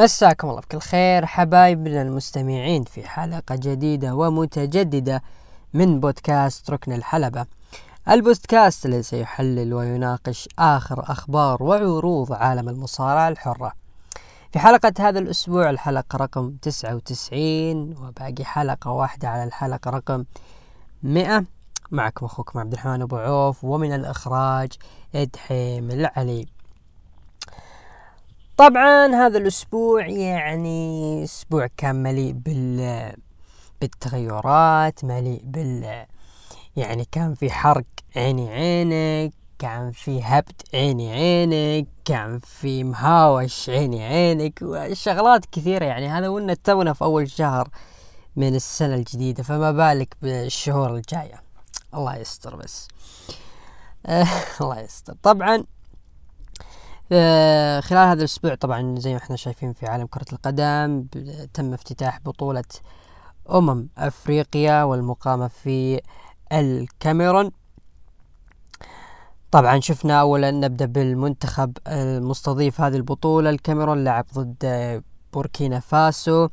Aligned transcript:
مساكم 0.00 0.50
الله 0.50 0.60
بكل 0.60 0.78
خير 0.78 1.26
حبايبنا 1.26 2.02
المستمعين 2.02 2.84
في 2.84 3.08
حلقة 3.08 3.56
جديدة 3.56 4.14
ومتجددة 4.14 5.22
من 5.74 6.00
بودكاست 6.00 6.70
ركن 6.70 6.92
الحلبة. 6.92 7.46
البودكاست 8.08 8.86
الذي 8.86 9.02
سيحلل 9.02 9.74
ويناقش 9.74 10.48
آخر 10.58 11.02
أخبار 11.12 11.62
وعروض 11.62 12.32
عالم 12.32 12.68
المصارعة 12.68 13.28
الحرة. 13.28 13.72
في 14.52 14.58
حلقة 14.58 14.92
هذا 14.98 15.18
الأسبوع 15.18 15.70
الحلقة 15.70 16.16
رقم 16.16 16.56
99 16.62 17.94
وباقي 17.98 18.44
حلقة 18.44 18.90
واحدة 18.90 19.28
على 19.28 19.44
الحلقة 19.44 19.90
رقم 19.90 20.24
100 21.02 21.44
معكم 21.90 22.26
أخوكم 22.26 22.58
عبد 22.58 22.72
الرحمن 22.72 23.02
أبو 23.02 23.16
عوف 23.16 23.64
ومن 23.64 23.92
الإخراج 23.92 24.72
إدحيم 25.14 25.90
العلي. 25.90 26.59
طبعا 28.60 29.06
هذا 29.06 29.38
الأسبوع 29.38 30.06
يعني 30.06 31.24
أسبوع 31.24 31.68
كان 31.76 32.02
مليء 32.02 32.32
بال 32.32 33.12
بالتغيرات 33.80 35.04
مليء 35.04 35.40
بال 35.44 36.06
يعني 36.76 37.06
كان 37.12 37.34
في 37.34 37.50
حرق 37.50 37.84
عيني 38.16 38.50
عينك 38.50 39.32
كان 39.58 39.92
في 39.92 40.22
هبد 40.22 40.62
عيني 40.74 41.12
عينك 41.12 41.88
كان 42.04 42.38
في 42.38 42.84
مهاوش 42.84 43.70
عيني 43.70 44.04
عينك 44.04 44.58
وشغلات 44.62 45.46
كثيرة 45.52 45.84
يعني. 45.84 46.08
هذا 46.08 46.28
وإن 46.28 46.62
تونا 46.62 46.92
في 46.92 47.04
أول 47.04 47.30
شهر 47.30 47.68
من 48.36 48.54
السنة 48.54 48.94
الجديدة 48.94 49.42
فما 49.42 49.72
بالك 49.72 50.16
بالشهور 50.22 50.96
الجاية. 50.96 51.42
الله 51.94 52.16
يستر 52.16 52.56
بس. 52.56 52.88
الله 54.60 54.80
يستر. 54.80 55.14
طبعا 55.22 55.64
آه 57.12 57.80
خلال 57.80 58.08
هذا 58.08 58.20
الأسبوع 58.20 58.54
طبعا 58.54 58.94
زي 58.98 59.12
ما 59.12 59.18
إحنا 59.18 59.36
شايفين 59.36 59.72
في 59.72 59.86
عالم 59.86 60.06
كرة 60.06 60.24
القدم 60.32 61.06
تم 61.54 61.74
افتتاح 61.74 62.20
بطولة 62.20 62.64
أمم 63.50 63.88
أفريقيا 63.98 64.82
والمقامة 64.82 65.48
في 65.48 66.00
الكاميرون. 66.52 67.50
طبعا 69.50 69.80
شفنا 69.80 70.20
اولا 70.20 70.50
نبدأ 70.50 70.86
بالمنتخب 70.86 71.78
المستضيف 71.86 72.80
هذه 72.80 72.96
البطولة 72.96 73.50
الكاميرون 73.50 74.04
لعب 74.04 74.26
ضد 74.34 75.02
بوركينا 75.32 75.80
فاسو. 75.80 76.48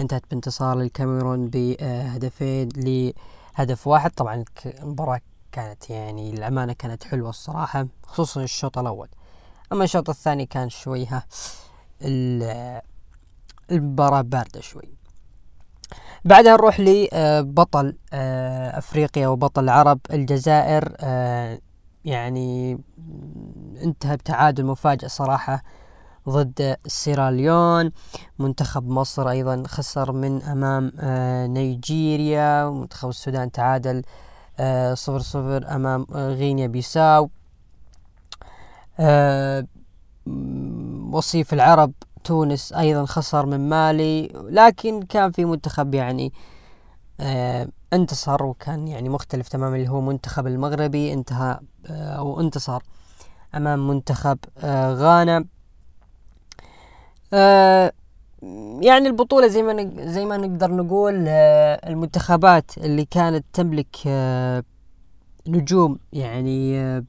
انتهت 0.00 0.24
بانتصار 0.30 0.76
للكاميرون 0.76 1.48
بهدفين 1.48 2.68
لهدف 2.76 3.86
واحد. 3.86 4.10
طبعا 4.10 4.44
المباراة 4.66 5.20
كانت 5.52 5.90
يعني 5.90 6.30
الامانه 6.30 6.72
كانت 6.72 7.04
حلوة 7.04 7.30
الصراحة 7.30 7.86
خصوصا 8.06 8.42
الشوط 8.42 8.78
الأول. 8.78 9.08
أما 9.72 9.84
الشوط 9.84 10.10
الثاني 10.10 10.46
كان 10.46 10.68
شوي 10.68 11.06
ها 11.06 11.24
المباراة 13.70 14.20
باردة 14.20 14.60
شوي. 14.60 14.88
بعدها 16.24 16.52
نروح 16.52 16.80
لبطل 16.80 17.96
أفريقيا 18.72 19.28
وبطل 19.28 19.64
العرب 19.64 20.00
الجزائر 20.10 20.96
يعني 22.04 22.78
انتهى 23.82 24.16
بتعادل 24.16 24.64
مفاجئ 24.64 25.08
صراحة 25.08 25.62
ضد 26.28 26.76
سيراليون 26.86 27.90
منتخب 28.38 28.88
مصر 28.88 29.30
أيضا 29.30 29.62
خسر 29.66 30.12
من 30.12 30.42
أمام 30.42 30.92
نيجيريا. 31.52 32.64
ومنتخب 32.64 33.08
السودان 33.08 33.50
تعادل 33.52 34.02
صفر 34.94 35.18
صفر 35.18 35.74
أمام 35.74 36.06
غينيا 36.12 36.66
بيساو 36.66 37.30
وصيف 41.12 41.52
العرب 41.54 41.92
تونس 42.24 42.72
أيضا 42.72 43.04
خسر 43.04 43.46
من 43.46 43.68
مالي 43.68 44.26
لكن 44.34 45.02
كان 45.02 45.30
في 45.30 45.44
منتخب 45.44 45.94
يعني 45.94 46.32
آه 47.20 47.68
انتصر 47.92 48.44
وكان 48.44 48.88
يعني 48.88 49.08
مختلف 49.08 49.48
تماما 49.48 49.76
اللي 49.76 49.88
هو 49.88 50.00
منتخب 50.00 50.46
المغربي 50.46 51.12
انتهى 51.12 51.58
آه 51.86 52.12
أو 52.12 52.40
انتصر 52.40 52.82
أمام 53.54 53.88
منتخب 53.88 54.38
آه 54.58 54.92
غانا. 54.94 55.44
آه 57.32 57.92
يعني 58.80 59.08
البطولة 59.08 59.46
زي 59.48 59.62
ما 59.62 59.90
زي 60.12 60.24
ما 60.24 60.36
نقدر 60.36 60.70
نقول 60.70 61.24
آه 61.28 61.88
المنتخبات 61.88 62.78
اللي 62.78 63.04
كانت 63.04 63.44
تملك 63.52 63.96
آه 64.06 64.62
نجوم 65.48 65.98
يعني 66.12 66.80
آه 66.80 67.04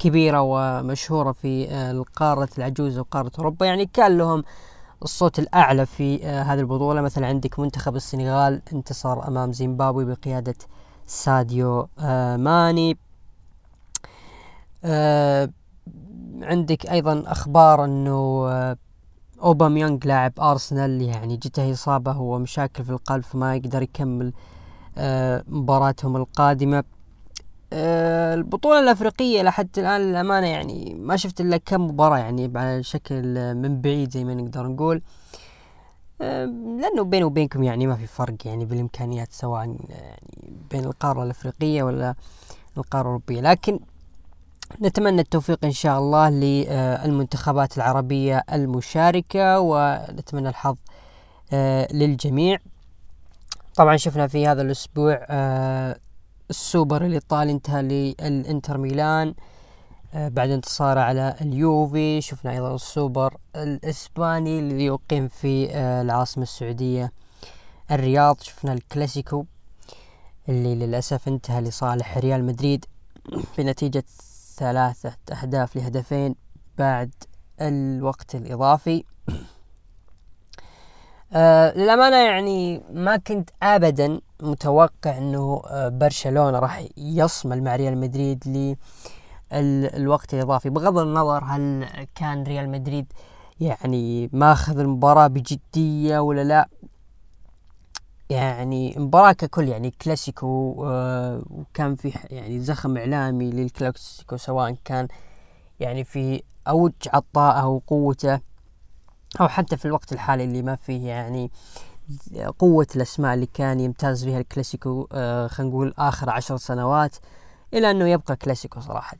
كبيرة 0.00 0.40
ومشهورة 0.40 1.32
في 1.32 1.68
القارة 1.90 2.48
العجوز 2.58 2.98
وقارة 2.98 3.32
أوروبا. 3.38 3.66
يعني 3.66 3.86
كان 3.86 4.18
لهم 4.18 4.44
الصوت 5.02 5.38
الأعلى 5.38 5.86
في 5.86 6.24
هذه 6.26 6.60
البطولة. 6.60 7.00
مثلا 7.00 7.26
عندك 7.26 7.58
منتخب 7.58 7.96
السنغال 7.96 8.62
انتصر 8.72 9.28
أمام 9.28 9.52
زيمبابوي 9.52 10.04
بقيادة 10.04 10.54
ساديو 11.06 11.88
ماني. 12.36 12.98
عندك 16.42 16.86
أيضا 16.86 17.22
أخبار 17.26 17.84
أنه 17.84 18.46
أوباميانج 19.42 20.06
لاعب 20.06 20.32
أرسنال 20.40 21.02
يعني 21.02 21.36
جته 21.36 21.72
إصابة 21.72 22.18
ومشاكل 22.18 22.84
في 22.84 22.90
القلب 22.90 23.24
فما 23.24 23.56
يقدر 23.56 23.82
يكمل 23.82 24.32
مباراتهم 25.48 26.16
القادمة. 26.16 26.84
البطولة 27.72 28.80
الأفريقية 28.80 29.42
لحد 29.42 29.78
الآن 29.78 30.00
للأمانة 30.00 30.46
يعني 30.46 30.94
ما 30.94 31.16
شفت 31.16 31.40
إلا 31.40 31.56
كم 31.56 31.86
مباراة 31.86 32.18
يعني 32.18 32.52
على 32.54 32.82
شكل 32.82 33.22
من 33.54 33.80
بعيد 33.80 34.10
زي 34.10 34.24
ما 34.24 34.34
نقدر 34.34 34.66
نقول. 34.66 35.02
لأنه 36.20 37.04
بيني 37.04 37.24
وبينكم 37.24 37.62
يعني 37.62 37.86
ما 37.86 37.96
في 37.96 38.06
فرق 38.06 38.36
يعني 38.44 38.64
بالإمكانيات 38.64 39.32
سواء 39.32 39.60
يعني 39.60 39.78
بين 40.70 40.84
القارة 40.84 41.22
الأفريقية 41.22 41.82
ولا 41.82 42.14
القارة 42.78 43.02
الأوروبية. 43.02 43.40
لكن 43.40 43.80
نتمنى 44.82 45.20
التوفيق 45.20 45.64
إن 45.64 45.72
شاء 45.72 45.98
الله 45.98 46.30
للمنتخبات 46.30 47.76
العربية 47.76 48.44
المشاركة 48.52 49.60
ونتمنى 49.60 50.48
الحظ 50.48 50.76
للجميع. 51.92 52.58
طبعا 53.74 53.96
شفنا 53.96 54.26
في 54.26 54.46
هذا 54.46 54.62
الأسبوع 54.62 55.26
السوبر 56.50 57.04
الإيطالي 57.06 57.52
انتهى 57.52 57.82
للإنتر 57.82 58.78
ميلان. 58.78 59.34
آه 60.14 60.28
بعد 60.28 60.50
انتصاره 60.50 61.00
على 61.00 61.36
اليوفي 61.40 62.20
شفنا 62.20 62.52
أيضا 62.52 62.74
السوبر 62.74 63.36
الإسباني 63.56 64.58
اللي 64.58 64.84
يقيم 64.84 65.28
في 65.28 65.70
آه 65.70 66.02
العاصمة 66.02 66.42
السعودية 66.42 67.12
الرياض. 67.90 68.40
شفنا 68.40 68.72
الكلاسيكو 68.72 69.44
اللي 70.48 70.74
للأسف 70.74 71.28
انتهى 71.28 71.60
لصالح 71.60 72.18
ريال 72.18 72.44
مدريد 72.44 72.84
بنتيجة 73.58 74.04
ثلاثة 74.56 75.14
أهداف 75.32 75.76
لهدفين 75.76 76.34
بعد 76.78 77.10
الوقت 77.60 78.34
الإضافي. 78.34 79.04
آه 81.32 81.74
للأمانة 81.78 82.16
يعني 82.16 82.82
ما 82.92 83.16
كنت 83.16 83.50
أبدا 83.62 84.20
متوقع 84.42 85.18
أنه 85.18 85.62
آه 85.66 85.88
برشلونة 85.88 86.58
راح 86.58 86.84
يصمل 86.96 87.62
مع 87.62 87.76
ريال 87.76 87.98
مدريد 87.98 88.44
للوقت 89.52 90.34
الإضافي. 90.34 90.70
بغض 90.70 90.98
النظر 90.98 91.44
هل 91.44 91.86
كان 92.14 92.42
ريال 92.42 92.70
مدريد 92.70 93.12
يعني 93.60 94.30
ماخذ 94.32 94.78
المباراة 94.78 95.26
بجدية 95.26 96.18
ولا 96.18 96.44
لا 96.44 96.68
يعني 98.30 98.94
مباراة 98.98 99.32
ككل 99.32 99.68
يعني 99.68 99.90
كلاسيكو 99.90 100.84
آه 100.86 101.42
وكان 101.50 101.96
في 101.96 102.12
يعني 102.30 102.60
زخم 102.60 102.96
إعلامي 102.96 103.50
للكلاسيكو 103.50 104.36
سواء 104.36 104.76
كان 104.84 105.08
يعني 105.80 106.04
في 106.04 106.42
أوج 106.68 106.92
عطائه 107.12 107.66
وقوته 107.66 108.40
أو 109.40 109.48
حتى 109.48 109.76
في 109.76 109.84
الوقت 109.84 110.12
الحالي 110.12 110.44
اللي 110.44 110.62
ما 110.62 110.76
فيه 110.76 111.08
يعني 111.08 111.50
قوة 112.58 112.86
الأسماء 112.96 113.34
اللي 113.34 113.46
كان 113.54 113.80
يمتاز 113.80 114.24
بها 114.24 114.38
الكلاسيكو 114.38 115.08
آه 115.12 115.46
خلينا 115.46 115.70
نقول 115.72 115.94
آخر 115.98 116.30
عشر 116.30 116.56
سنوات 116.56 117.16
إلى 117.74 117.90
أنه 117.90 118.08
يبقى 118.08 118.36
كلاسيكو 118.36 118.80
صراحة. 118.80 119.16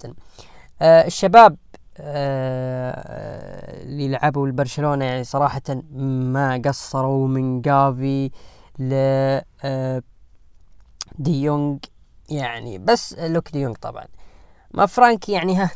آه 0.83 1.07
الشباب 1.07 1.57
آه 1.99 3.83
اللي 3.83 4.09
لعبوا 4.09 4.47
البرشلونة 4.47 5.05
يعني 5.05 5.25
صراحة 5.25 5.63
ما 5.95 6.63
قصروا 6.65 7.29
من 7.29 7.61
جافي 7.61 8.31
لدي 8.79 11.43
يونغ 11.43 11.77
يعني. 12.31 12.79
بس 12.79 13.15
لوك 13.19 13.51
دي 13.53 13.61
يونغ 13.61 13.75
طبعا. 13.75 14.05
ما 14.75 14.87
فرانكي 14.87 15.33
يعني 15.33 15.57
ها 15.57 15.71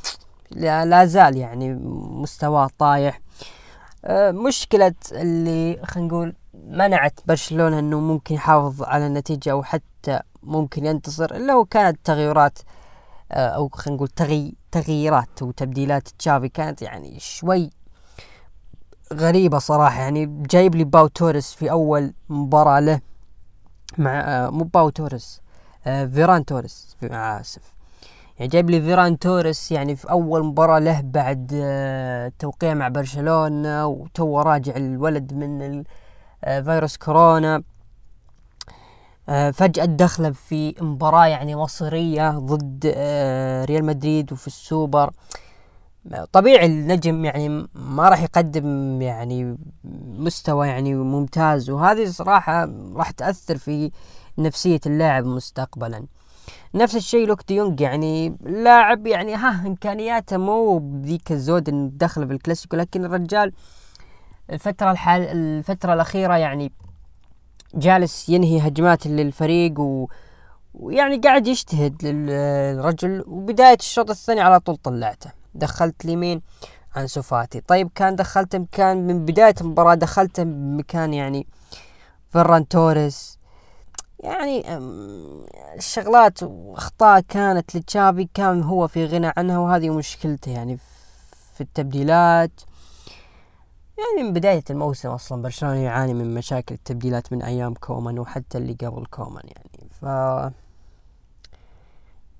لا 0.50 1.04
زال 1.04 1.36
يعني 1.36 1.74
مستواه 2.22 2.70
طايح. 2.78 3.20
مشكلة 4.30 4.94
اللي 5.12 5.80
خلينا 5.84 6.08
نقول 6.08 6.34
منعت 6.66 7.20
برشلونة 7.26 7.78
إنه 7.78 8.00
ممكن 8.00 8.34
يحافظ 8.34 8.82
على 8.82 9.06
النتيجة 9.06 9.50
أو 9.52 9.62
حتى 9.62 10.20
ممكن 10.42 10.86
ينتصر 10.86 11.24
إلا 11.24 11.52
هو 11.52 11.64
كانت 11.64 11.98
تغيرات 12.04 12.58
أو 13.32 13.68
خلينا 13.68 13.96
نقول 13.96 14.08
تغي 14.08 14.54
تغييرات 14.72 15.42
وتبديلات 15.42 16.08
تشافي 16.08 16.48
كانت 16.48 16.82
يعني 16.82 17.20
شوي 17.20 17.70
غريبة 19.12 19.58
صراحة. 19.58 20.00
يعني 20.00 20.42
جايب 20.50 20.74
لي 20.74 20.84
باو 20.84 21.06
توريس 21.06 21.52
في 21.54 21.70
أول 21.70 22.12
مباراة 22.28 22.80
له 22.80 23.00
مع 23.98 24.20
آه 24.20 24.50
مو 24.50 24.64
باو 24.64 24.88
توريس 24.88 25.40
آه 25.86 26.06
فيران 26.06 26.44
توريس 26.44 26.96
آه 27.02 27.40
آسف. 27.40 27.74
يعني 28.38 28.50
جايب 28.50 28.70
لي 28.70 28.80
فيران 28.82 29.18
توريس 29.18 29.72
يعني 29.72 29.96
في 29.96 30.10
أول 30.10 30.44
مباراة 30.44 30.78
له 30.78 31.00
بعد 31.00 31.50
آه 31.54 32.32
توقيع 32.38 32.74
مع 32.74 32.88
برشلونة 32.88 33.86
وتوه 33.86 34.40
راجع 34.40 34.76
الولد 34.76 35.32
من 35.34 35.62
آه، 35.62 35.84
فيروس 36.44 36.96
كورونا. 36.96 37.62
آه، 39.28 39.50
فجأة 39.50 39.84
دخله 39.84 40.30
في 40.30 40.74
مباراة 40.80 41.26
يعني 41.26 41.56
مصيرية 41.56 42.30
ضد 42.30 42.92
آه، 42.96 43.64
ريال 43.64 43.84
مدريد 43.84 44.32
وفي 44.32 44.46
السوبر. 44.46 45.10
طبيعي 46.32 46.66
النجم 46.66 47.24
يعني 47.24 47.48
ما 47.74 48.08
راح 48.08 48.22
يقدم 48.22 49.02
يعني 49.02 49.58
مستوى 50.18 50.68
يعني 50.68 50.94
ممتاز 50.94 51.70
وهذه 51.70 52.04
صراحة 52.10 52.70
راح 52.94 53.10
تأثر 53.10 53.58
في 53.58 53.90
نفسية 54.38 54.80
اللاعب 54.86 55.24
مستقبلا. 55.24 56.06
نفس 56.74 56.96
الشيء 56.96 57.26
لوك 57.26 57.40
دي 57.48 57.59
يونغ 57.59 57.80
يعني 57.80 58.36
لاعب 58.40 59.06
يعني 59.06 59.34
ها 59.34 59.66
إمكانياته 59.66 60.36
مو 60.36 60.78
بذيك 60.78 61.32
الزود 61.32 61.68
انه 61.68 61.90
دخل 61.94 62.26
في 62.26 62.32
الكلاسيكو 62.32 62.76
لكن 62.76 63.04
الرجال 63.04 63.52
الفترة 64.50 64.90
الحال 64.90 65.22
الفترة 65.22 65.94
الأخيرة 65.94 66.36
يعني 66.36 66.72
جالس 67.74 68.28
ينهي 68.28 68.68
هجمات 68.68 69.06
للفريق 69.06 69.80
و 69.80 70.08
ويعني 70.74 71.16
قاعد 71.16 71.46
يجتهد 71.46 72.04
للرجل 72.04 73.24
وبداية 73.26 73.76
الشوط 73.80 74.10
الثاني 74.10 74.40
على 74.40 74.60
طول 74.60 74.76
طلعته. 74.76 75.30
دخلت 75.54 76.04
اليمين 76.04 76.42
عن 76.96 77.06
سفاتي 77.06 77.60
طيب 77.60 77.90
كان 77.94 78.16
دخلته 78.16 78.58
مكان 78.58 79.06
من 79.06 79.24
بداية 79.24 79.54
المباراة 79.60 79.94
دخلته 79.94 80.44
مكان 80.44 81.14
يعني 81.14 81.46
فران 82.30 82.68
توريس. 82.68 83.38
يعني 84.20 84.64
الشغلات 85.76 86.42
وأخطاء 86.42 87.20
كانت 87.20 87.76
لتشافي 87.76 88.28
كان 88.34 88.62
هو 88.62 88.88
في 88.88 89.06
غنى 89.06 89.32
عنها 89.36 89.58
وهذه 89.58 89.90
مشكلته 89.90 90.50
يعني 90.52 90.78
في 91.54 91.60
التبديلات. 91.60 92.60
يعني 93.98 94.28
من 94.28 94.32
بداية 94.32 94.64
الموسم 94.70 95.08
أصلا 95.08 95.42
برشلونة 95.42 95.76
يعاني 95.76 96.14
من 96.14 96.34
مشاكل 96.34 96.74
التبديلات 96.74 97.32
من 97.32 97.42
أيام 97.42 97.74
كومان 97.74 98.18
وحتى 98.18 98.58
اللي 98.58 98.72
قبل 98.72 99.06
كومان 99.06 99.42
يعني. 99.46 99.88
ف 99.90 100.04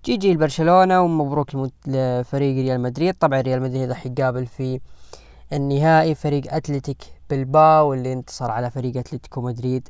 GG 0.04 0.32
لبرشلونة 0.34 1.00
ومبروك 1.02 1.48
لفريق 1.86 2.56
ريال 2.64 2.80
مدريد. 2.80 3.14
طبعا 3.14 3.40
ريال 3.40 3.62
مدريد 3.62 3.88
راح 3.88 4.06
يقابل 4.06 4.46
في 4.46 4.80
النهائي 5.52 6.14
فريق 6.14 6.54
أتلتيك 6.54 7.02
بلباو 7.30 7.94
اللي 7.94 8.12
انتصر 8.12 8.50
على 8.50 8.70
فريق 8.70 8.96
أتلتيكو 8.96 9.40
مدريد 9.40 9.88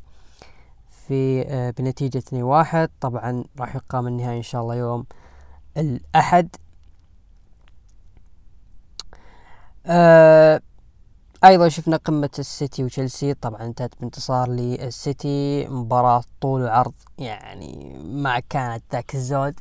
في 0.90 1.42
آه، 1.48 1.70
بنتيجة 1.70 2.18
2-1 2.18 2.88
طبعا 3.00 3.44
راح 3.60 3.76
يقام 3.76 4.06
النهائي 4.06 4.36
إن 4.36 4.42
شاء 4.42 4.62
الله 4.62 4.74
يوم 4.74 5.06
الأحد. 5.76 6.56
أه 9.86 10.60
أيضا 11.44 11.68
شفنا 11.68 11.96
قمة 11.96 12.30
السيتي 12.38 12.84
وتشيلسي 12.84 13.34
طبعا 13.34 13.64
انتهت 13.64 14.00
بانتصار 14.00 14.50
للسيتي 14.50 15.66
مباراة 15.68 16.22
طول 16.40 16.62
وعرض 16.62 16.92
يعني 17.18 17.98
ما 18.04 18.40
كانت 18.40 18.82
ذاك 18.92 19.14
الزود. 19.14 19.54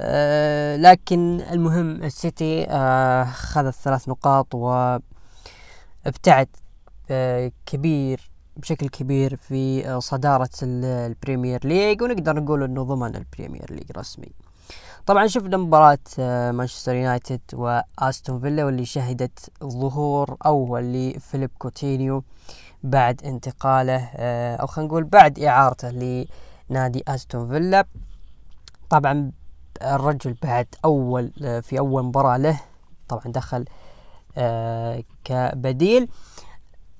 أه 0.00 0.76
لكن 0.76 1.40
المهم 1.40 2.02
السيتي 2.02 2.66
أه 2.70 3.24
خذ 3.24 3.66
الثلاث 3.66 4.08
نقاط 4.08 4.54
وابتعد 4.54 6.48
أه 7.10 7.52
كبير 7.66 8.30
بشكل 8.56 8.88
كبير 8.88 9.36
في 9.36 10.00
صدارة 10.00 10.50
البريمير 10.62 11.66
ليج 11.66 12.02
ونقدر 12.02 12.36
نقول 12.36 12.62
إنه 12.62 12.82
ضمن 12.82 13.16
البريمير 13.16 13.72
ليج 13.72 13.92
رسمي. 13.96 14.32
طبعا 15.08 15.26
شفنا 15.26 15.56
مباراة 15.56 15.98
آه، 16.18 16.50
مانشستر 16.50 16.94
يونايتد 16.94 17.40
وأستون 17.52 18.40
فيلا 18.40 18.64
واللي 18.64 18.84
شهدت 18.84 19.50
ظهور 19.64 20.36
أول 20.46 20.82
لفيليب 20.82 21.50
كوتينيو 21.58 22.24
بعد 22.82 23.24
انتقاله 23.24 24.10
آه، 24.16 24.56
أو 24.56 24.66
خلينا 24.66 24.88
نقول 24.88 25.04
بعد 25.04 25.38
إعارته 25.38 25.90
لنادي 26.70 27.04
أستون 27.08 27.48
فيلا. 27.48 27.84
طبعا 28.90 29.32
الرجل 29.82 30.36
بعد 30.42 30.66
أول 30.84 31.32
آه، 31.44 31.60
في 31.60 31.78
أول 31.78 32.04
مباراة 32.04 32.36
له 32.36 32.60
طبعا 33.08 33.22
دخل 33.26 33.64
كبديل 35.24 36.08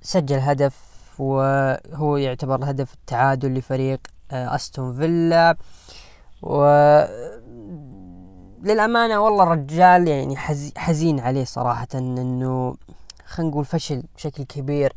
سجل 0.02 0.38
هدف 0.38 0.76
وهو 1.18 2.16
يعتبر 2.16 2.70
هدف 2.70 2.94
التعادل 2.94 3.54
لفريق 3.54 4.00
أستون 4.30 4.96
فيلا. 4.96 5.56
و 6.42 6.62
للأمانة 8.62 9.20
والله 9.20 9.42
الرجال 9.42 10.08
يعني 10.08 10.36
حزين 10.76 11.20
عليه 11.20 11.44
صراحة 11.44 11.88
إنه 11.94 12.76
خلينا 13.24 13.50
نقول 13.50 13.64
فشل 13.64 14.02
بشكل 14.16 14.42
كبير 14.42 14.92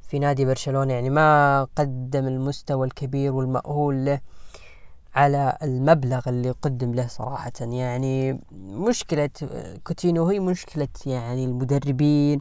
في 0.00 0.18
نادي 0.18 0.44
برشلونة. 0.44 0.92
يعني 0.92 1.10
ما 1.10 1.64
قدم 1.76 2.26
المستوى 2.26 2.86
الكبير 2.86 3.32
والمأمول 3.32 4.04
له 4.04 4.20
على 5.14 5.58
المبلغ 5.62 6.28
اللي 6.28 6.50
قدم 6.50 6.94
له 6.94 7.06
صراحة. 7.06 7.52
يعني 7.60 8.40
مشكلة 8.62 9.30
كوتينيو 9.84 10.26
هي 10.26 10.40
مشكلة 10.40 10.88
يعني 11.06 11.44
المدربين 11.44 12.40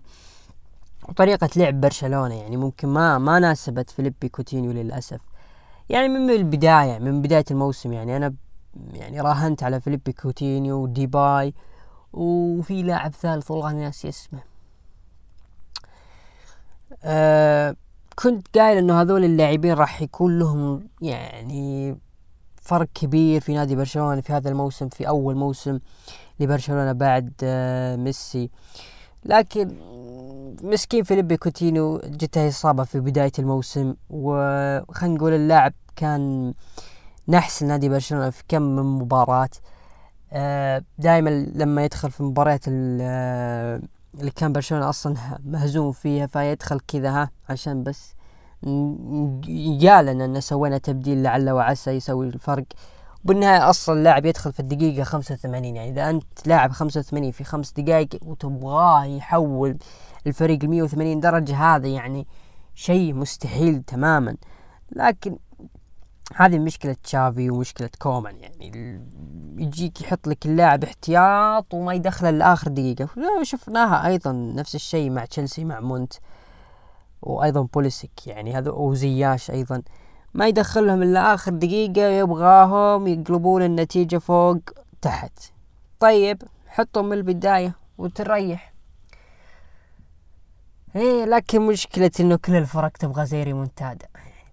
وطريقة 1.09 1.49
لعب 1.55 1.81
برشلونة. 1.81 2.35
يعني 2.35 2.57
ممكن 2.57 2.87
ما 2.87 3.17
ما 3.17 3.39
ناسبت 3.39 3.89
فيليبي 3.89 4.29
كوتينيو 4.29 4.71
للأسف. 4.71 5.21
يعني 5.89 6.07
من 6.07 6.29
البداية 6.29 6.99
من 6.99 7.21
بداية 7.21 7.45
الموسم 7.51 7.93
يعني 7.93 8.17
أنا 8.17 8.33
يعني 8.93 9.21
راهنت 9.21 9.63
على 9.63 9.81
فيليبي 9.81 10.11
كوتينيو 10.13 10.83
وديباي 10.83 11.53
وفي 12.13 12.83
لاعب 12.83 13.11
ثالث 13.13 13.51
والله 13.51 13.73
ناسي 13.73 14.09
اسمه. 14.09 14.39
أه 17.03 17.75
كنت 18.15 18.57
قايل 18.57 18.77
إنه 18.77 19.01
هذول 19.01 19.23
اللاعبين 19.23 19.73
راح 19.73 20.01
يكون 20.01 20.39
لهم 20.39 20.87
يعني 21.01 21.97
فرق 22.61 22.87
كبير 22.93 23.41
في 23.41 23.53
نادي 23.53 23.75
برشلونة 23.75 24.21
في 24.21 24.33
هذا 24.33 24.49
الموسم 24.49 24.89
في 24.89 25.07
أول 25.07 25.35
موسم 25.35 25.79
لبرشلونة 26.39 26.91
بعد 26.91 27.33
أه 27.43 27.95
ميسي. 27.95 28.49
لكن 29.25 29.75
مسكين 30.63 31.03
فيليبي 31.03 31.37
كوتينو 31.37 31.97
جته 31.97 32.47
إصابة 32.47 32.83
في 32.83 32.99
بداية 32.99 33.31
الموسم 33.39 33.95
وخلينا 34.09 35.15
نقول 35.15 35.33
اللاعب 35.33 35.73
كان 35.95 36.53
نحس 37.29 37.63
نادي 37.63 37.89
برشلونة 37.89 38.29
في 38.29 38.43
كم 38.47 38.61
من 38.61 38.83
مباراة. 38.83 39.49
آه، 40.31 40.83
دائما 40.97 41.29
لما 41.55 41.83
يدخل 41.83 42.11
في 42.11 42.23
مباريات 42.23 42.65
آه، 42.67 43.81
اللي 44.19 44.31
كان 44.31 44.53
برشلونة 44.53 44.89
أصلا 44.89 45.15
مهزوم 45.45 45.91
فيها 45.91 46.27
فيدخل 46.27 46.79
كذا 46.79 47.09
ها 47.09 47.31
عشان 47.49 47.83
بس 47.83 48.15
قال 49.83 50.09
أن 50.09 50.41
سوينا 50.41 50.77
تبديل 50.77 51.23
لعل 51.23 51.49
وعسى 51.49 51.91
يسوي 51.91 52.27
الفرق. 52.27 52.65
بالنهاية 53.23 53.69
أصلا 53.69 53.97
اللاعب 53.97 54.25
يدخل 54.25 54.53
في 54.53 54.59
الدقيقة 54.59 55.03
85 55.03 55.65
يعني 55.75 55.89
إذا 55.89 56.09
أنت 56.09 56.47
لاعب 56.47 56.71
85 56.71 57.31
في 57.31 57.43
خمس 57.43 57.71
دقائق 57.71 58.09
وتبغاه 58.25 59.05
يحول 59.05 59.77
الفريق 60.27 60.65
ل 60.65 60.67
180 60.67 61.19
درجة 61.19 61.55
هذا 61.55 61.87
يعني 61.87 62.27
شيء 62.75 63.13
مستحيل 63.13 63.83
تماما. 63.83 64.35
لكن 64.91 65.37
هذه 66.35 66.59
مشكلة 66.59 66.95
تشافي 67.03 67.49
ومشكلة 67.49 67.89
كومان 67.99 68.39
يعني 68.39 69.01
يجيك 69.57 70.01
يحط 70.01 70.27
لك 70.27 70.45
اللاعب 70.45 70.83
احتياط 70.83 71.73
وما 71.73 71.93
يدخله 71.93 72.29
لآخر 72.29 72.67
دقيقة. 72.71 73.09
شفناها 73.43 74.07
أيضا 74.07 74.31
نفس 74.31 74.75
الشيء 74.75 75.09
مع 75.09 75.25
تشيلسي 75.25 75.65
مع 75.65 75.79
ماونت 75.79 76.13
وأيضا 77.21 77.61
بوليسيك. 77.61 78.27
يعني 78.27 78.57
هذا 78.57 78.71
وزياش 78.71 79.51
أيضا 79.51 79.81
ما 80.33 80.47
يدخلهم 80.47 81.03
إلا 81.03 81.33
آخر 81.33 81.51
دقيقة 81.51 82.07
يبغاهم 82.07 83.07
يقلبون 83.07 83.63
النتيجة 83.63 84.17
فوق 84.17 84.59
تحت. 85.01 85.39
طيب 85.99 86.43
حطهم 86.67 87.05
من 87.05 87.13
البداية 87.13 87.75
وتريح. 87.97 88.73
إيه 90.95 91.25
لكن 91.25 91.61
مشكلة 91.61 92.11
إنه 92.19 92.35
كل 92.35 92.55
الفرق 92.55 92.97
تبغى 92.97 93.25
زي 93.25 93.43
ريمونتادا 93.43 94.07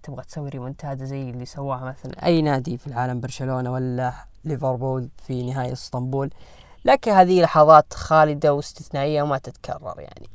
تبغى 0.07 0.23
تسوي 0.23 0.49
ريمونتادا 0.49 1.05
زي 1.05 1.29
اللي 1.29 1.45
سواها 1.45 1.85
مثلا. 1.85 2.25
أي 2.25 2.41
نادي 2.41 2.77
في 2.77 2.87
العالم 2.87 3.19
برشلونة 3.19 3.71
ولا 3.71 4.13
ليفربول 4.43 5.09
في 5.27 5.43
نهائي 5.43 5.73
إسطنبول. 5.73 6.29
لكن 6.85 7.11
هذه 7.11 7.41
لحظات 7.41 7.93
خالدة 7.93 8.53
واستثنائية 8.53 9.21
وما 9.21 9.37
تتكرر 9.37 9.99
يعني. 9.99 10.29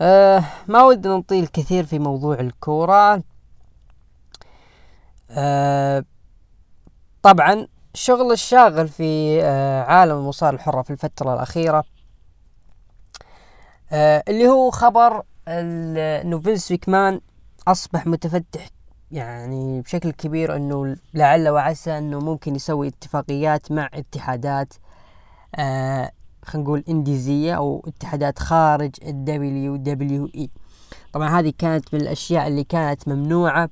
أه 0.00 0.44
ما 0.68 0.84
ودنا 0.84 1.16
نطيل 1.16 1.46
كثير 1.46 1.86
في 1.86 1.98
موضوع 1.98 2.34
الكورة. 2.34 3.22
أه 5.30 6.04
طبعا 7.22 7.66
الشغل 7.94 8.32
الشاغل 8.32 8.88
في 8.88 9.40
أه 9.42 9.82
عالم 9.82 10.16
المصارعة 10.18 10.54
الحرة 10.54 10.82
في 10.82 10.90
الفترة 10.90 11.34
الأخيرة. 11.34 11.84
آه 13.92 14.24
اللي 14.28 14.48
هو 14.48 14.70
خبر 14.70 15.22
إنه 15.48 16.40
فينس 16.40 16.72
أصبح 17.68 18.06
متفتح 18.06 18.68
يعني 19.10 19.80
بشكل 19.80 20.10
كبير 20.10 20.56
إنه 20.56 20.96
لعل 21.14 21.48
وعسى 21.48 21.98
إنه 21.98 22.20
ممكن 22.20 22.54
يسوي 22.54 22.88
اتفاقيات 22.88 23.72
مع 23.72 23.90
اتحادات 23.94 24.74
آه 25.54 26.10
خلينا 26.44 26.64
نقول 26.68 26.84
indies 26.88 27.28
يعني 27.28 27.54
أو 27.54 27.84
اتحادات 27.86 28.38
خارج 28.38 28.90
ال 29.02 29.76
WWE. 29.76 30.50
طبعا 31.12 31.40
هذه 31.40 31.52
كانت 31.58 31.94
من 31.94 32.00
الأشياء 32.00 32.46
اللي 32.46 32.64
كانت 32.64 33.08
ممنوعة 33.08 33.70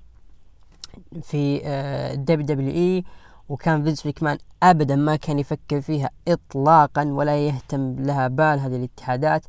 في 1.22 1.60
ال 2.14 2.46
WWE 2.46 3.04
وكان 3.48 3.84
فينس 3.84 4.06
مكمان 4.06 4.38
ابدا 4.62 4.96
ما 4.96 5.16
كان 5.16 5.38
يفكر 5.38 5.80
فيها 5.80 6.10
اطلاقا 6.28 7.04
ولا 7.04 7.46
يهتم 7.46 7.96
لها 7.98 8.28
بال 8.28 8.60
هذه 8.60 8.76
الاتحادات. 8.76 9.46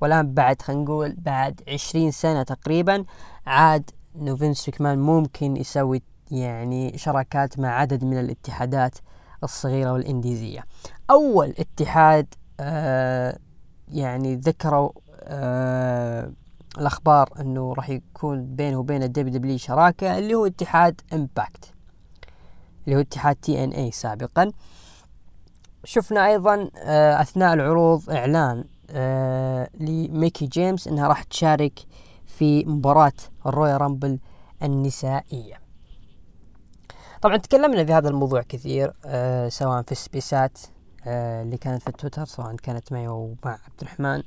والآن 0.00 0.34
بعد 0.34 0.62
خلينا 0.62 0.82
نقول 0.82 1.16
بعد 1.18 1.60
عشرين 1.68 2.10
سنة 2.10 2.42
تقريبا 2.42 3.04
عاد 3.46 3.90
انه 4.16 4.36
فينس 4.36 4.68
مكمان 4.68 4.98
ممكن 4.98 5.56
يسوي 5.56 6.02
يعني 6.30 6.98
شراكات 6.98 7.58
مع 7.58 7.68
عدد 7.68 8.04
من 8.04 8.20
الاتحادات 8.20 8.98
الصغيرة 9.44 9.92
وال 9.92 10.05
indies 10.05 10.44
ية. 10.44 10.64
أول 11.10 11.54
اتحاد 11.58 12.34
آه 12.60 13.38
يعني 13.88 14.34
ذكروا 14.36 14.90
آه 15.22 16.32
الأخبار 16.78 17.28
إنه 17.40 17.72
راح 17.74 17.90
يكون 17.90 18.54
بينه 18.56 18.78
وبين 18.78 19.02
ال 19.02 19.32
WW 19.34 19.58
شراكة 19.58 20.18
اللي 20.18 20.34
هو 20.34 20.46
اتحاد 20.46 21.00
Impact 21.12 21.72
اللي 22.84 22.96
هو 22.96 23.00
اتحاد 23.00 23.36
TNA 23.36 23.90
سابقا. 23.90 24.52
شفنا 25.84 26.26
أيضا 26.26 26.70
آه، 26.76 27.20
أثناء 27.20 27.54
العروض 27.54 28.10
إعلان 28.10 28.64
آه، 28.90 29.68
لميكي 29.80 30.46
جيمس 30.46 30.88
إنها 30.88 31.08
راح 31.08 31.22
تشارك 31.22 31.80
في 32.42 32.64
مباراة 32.64 33.12
ال 33.46 33.80
Royal 33.80 33.97
Rumble 33.97 34.18
النسائية. 34.62 35.60
طبعا 37.22 37.36
تكلمنا 37.36 37.84
في 37.84 37.92
هذا 37.92 38.08
الموضوع 38.08 38.42
كثير 38.42 38.92
آه 39.04 39.48
سواء 39.48 39.82
في 39.82 39.92
ال 39.92 40.01
space 40.01 40.49
ات 40.49 40.58
آه 41.06 41.42
اللي 41.42 41.56
كانت 41.56 41.82
في 41.82 41.92
تويتر 41.92 42.24
سواء 42.24 42.56
كانت 42.56 42.92
معي 42.92 43.08
ومع 43.08 43.36
عبد 43.44 43.80
الرحمن. 43.82 44.22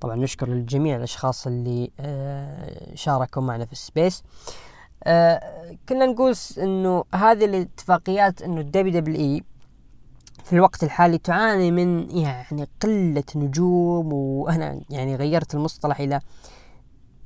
طبعا 0.00 0.16
نشكر 0.16 0.48
للجميع 0.48 0.96
الأشخاص 0.96 1.46
اللي 1.46 1.90
آه 2.00 2.94
شاركوا 2.94 3.42
معنا 3.42 3.64
في 3.64 3.72
ال 3.72 3.79
space. 3.79 4.22
آه 5.04 5.76
كنا 5.88 6.06
نقول 6.06 6.34
إنه 6.58 7.04
هذه 7.14 7.44
الاتفاقيات 7.44 8.42
إنه 8.42 8.60
ال 8.60 9.00
WWE 9.00 9.44
في 10.44 10.52
الوقت 10.52 10.84
الحالي 10.84 11.18
تعاني 11.18 11.70
من 11.70 12.10
يعني 12.10 12.68
قلة 12.82 13.24
نجوم 13.36 14.12
وأنا 14.12 14.80
يعني 14.90 15.16
غيرت 15.16 15.54
المصطلح 15.54 16.00
إلى 16.00 16.20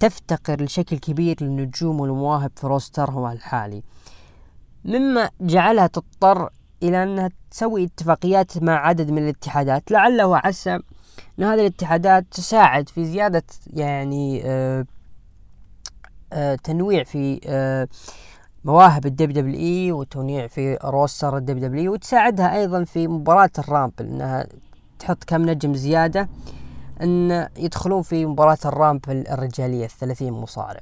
تفتقر 0.02 0.62
لشكل 0.62 0.98
كبير 0.98 1.36
للنجوم 1.40 2.00
والمواهب 2.00 2.50
في 2.56 2.66
روسترها 2.66 3.32
الحالي. 3.32 3.82
مما 4.84 5.30
جعلها 5.40 5.86
تضطر 5.86 6.50
إلى 6.82 7.02
أنها 7.02 7.30
تسوي 7.50 7.84
اتفاقيات 7.84 8.62
مع 8.62 8.86
عدد 8.86 9.10
من 9.10 9.18
الاتحادات. 9.22 9.90
لعل 9.90 10.22
وعسى 10.22 10.74
أن 11.38 11.44
هذه 11.44 11.60
الاتحادات 11.60 12.26
تساعد 12.30 12.88
في 12.88 13.04
زيادة 13.04 13.42
يعني 13.66 14.42
آه 14.44 14.86
آه 16.32 16.54
تنويع 16.54 17.04
في 17.04 17.40
آه 17.46 17.88
مواهب 18.64 19.06
ال 19.06 19.42
WWE 19.42 19.92
وتنويع 19.92 20.46
في 20.46 20.78
roster 20.84 21.36
ال 21.36 21.68
WW 21.68 21.92
وتساعدها 21.92 22.56
أيضا 22.56 22.84
في 22.84 23.08
مباراة 23.08 23.50
ال 23.58 23.65
Rumble 23.65 24.06
إنها 24.06 24.46
تحط 24.98 25.24
كم 25.24 25.50
نجم 25.50 25.74
زيادة 25.74 26.28
أن 27.02 27.48
يدخلون 27.56 28.02
في 28.02 28.26
مباراة 28.26 28.58
ال 28.64 28.73
Rumble 28.73 29.24
الرجالية 29.28 29.84
الثلاثين 29.84 30.32
مصارع. 30.32 30.80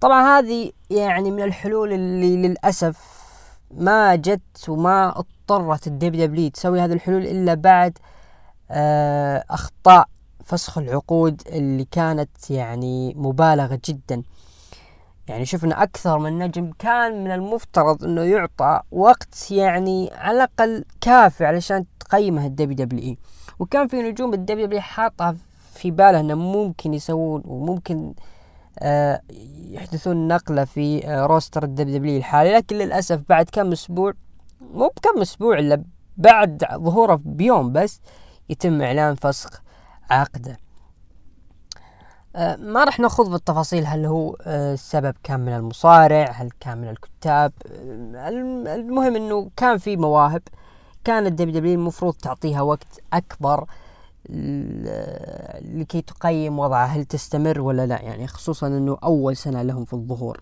طبعا 0.00 0.38
هذه 0.38 0.72
يعني 0.90 1.30
من 1.30 1.42
الحلول 1.42 1.92
اللي 1.92 2.36
للأسف 2.48 3.24
ما 3.70 4.14
جت 4.14 4.68
وما 4.68 5.18
اضطرت 5.18 5.86
ال 5.86 6.26
WW 6.26 6.50
تسوي 6.50 6.80
هذه 6.80 6.92
الحلول 6.92 7.26
إلا 7.26 7.54
بعد 7.54 7.98
آه 8.70 9.44
أخطاء 9.50 10.08
فسخ 10.44 10.78
العقود 10.78 11.42
اللي 11.46 11.84
كانت 11.90 12.50
يعني 12.50 13.14
مبالغة 13.14 13.80
جدا. 13.84 14.22
يعني 15.28 15.44
شفنا 15.44 15.82
أكثر 15.82 16.18
من 16.18 16.38
نجم 16.38 16.70
كان 16.78 17.24
من 17.24 17.30
المفترض 17.30 18.04
أنه 18.04 18.22
يعطى 18.22 18.80
وقت 18.92 19.50
يعني 19.50 20.10
على 20.14 20.36
الأقل 20.36 20.84
كافي 21.00 21.44
علشان 21.44 21.84
تقيمه 22.00 22.46
ال 22.46 22.76
WWE. 22.76 23.18
وكان 23.58 23.86
في 23.88 24.02
نجوم 24.02 24.34
ال 24.34 24.66
WW 24.66 24.80
حاطها 24.80 25.36
في 25.74 25.90
باله 25.90 26.20
أنه 26.20 26.34
ممكن 26.34 26.94
يسوون 26.94 27.42
وممكن 27.44 28.14
آه 28.78 29.20
يحدثون 29.70 30.28
نقلة 30.28 30.64
في 30.64 31.06
آه 31.06 31.26
roster 31.26 31.62
ال 31.62 31.98
WW 31.98 32.16
الحالي. 32.18 32.52
لكن 32.52 32.76
للأسف 32.76 33.20
بعد 33.28 33.48
كم 33.52 33.72
أسبوع 33.72 34.12
مو 34.60 34.88
بكم 34.96 35.20
أسبوع 35.20 35.58
إلا 35.58 35.84
بعد 36.16 36.64
ظهوره 36.74 37.20
بيوم 37.24 37.72
بس 37.72 38.00
يتم 38.48 38.82
إعلان 38.82 39.14
فسخ 39.14 39.62
عقده. 40.10 40.58
آه، 42.36 42.56
ما 42.56 42.84
راح 42.84 43.00
نخوض 43.00 43.30
بالتفاصيل. 43.30 43.86
هل 43.86 44.06
هو 44.06 44.36
آه، 44.42 44.74
السبب 44.74 45.14
كان 45.22 45.40
من 45.40 45.52
المصارع؟ 45.52 46.30
هل 46.30 46.50
كان 46.60 46.78
من 46.78 46.88
الكتاب؟ 46.88 47.52
آه، 47.66 48.28
المهم 48.74 49.16
إنه 49.16 49.50
كان 49.56 49.78
في 49.78 49.96
مواهب. 49.96 50.42
كان 51.04 51.26
ال 51.26 51.54
WW 51.54 51.74
المفروض 51.74 52.14
تعطيها 52.14 52.62
وقت 52.62 53.00
أكبر 53.12 53.66
لكي 55.60 56.02
تقيم 56.02 56.58
وضعها 56.58 56.86
هل 56.86 57.04
تستمر 57.04 57.60
ولا 57.60 57.86
لا؟ 57.86 58.02
يعني 58.02 58.26
خصوصا 58.26 58.66
إنه 58.66 58.98
أول 59.04 59.36
سنة 59.36 59.62
لهم 59.62 59.84
في 59.84 59.92
الظهور. 59.92 60.40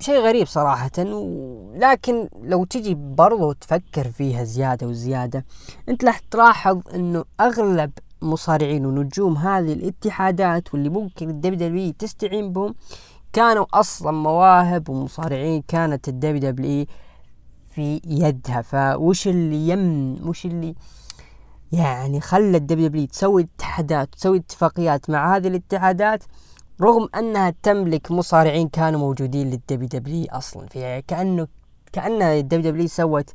شيء 0.00 0.20
غريب 0.20 0.46
صراحة 0.46 0.90
لكن 1.74 2.28
لو 2.42 2.64
تجي 2.64 2.94
برضو 2.94 3.52
تفكر 3.52 4.10
فيها 4.10 4.44
زيادة 4.44 4.86
وزيادة 4.86 5.44
أنت 5.88 6.04
راح 6.04 6.18
تلاحظ 6.18 6.80
إنه 6.94 7.24
أغلب 7.40 7.90
مصارعين 8.22 8.86
ونجوم 8.86 9.36
هذه 9.36 9.72
الاتحادات 9.72 10.74
واللي 10.74 10.88
ممكن 10.88 11.30
ال 11.30 11.68
WW 11.68 11.92
تستعين 11.92 12.52
بهم 12.52 12.74
كانوا 13.32 13.66
أصلا 13.74 14.10
مواهب 14.10 14.88
ومصارعين 14.88 15.62
كانت 15.68 16.08
ال 16.08 16.50
WW 16.50 16.86
في 17.74 18.00
يدها. 18.06 18.62
فوش 18.62 19.28
اللي 19.28 19.68
يم 19.68 20.16
وش 20.28 20.46
اللي 20.46 20.74
يعني 21.72 22.20
خلى 22.20 22.56
ال 22.56 22.88
WW 22.88 23.06
تسوي 23.06 23.42
اتحادات 23.42 24.14
تسوي 24.14 24.38
اتفاقيات 24.38 25.10
مع 25.10 25.36
هذه 25.36 25.48
الاتحادات 25.48 26.24
رغم 26.80 27.08
أنها 27.14 27.54
تملك 27.62 28.10
مصارعين 28.10 28.68
كانوا 28.68 29.00
موجودين 29.00 29.50
لل 29.50 29.88
WW 29.88 30.26
أصلا. 30.30 30.66
في 30.66 31.02
كأنه 31.08 31.46
كأن 31.92 32.22
ال 32.22 32.70
WW 32.70 32.88
سوت 32.88 33.30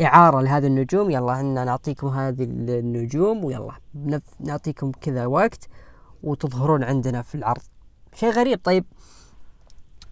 إعارة 0.00 0.40
لهذه 0.40 0.66
النجوم. 0.66 1.10
يلا 1.10 1.32
إحنا 1.32 1.64
نعطيكم 1.64 2.08
هذه 2.08 2.42
النجوم 2.42 3.44
ويلا 3.44 3.72
نعطيكم 4.40 4.92
كذا 5.00 5.26
وقت 5.26 5.68
وتظهرون 6.22 6.84
عندنا 6.84 7.22
في 7.22 7.34
العرض. 7.34 7.62
شيء 8.14 8.30
غريب. 8.30 8.60
طيب 8.64 8.84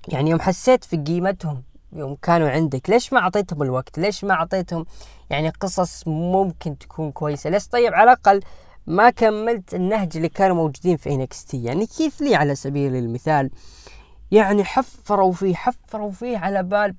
يعني 0.08 0.30
يوم 0.30 0.40
حسيت 0.40 0.84
في 0.84 0.96
قيمتهم 0.96 1.62
يوم 1.92 2.16
كانوا 2.22 2.50
عندك 2.50 2.90
ليش 2.90 3.12
ما 3.12 3.18
أعطيتهم 3.18 3.62
الوقت؟ 3.62 3.98
ليش 3.98 4.24
ما 4.24 4.34
أعطيتهم؟ 4.34 4.86
يعني 5.30 5.48
قصص 5.48 6.08
ممكن 6.08 6.78
تكون 6.78 7.12
كويسة. 7.12 7.50
ليش؟ 7.50 7.66
طيب 7.66 7.94
على 7.94 8.12
الأقل 8.12 8.40
ما 8.86 9.10
كملت 9.10 9.74
النهج 9.74 10.16
اللي 10.16 10.28
كانوا 10.28 10.56
موجودين 10.56 10.96
في 10.96 11.10
NXT. 11.10 11.64
يعني 11.64 11.86
كيث 11.86 12.20
لي 12.20 12.34
على 12.34 12.54
سبيل 12.54 12.96
المثال؟ 12.96 13.50
يعني 14.30 14.64
حفروا 14.64 15.32
فيه 15.32 15.54
حفروا 15.54 16.10
فيه 16.10 16.38
على 16.38 16.62
بال 16.62 16.94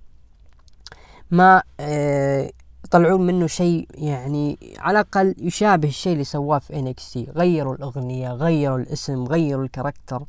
ما 1.32 1.64
آه 1.80 2.52
يطلعون 2.86 3.22
منه 3.22 3.48
شيء 3.48 3.88
يعني 3.94 4.60
على 4.80 5.00
الأقل 5.00 5.36
يشابه 5.40 5.88
الشيء 5.88 6.14
اللي 6.14 6.24
سواه 6.24 6.60
في 6.60 6.76
NXT. 6.80 7.28
غيروا 7.36 7.76
الأغنية 7.76 8.32
غيروا 8.32 8.78
الاسم 8.78 9.24
غيروا 9.24 9.64
ال 9.64 9.70
character 9.70 10.24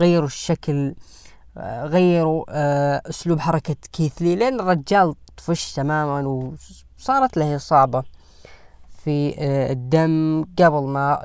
غيروا 0.00 0.26
الشكل. 0.26 0.94
غيروا 1.84 2.44
آه 2.48 3.02
أسلوب 3.06 3.40
حركة 3.40 3.76
كيث 3.92 4.21
لي 4.21 4.36
لين 4.36 4.60
الرجال 4.60 5.14
طفش 5.36 5.72
تماما 5.72 6.28
وصارت 6.98 7.36
له 7.36 7.56
إصابة 7.56 8.02
في 9.04 9.34
آه، 9.38 9.72
الدم 9.72 10.44
قبل 10.58 10.82
ما 10.82 11.22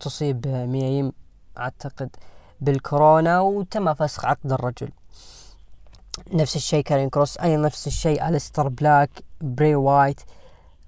تصيب 0.00 0.46
ميايم 0.46 1.12
أعتقد 1.58 2.16
بالكورونا 2.60 3.40
وتم 3.40 3.94
فسخ 3.94 4.24
عقد 4.24 4.52
الرجل. 4.52 4.88
نفس 6.32 6.56
الشيء 6.56 6.82
كارين 6.82 7.08
كروس 7.08 7.38
اي 7.38 7.56
نفس 7.56 7.86
الشيء 7.86 8.28
الستر 8.28 8.68
بلاك 8.68 9.10
بري 9.40 9.74
وايت 9.74 10.20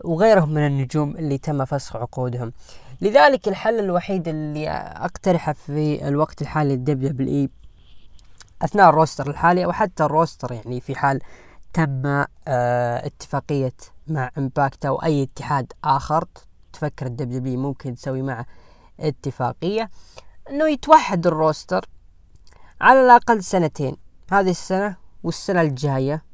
وغيرهم 0.04 0.49
من 0.49 0.66
النجوم 0.66 1.16
اللي 1.16 1.38
تم 1.38 1.64
فسخ 1.64 1.97
عقودهم. 1.97 2.52
لذلك 3.00 3.49
الحل 3.49 3.78
الوحيد 3.78 4.28
اللي 4.28 4.70
أقترحه 4.70 5.52
في 5.52 6.09
الوقت 6.09 6.42
الحالي 6.42 6.76
للدبليو 6.76 7.11
دبليو 7.11 7.35
إي 7.35 7.50
أثناء 8.62 8.88
الروستر 8.88 9.31
الحالي 9.31 9.64
أو 9.64 9.73
حتى 9.73 10.05
الروستر 10.05 10.52
يعني 10.52 10.81
في 10.81 10.95
حال 10.95 11.21
تم 11.73 12.07
آه 12.07 12.26
اتفاقية 13.07 13.73
مع 14.09 14.31
إمباكت 14.38 14.87
أو 14.87 15.02
أي 15.02 15.23
اتحاد 15.23 15.73
آخر 15.85 16.25
تفكر 16.73 17.09
W 17.09 17.61
ممكن 17.61 17.95
تسوي 17.95 18.23
معه 18.23 18.47
اتفاقية 19.00 19.90
إنه 20.50 20.69
يتوحد 20.69 21.26
ال 21.26 21.35
roster 21.35 21.88
على 22.81 23.05
الأقل 23.05 23.43
سنتين. 23.45 23.97
هذه 24.33 24.50
السنة 24.50 24.97
والسنة 25.23 25.61
الجاية. 25.61 26.25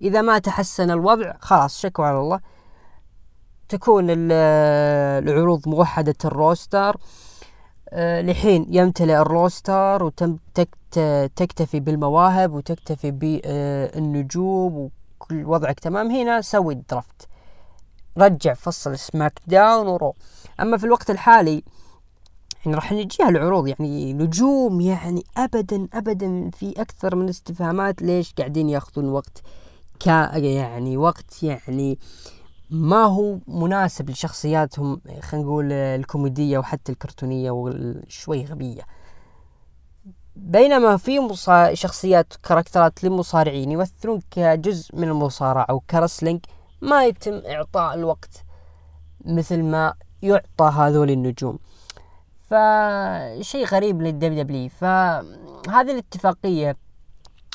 إذا 0.00 0.20
ما 0.20 0.38
تحسن 0.38 0.90
الوضع 0.90 1.32
خلاص 1.40 1.80
اتكلوا 1.80 2.04
على 2.04 2.18
الله. 2.18 2.40
تكون 3.68 4.06
العروض 4.10 5.68
موحدة 5.68 6.14
ال 6.24 6.33
roster. 6.33 6.96
لحين 7.94 8.66
يمتلئ 8.68 9.16
ال 9.16 9.29
roster 9.29 10.04
وتم 10.04 10.36
تكتفي 11.36 11.80
بالمواهب 11.80 12.52
وتكتفي 12.52 13.10
بالنجوم 13.10 14.90
وكل 15.20 15.44
وضعك 15.44 15.80
تمام. 15.80 16.10
هنا 16.10 16.40
سوي 16.40 16.74
الدرافت 16.74 17.28
رجع 18.18 18.54
فصل 18.54 18.98
سماك 18.98 19.40
داون 19.46 19.86
ورو. 19.86 20.14
أما 20.60 20.76
في 20.76 20.84
الوقت 20.84 21.10
الحالي 21.10 21.62
يعني 22.64 22.76
راح 22.76 22.92
نجيها 22.92 23.28
العروض. 23.28 23.68
يعني 23.68 24.12
نجوم 24.12 24.80
يعني 24.80 25.24
ابدا 25.36 25.88
ابدا 25.94 26.50
في 26.50 26.74
أكثر 26.80 27.16
من 27.16 27.28
استفهامات 27.28 28.02
ليش 28.02 28.32
قاعدين 28.32 28.68
ياخذون 28.68 29.08
وقت 29.08 29.42
كا 30.00 30.36
يعني 30.36 30.96
وقت 30.96 31.42
يعني 31.42 31.98
ما 32.70 33.04
هو 33.04 33.38
مناسب 33.46 34.10
لشخصياتهم 34.10 35.00
خلينا 35.20 35.46
نقول 35.46 35.72
الكوميدية 35.72 36.58
وحتى 36.58 36.92
الكرتونية 36.92 37.50
وشوي 37.50 38.44
غبية 38.44 38.82
بينما 40.36 40.96
في. 40.96 41.28
شخصيات 41.72 42.32
character 42.42 42.98
ات 42.98 43.04
للمصارعين 43.04 43.70
يمثلون 43.70 44.20
كجزء 44.30 44.96
من 44.96 45.08
المصارعة 45.08 45.66
أو 45.70 45.80
ك 45.80 45.86
wrestling 45.86 46.40
ما 46.80 47.04
يتم 47.04 47.42
إعطاء 47.46 47.94
الوقت 47.94 48.44
مثل 49.24 49.62
ما 49.62 49.94
يعطى 50.22 50.64
هذول 50.64 51.10
النجوم 51.10 51.58
فشيء 52.50 53.66
غريب 53.66 54.02
لل 54.02 54.42
WW 54.42 54.68
فهذه 54.68 55.90
الاتفاقية 55.90 56.76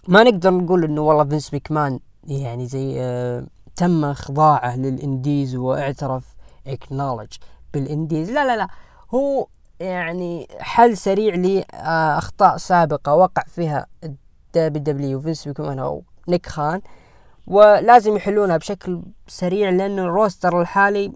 ما 0.08 0.24
نقدر 0.24 0.52
نقول 0.52 0.84
إنه 0.84 1.02
والله 1.02 1.24
فينس 1.24 1.50
مكمان 1.50 2.00
يعني 2.24 2.68
زي 2.68 3.02
آه 3.02 3.46
تم 3.76 4.06
اخضاعه 4.06 4.78
لل 4.78 4.97
indies 4.97 5.56
واعترف 5.56 6.36
acknowledge 6.68 7.32
بال 7.74 7.87
indies. 7.87 8.32
لا 8.32 8.46
لا 8.46 8.58
لا. 8.58 8.68
هو 9.14 9.48
يعني 9.80 10.48
حل 10.60 10.98
سريع 10.98 11.36
لأخطاء 11.36 12.58
سابقة 12.58 13.16
وقع 13.16 13.44
فيها 13.48 13.86
ال 14.04 14.84
WW 14.84 15.22
فينس 15.22 15.48
مكمان 15.48 15.80
أو 15.80 16.04
نيك 16.28 16.46
خان 16.46 16.82
ولازم 17.48 18.16
يحلونها 18.16 18.58
بشكل 18.58 19.02
سريع 19.28 19.70
لأن 19.70 20.00
ال 20.00 20.09
roster 20.09 20.62
الحالي 20.62 21.12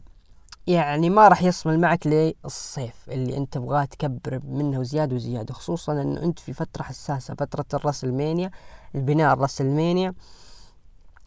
يعني 0.67 1.09
ما 1.09 1.27
راح 1.27 1.43
يصمل 1.43 1.79
معك 1.79 2.07
للصيف. 2.07 2.95
اللي 3.09 3.37
أنت 3.37 3.53
تبغاه 3.53 3.85
تكبر 3.85 4.39
منه 4.43 4.83
زيادة 4.83 5.15
وزيادة 5.15 5.53
خصوصا 5.53 6.01
إنه 6.01 6.23
أنت 6.23 6.39
في 6.39 6.53
فترة 6.53 6.83
حساسة 6.83 7.35
فترة 7.35 7.65
ال 7.73 7.79
WrestleMania 7.79 8.51
البناء 8.95 9.33
ال 9.33 9.40
WrestleMania 9.40 10.13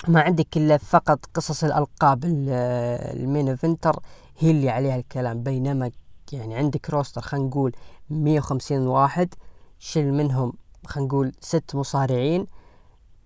ما 0.07 0.21
عندك 0.21 0.57
إلا 0.57 0.77
فقط 0.77 1.27
قصص 1.35 1.65
الألقاب 1.65 2.25
ال 2.25 2.51
main 2.51 3.57
eventer 3.57 4.01
هي 4.39 4.51
اللي 4.51 4.71
عليها 4.71 4.97
الكلام. 4.97 5.43
بينما 5.43 5.91
يعني 6.33 6.55
عندك 6.55 6.91
roster 6.91 7.21
خلينا 7.21 7.47
نقول 7.47 7.73
150 8.11 8.87
واحد 8.87 9.35
شل 9.79 10.13
منهم 10.13 10.53
خلينا 10.87 11.09
نقول 11.09 11.33
ست 11.41 11.75
مصارعين 11.75 12.47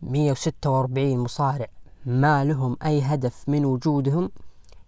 146 0.02 1.18
مصارع 1.18 1.66
ما 2.06 2.44
لهم 2.44 2.76
أي 2.84 3.02
هدف 3.02 3.48
من 3.48 3.64
وجودهم 3.64 4.30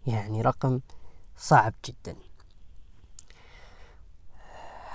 يعني 0.07 0.42
رقم 0.42 0.81
صعب 1.37 1.75
جدا. 1.87 2.16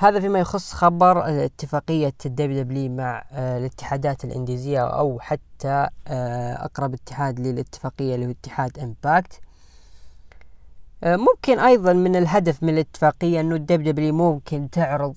هذا 0.02 0.20
فيما 0.20 0.40
يخص 0.40 0.74
خبر 0.74 1.46
اتفاقية 1.46 2.14
ال 2.26 2.64
WW 2.64 2.92
مع 2.92 3.24
آه، 3.32 3.58
الاتحادات 3.58 4.26
الإنديزية 4.26 4.80
أو 4.80 5.20
حتى 5.20 5.88
آه، 6.08 6.66
أقرب 6.66 6.94
اتحاد 6.94 7.40
للاتفاقية 7.40 8.16
اللي 8.16 8.26
هو 8.26 8.32
اتحاد 8.32 8.80
Impact 8.80 9.42
آه، 11.04 11.16
ممكن 11.16 11.60
أيضا 11.60 11.94
من 11.94 12.16
الهدف 12.16 12.64
من 12.64 12.70
الاتفاقية 12.70 13.40
أنه 13.40 13.56
ال 13.56 13.92
WW 13.92 14.14
ممكن 14.14 14.70
تعرض 14.70 15.16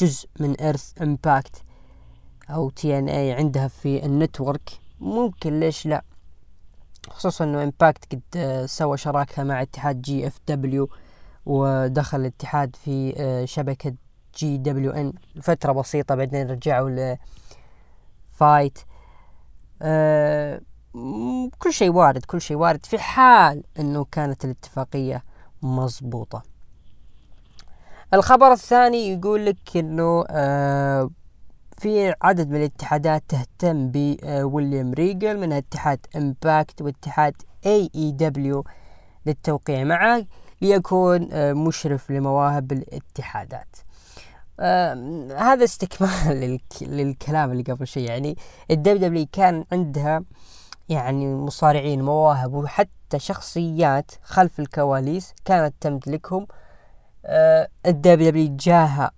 جزء 0.00 0.28
من 0.40 0.60
إرث 0.60 1.02
Impact 1.02 1.62
أو 2.50 2.70
TNA 2.70 3.32
عندها 3.32 3.68
في 3.68 4.04
ال 4.06 4.13
network. 4.13 4.70
ممكن 5.00 5.60
ليش 5.60 5.86
لا؟ 5.86 6.02
خصوصا 7.10 7.44
إنه 7.44 7.62
Impact 7.62 8.12
قد 8.12 8.20
آه، 8.36 8.66
سوى 8.66 8.96
شراكة 8.96 9.44
مع 9.44 9.62
اتحاد 9.62 10.02
GFW 10.02 10.88
ودخل 11.48 12.20
الاتحاد 12.20 12.76
في 12.76 13.14
آه، 13.16 13.44
شبكة 13.44 13.94
GWN. 14.36 15.12
فترة 15.42 15.72
بسيطة 15.72 16.14
بعدين 16.14 16.50
رجعوا 16.50 17.16
ل 18.34 18.43
FITE 18.43 18.78
أه 19.82 20.60
كل 21.58 21.72
شيء 21.72 21.90
وارد 21.92 22.24
كل 22.24 22.40
شيء 22.40 22.56
وارد 22.56 22.86
في 22.86 22.98
حال 22.98 23.64
إنه 23.78 24.04
كانت 24.04 24.44
الاتفاقية 24.44 25.24
مضبوطة. 25.62 26.42
الخبر 28.14 28.52
الثاني 28.52 29.12
يقول 29.12 29.46
لك 29.46 29.76
إنه 29.76 30.24
أه 30.30 31.10
في 31.78 32.14
عدد 32.22 32.48
من 32.48 32.56
الاتحادات 32.56 33.22
تهتم 33.28 33.90
بويليام 33.90 34.92
ريجل 34.92 35.40
من 35.40 35.52
اتحاد 35.52 36.06
Impact 36.16 36.82
واتحاد 36.82 37.34
AEW 37.66 38.64
للتوقيع. 39.26 39.84
معه 39.84 40.24
ليكون 40.60 41.28
آه، 41.32 41.52
مشرف 41.52 42.10
لمواهب 42.10 42.72
الاتحادات. 42.72 43.76
آه 44.60 45.28
هذا 45.36 45.64
استكمال 45.64 46.60
للكلام 46.82 47.52
اللي 47.52 47.62
قبل 47.62 47.86
شوي 47.86 48.08
يعني 48.08 48.36
ال 48.70 49.08
WW 49.08 49.26
كان 49.32 49.64
عندها 49.72 50.24
يعني 50.88 51.34
مصارعين 51.34 52.02
مواهب 52.02 52.54
وحتى 52.54 53.18
شخصيات 53.18 54.10
خلف 54.22 54.60
الكواليس 54.60 55.34
كانت 55.44 55.74
تمتلكهم 55.80 56.46
آه 57.24 57.68
ال 57.86 58.30
WW 58.30 58.56
جاها 58.56 59.10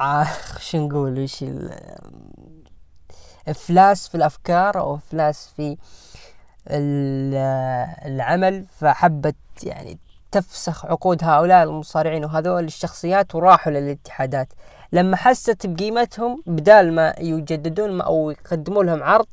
شو 0.60 0.86
نقول 0.86 1.20
وش 1.20 1.44
إفلاس 3.48 4.08
في 4.08 4.14
الأفكار 4.14 4.78
أو 4.78 4.94
إفلاس 4.94 5.48
في 5.56 5.76
العمل 8.06 8.66
فحبت 8.78 9.36
يعني 9.62 9.98
تفسخ 10.36 10.86
عقود 10.86 11.24
هؤلاء 11.24 11.62
المصارعين 11.62 12.24
وهذول 12.24 12.64
الشخصيات 12.64 13.34
وراحوا 13.34 13.72
للاتحادات. 13.72 14.52
لما 14.92 15.16
حست 15.16 15.66
بقيمتهم 15.66 16.42
بدال 16.46 16.94
ما 16.94 17.14
يجددون 17.18 18.00
أو 18.00 18.30
يقدموا 18.30 18.84
لهم 18.84 19.02
عرض 19.02 19.26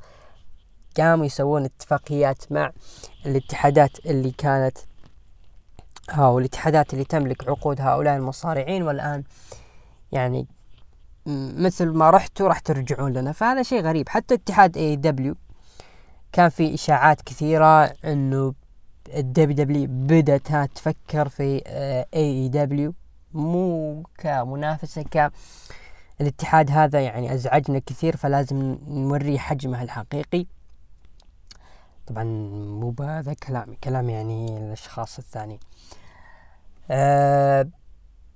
قاموا 0.97 1.25
يسوون 1.25 1.65
اتفاقيات 1.65 2.51
مع 2.51 2.71
الاتحادات 3.25 4.05
اللي 4.05 4.31
كانت 4.31 4.77
أو 6.09 6.39
الاتحادات 6.39 6.93
اللي 6.93 7.03
تملك 7.03 7.49
عقود 7.49 7.81
هؤلاء 7.81 8.15
المصارعين 8.15 8.83
والآن 8.83 9.23
يعني 10.11 10.47
مثل 11.57 11.89
ما 11.89 12.09
رحتوا 12.09 12.47
راح 12.47 12.59
ترجعون 12.59 13.13
لنا. 13.13 13.31
فهذا 13.31 13.63
شيء 13.63 13.81
غريب. 13.81 14.09
حتى 14.09 14.33
اتحاد 14.33 14.77
AEW 14.77 15.35
كان 16.31 16.49
في 16.49 16.73
إشاعات 16.73 17.21
كثيرة 17.21 17.83
إنه 17.83 18.53
ال 19.09 19.55
WW 19.55 19.87
بدأت 19.89 20.71
تفكر 20.75 21.29
في 21.29 21.43
AEW 21.43 22.93
مو 23.33 24.03
كمنافسة 24.17 25.01
ك 25.01 25.31
الاتحاد 26.21 26.71
هذا 26.71 27.01
يعني 27.01 27.33
أزعجنا 27.33 27.79
كثير 27.79 28.17
فلازم 28.17 28.77
نوريه 28.87 29.37
حجمه 29.37 29.83
الحقيقي. 29.83 30.45
طبعا 32.07 32.23
مو 32.79 32.89
بهذا 32.89 33.33
كلامي 33.33 33.75
كلام 33.83 34.09
يعني 34.09 34.57
الأشخاص 34.57 35.17
الثانيين. 35.17 35.59
أه 36.91 37.67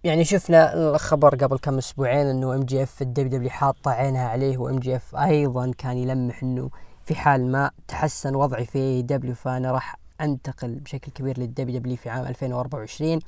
يعني 0.03 0.25
شفنا 0.25 0.73
الخبر 0.73 1.35
قبل 1.35 1.57
كم 1.57 1.77
أسبوعين 1.77 2.27
إنه 2.27 2.55
MJF 2.55 3.01
ال 3.01 3.31
WW 3.31 3.49
حاطة 3.49 3.91
عينها 3.91 4.27
عليه 4.27 4.57
و 4.57 4.79
MJF 4.79 5.15
أيضا 5.15 5.71
كان 5.77 5.97
يلمح 5.97 6.43
إنه 6.43 6.69
في 7.05 7.15
حال 7.15 7.51
ما 7.51 7.71
تحسن 7.87 8.35
وضعي 8.35 8.65
في 8.65 8.79
AEW 8.79 9.35
فأنا 9.35 9.71
راح 9.71 9.95
أنتقل 10.21 10.75
بشكل 10.75 11.11
كبير 11.11 11.39
لل 11.39 11.79
WW 11.79 11.95
في 11.95 12.09
عام 12.09 12.25
2024 12.25 13.19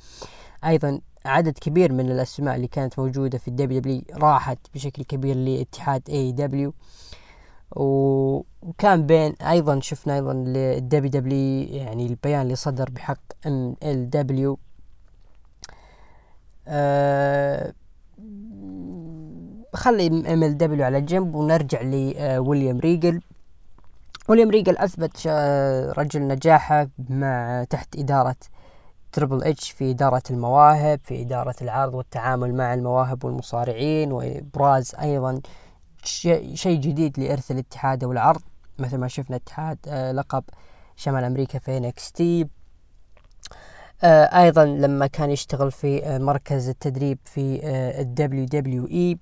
أيضا 0.64 1.00
عدد 1.24 1.58
كبير 1.58 1.92
من 1.92 2.10
الأسماء 2.10 2.56
اللي 2.56 2.68
كانت 2.68 2.98
موجودة 2.98 3.38
في 3.38 3.48
ال 3.48 3.80
WW 3.80 4.02
راحت 4.14 4.58
بشكل 4.74 5.02
كبير 5.02 5.36
لاتحاد 5.36 6.02
AEW 6.10 6.74
وكان 7.76 9.06
بين 9.06 9.32
أيضا 9.32 9.80
شفنا 9.80 10.14
أيضا 10.14 10.32
لل 10.32 11.10
WW 11.10 11.68
يعني 11.76 12.06
البيان 12.06 12.42
اللي 12.42 12.54
صدر 12.54 12.90
بحق 12.90 13.20
MLW. 13.46 14.58
آه 16.68 17.72
خلي 19.74 20.06
MLW 20.06 20.84
على 20.84 21.00
جنب 21.00 21.34
ونرجع 21.34 21.82
لويليام 21.82 22.78
ريجل. 22.78 23.20
ويليام 24.30 24.50
ريجل 24.50 24.78
أثبت 24.78 25.26
رجل 25.98 26.28
نجاحه 26.28 26.88
مع 27.08 27.64
تحت 27.70 27.96
إدارة 27.98 28.36
Triple 29.12 29.44
H 29.44 29.70
في 29.70 29.90
إدارة 29.90 30.22
المواهب 30.30 31.00
في 31.04 31.22
إدارة 31.22 31.54
العرض 31.62 31.94
والتعامل 31.94 32.54
مع 32.54 32.74
المواهب 32.74 33.24
والمصارعين 33.24 34.12
وإبراز 34.12 34.94
أيضا 35.00 35.40
شيء 36.54 36.80
جديد 36.80 37.20
لإرث 37.20 37.50
الاتحاد 37.50 38.04
والعرض. 38.04 38.40
مثل 38.78 38.98
ما 38.98 39.08
شفنا 39.08 39.36
اتحاد 39.36 39.78
آه 39.88 40.12
لقب 40.12 40.44
شمال 40.96 41.24
أمريكا 41.24 41.58
في 41.58 41.76
NXT. 41.76 42.48
آه 44.02 44.24
أيضا 44.24 44.64
لما 44.64 45.06
كان 45.06 45.30
يشتغل 45.30 45.72
في 45.72 46.06
آه 46.06 46.18
مركز 46.18 46.68
التدريب 46.68 47.18
في 47.24 47.60
ال 48.00 48.44
WWE. 48.44 49.18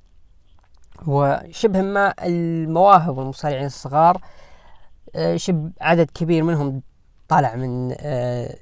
وشبه 1.07 1.83
ما 1.83 2.15
المواهب 2.23 3.19
والمصارعين 3.19 3.67
الصغار 3.67 4.21
شب 5.37 5.73
عدد 5.81 6.11
كبير 6.11 6.43
منهم 6.43 6.83
طالع 7.29 7.55
من 7.55 7.95
آه، 8.01 8.57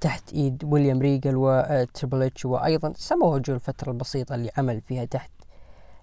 تحت 0.00 0.32
إيد 0.32 0.64
ويليام 0.64 0.98
ريجل 1.00 1.34
و 1.36 1.48
Triple 1.48 2.22
H 2.22 2.44
وأيضا 2.44 2.92
سموه 2.96 3.36
الفترة 3.36 3.90
البسيطة 3.92 4.34
اللي 4.34 4.50
عمل 4.58 4.80
فيها 4.80 5.04
تحت 5.04 5.30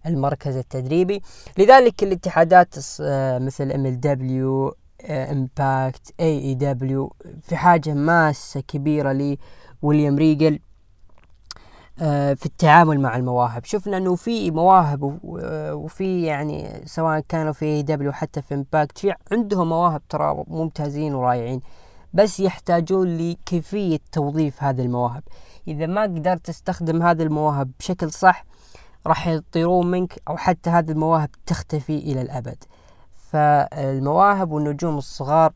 المركز 0.06 0.56
التدريبي. 0.58 1.22
لذلك 1.58 2.04
الاتحادات 2.04 2.76
آه، 3.02 3.40
مثل 3.40 3.72
MLW 3.72 4.76
Impact 5.10 6.14
AEW 6.20 7.14
في 7.42 7.56
حاجة 7.56 7.94
ماسة 7.94 8.60
كبيرة 8.62 9.38
لويليام 9.84 10.18
ريجل 10.18 10.54
آه، 10.54 10.60
في 12.36 12.46
التعامل 12.46 13.00
مع 13.00 13.18
المواهب. 13.18 13.66
شفنا 13.66 13.98
إنه 13.98 14.16
في 14.16 14.52
مواهب 14.52 15.20
وفي 15.74 16.24
يعني 16.24 16.82
سواء 16.86 17.20
كانوا 17.20 17.54
في 17.54 17.82
W 17.82 18.12
حتى 18.12 18.42
في 18.42 18.54
Impact 18.54 18.98
في 18.98 19.14
عندهم 19.32 19.70
مواهب 19.70 20.02
ترى 20.10 20.44
ممتازين 20.48 21.14
ورائعين 21.14 21.62
بس 22.14 22.40
يحتاجون 22.40 23.18
لكيفية 23.18 24.00
توظيف 24.12 24.64
هذه 24.64 24.82
المواهب. 24.82 25.24
إذا 25.68 25.86
ما 25.86 26.02
قدرت 26.02 26.46
تستخدم 26.46 27.02
هذه 27.02 27.22
المواهب 27.22 27.72
بشكل 27.80 28.12
صح 28.12 28.46
راح 29.08 29.28
يطيرون 29.28 29.92
منك 29.92 30.22
أو 30.28 30.38
حتى 30.38 30.70
هذه 30.70 30.92
المواهب 30.92 31.30
تختفي 31.46 31.98
إلى 31.98 32.22
الأبد. 32.22 32.64
فالمواهب 33.32 34.52
والنجوم 34.52 34.98
الصغار 34.98 35.54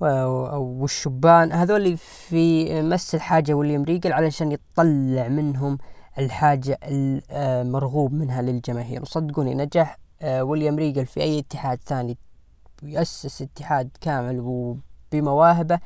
والشبان 0.00 1.52
هذول 1.52 1.96
في 1.96 2.82
مس 2.82 3.14
الحاجة 3.14 3.52
ويليام 3.52 3.84
ريجل 3.84 4.12
علشان 4.12 4.52
يطلع 4.52 5.28
منهم 5.28 5.78
الحاجة 6.18 6.78
المرغوب 6.84 8.12
منها 8.12 8.42
للجماهير. 8.42 9.02
وصدقوني 9.02 9.54
نجاح 9.54 9.98
آه، 10.22 10.44
ويليام 10.44 10.76
ريجل 10.76 11.06
في 11.06 11.20
أي 11.20 11.38
اتحاد 11.38 11.78
ثاني 11.86 12.16
يؤسس 12.82 13.42
اتحاد 13.42 13.90
كامل 14.00 14.40
وبمواهبه 14.40 15.78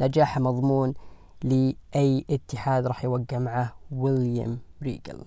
نجاح 0.00 0.38
مضمون 0.38 0.94
لأي 1.44 2.24
اتحاد 2.30 2.86
راح 2.86 3.04
يوقع 3.04 3.38
معه 3.38 3.74
ويليام 3.90 4.58
ريجل 4.82 5.24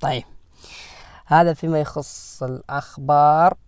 طيب 0.00 0.24
هذا 1.26 1.52
فيما 1.52 1.80
يخص 1.80 2.42
الأخبار. 2.42 3.52
آه 3.52 3.65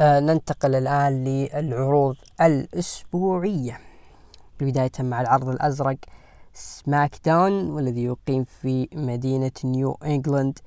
ننتقل 0.00 0.74
الآن 0.74 1.24
للعروض 1.24 2.16
الأسبوعية. 2.40 3.80
بداية 4.60 4.92
مع 5.00 5.20
العرض 5.20 5.48
الأزرق 5.48 5.96
SmackDown 6.54 7.70
والذي 7.70 8.04
يقيم 8.04 8.44
في 8.44 8.88
مدينة 8.92 9.52
نيو 9.64 9.98
إنجلاند 10.04 10.58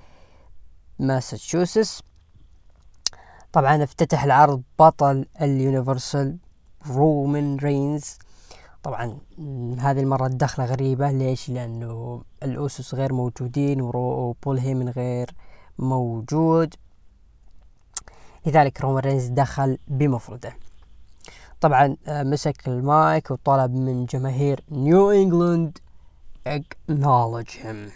ماساتشوستس. 0.99 2.01
طبعا 3.51 3.83
افتتح 3.83 4.23
العرض 4.23 4.61
بطل 4.79 5.25
ال 5.41 5.51
universal 5.51 6.37
رومان 6.87 7.57
رينز. 7.57 8.17
طبعا 8.83 9.17
هذه 9.79 9.99
المرة 9.99 10.27
الدخلة 10.27 10.65
غريبة. 10.65 11.11
ليش؟ 11.11 11.49
لأنه 11.49 12.23
ال 12.43 12.54
Usos 12.54 12.95
غير 12.95 13.13
موجودين 13.13 13.81
وبول 13.81 14.59
هيمن 14.59 14.89
غير 14.89 15.29
موجود. 15.79 16.75
لذلك 18.45 18.81
رومان 18.81 19.03
رينز 19.03 19.27
دخل 19.27 19.77
بمفرده. 19.87 20.53
طبعا 21.61 21.97
آه، 22.07 22.23
مسك 22.23 22.67
المايك 22.67 23.31
وطلب 23.31 23.73
من 23.75 24.05
جماهير 24.05 24.63
نيو 24.71 25.11
انجلاند 25.11 25.77
acknowledge 26.49 27.51
him. 27.63 27.91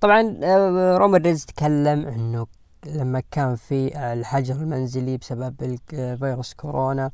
طبعا 0.00 0.38
آه، 0.42 0.96
رومان 0.96 1.22
رينز 1.22 1.44
تكلم 1.44 2.06
إنه 2.06 2.46
لما 2.86 3.22
كان 3.30 3.56
في 3.56 4.12
الحجر 4.12 4.54
المنزلي 4.54 5.16
بسبب 5.16 5.78
فيروس 6.18 6.54
كورونا 6.54 7.10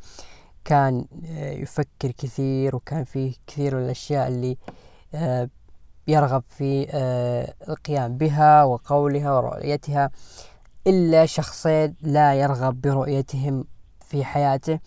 كان 0.65 1.05
آه، 1.27 1.53
يفكر 1.53 2.11
كثير 2.11 2.77
وكان 2.77 3.05
فيه 3.05 3.35
كثير 3.47 3.77
من 3.77 3.85
الأشياء 3.85 4.29
اللي 4.29 4.57
يرغب 6.09 6.43
في 6.49 6.87
القيام 7.69 8.17
بها 8.17 8.65
وقولها 8.65 9.33
ورؤيتها. 9.33 10.11
إلا 10.87 11.27
شخصين 11.27 11.95
لا 12.03 12.35
يرغب 12.35 12.81
برؤيتهم 12.81 13.65
في 14.07 14.25
حياته 14.25 14.79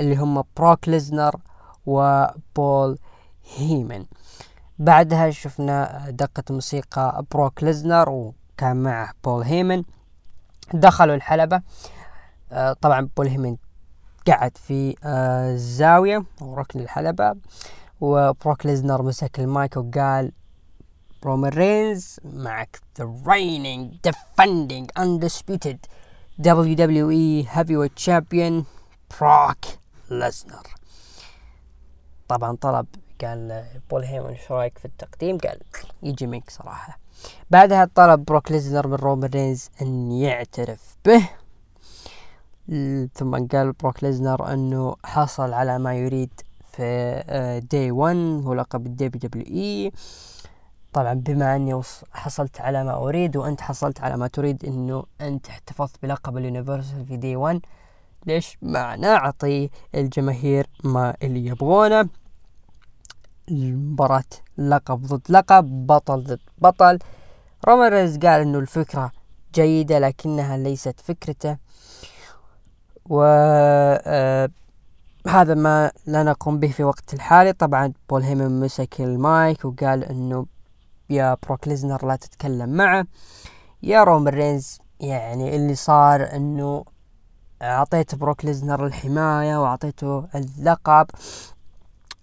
اللي 0.00 0.16
هم 0.16 0.44
بروك 0.56 0.88
ليزنر 0.88 1.36
وبول 1.86 2.98
هيمن. 3.56 4.06
بعدها 4.78 5.30
شفنا 5.30 6.06
دقة 6.10 6.42
موسيقى 6.50 7.24
بروك 7.30 7.64
ليزنر 7.64 8.08
وكان 8.10 8.76
معه 8.76 9.12
بول 9.24 9.42
هيمن. 9.42 9.82
دخلوا 10.74 11.14
الحلبة. 11.14 11.62
آه، 12.52 12.72
طبعا 12.72 13.08
بول 13.16 13.26
هيمن 13.26 13.56
قعد 14.28 14.56
في 14.56 14.96
آه، 15.04 15.52
الزاوية 15.52 16.24
وركن 16.40 16.80
الحلبة. 16.80 17.34
وبروك 18.00 18.66
ليزنر 18.66 19.02
مسك 19.02 19.40
المايك 19.40 19.76
وقال 19.76 20.32
رومان 21.26 21.52
رينز 21.52 22.20
معك 22.24 22.80
the 23.00 23.04
reigning 23.04 24.08
defending 24.08 24.86
undisputed 25.02 25.78
WWE 26.42 27.44
heavyweight 27.46 27.96
champion 28.06 28.64
بروك 29.20 29.64
ليزنر 30.10 30.66
طبعا 32.28 32.56
طلب 32.56 32.86
قال 33.20 33.64
بول 33.90 34.04
هيمن 34.04 34.30
إيش 34.30 34.52
رأيك 34.52 34.78
في 34.78 34.84
التقديم؟ 34.84 35.38
قال 35.38 35.60
يجي 36.02 36.26
منك 36.26 36.50
صراحة. 36.50 36.98
بعدها 37.50 37.90
طلب 37.94 38.24
بروك 38.24 38.52
ليزنر 38.52 38.86
من 38.86 38.94
رومان 38.94 39.30
رينز 39.30 39.68
أن 39.82 40.12
يعترف 40.12 40.96
به. 41.04 41.28
ثم 43.14 43.46
قال 43.46 43.72
بروك 43.72 44.04
ليزنر 44.04 44.52
أنه 44.52 44.96
حصل 45.04 45.52
على 45.52 45.78
ما 45.78 45.94
يريد 45.94 46.30
في 46.72 47.62
Day 47.70 47.90
1 47.90 48.16
هو 48.16 48.54
لقب 48.54 48.86
ال 48.86 49.20
WWE 49.20 49.92
طبعا 50.96 51.14
بما 51.14 51.56
أني 51.56 51.82
حصلت 52.12 52.60
على 52.60 52.84
ما 52.84 52.94
أريد 52.94 53.36
وأنت 53.36 53.60
حصلت 53.60 54.00
على 54.00 54.16
ما 54.16 54.26
تريد 54.26 54.64
إنه 54.64 55.04
أنت 55.20 55.48
احتفظت 55.48 56.02
بلقب 56.02 56.36
ال 56.36 56.43
Universal 56.43 57.06
في 57.06 57.16
Day 57.16 57.36
1 57.36 57.60
ليش؟ 58.26 58.58
ما 58.62 58.96
نعطي 58.96 59.70
الجماهير 59.94 60.66
ما 60.84 61.14
اللي 61.22 61.46
يبغونه. 61.46 62.08
المباراة 63.48 64.24
لقب 64.58 65.02
ضد 65.06 65.20
لقب 65.28 65.86
بطل 65.86 66.24
ضد 66.24 66.40
بطل. 66.58 66.98
رومان 67.68 67.92
رينز 67.92 68.18
قال 68.18 68.40
إنه 68.40 68.58
الفكرة 68.58 69.12
جيدة 69.54 69.98
لكنها 69.98 70.56
ليست 70.56 71.00
فكرته. 71.00 71.56
و 73.06 73.22
آه 73.22 74.50
هذا 75.28 75.54
ما 75.54 75.92
لا 76.06 76.22
نقوم 76.22 76.58
به 76.58 76.68
في 76.68 76.84
وقت 76.84 77.14
الحالي. 77.14 77.52
طبعا 77.52 77.92
بول 78.08 78.22
هيمن 78.22 78.60
مسك 78.60 79.00
المايك 79.00 79.64
وقال 79.64 80.04
إنه 80.04 80.46
يا 81.10 81.36
بروك 81.46 81.68
ليزنر 81.68 82.06
لا 82.06 82.16
تتكلم 82.16 82.68
معه. 82.68 83.06
يا 83.82 84.04
رومان 84.04 84.34
رينز 84.34 84.78
يعني 85.00 85.56
اللي 85.56 85.74
صار 85.74 86.36
إنه 86.36 86.84
أعطيت 87.62 88.14
بروك 88.14 88.44
ليزنر 88.44 88.86
الحماية 88.86 89.62
وأعطيته 89.62 90.26
اللقب 90.34 91.06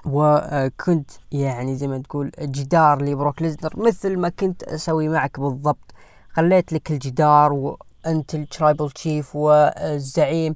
وكنت 0.05 1.11
يعني 1.31 1.75
زي 1.75 1.87
ما 1.87 1.97
تقول 1.97 2.31
جدار 2.39 3.01
لبروك 3.01 3.41
ليزنر 3.41 3.73
مثل 3.77 4.17
ما 4.17 4.29
كنت 4.29 4.63
أسوي 4.63 5.09
معك 5.09 5.39
بالضبط. 5.39 5.91
خليت 6.33 6.73
لك 6.73 6.91
الجدار 6.91 7.53
وأنت 7.53 8.35
ال 8.35 8.43
Tribal 8.43 8.91
Chief 8.91 9.35
والزعيم 9.35 10.55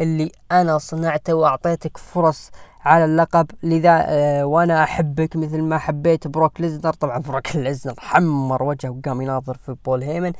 اللي 0.00 0.32
أنا 0.52 0.78
صنعته 0.78 1.34
وأعطيتك 1.34 1.96
فرص 1.96 2.50
على 2.88 3.04
اللقب. 3.04 3.46
لذا 3.62 4.04
آه 4.06 4.44
وأنا 4.46 4.82
أحبك 4.84 5.36
مثل 5.36 5.62
ما 5.62 5.78
حبيت 5.78 6.28
بروك 6.28 6.60
ليزنر. 6.60 6.92
طبعا 6.92 7.18
بروك 7.18 7.56
ليزنر 7.56 7.94
حمر 7.98 8.62
وجهه 8.62 8.90
وقام 8.90 9.20
يناظر 9.22 9.56
في 9.56 9.76
بول 9.84 10.02
هيمن. 10.02 10.32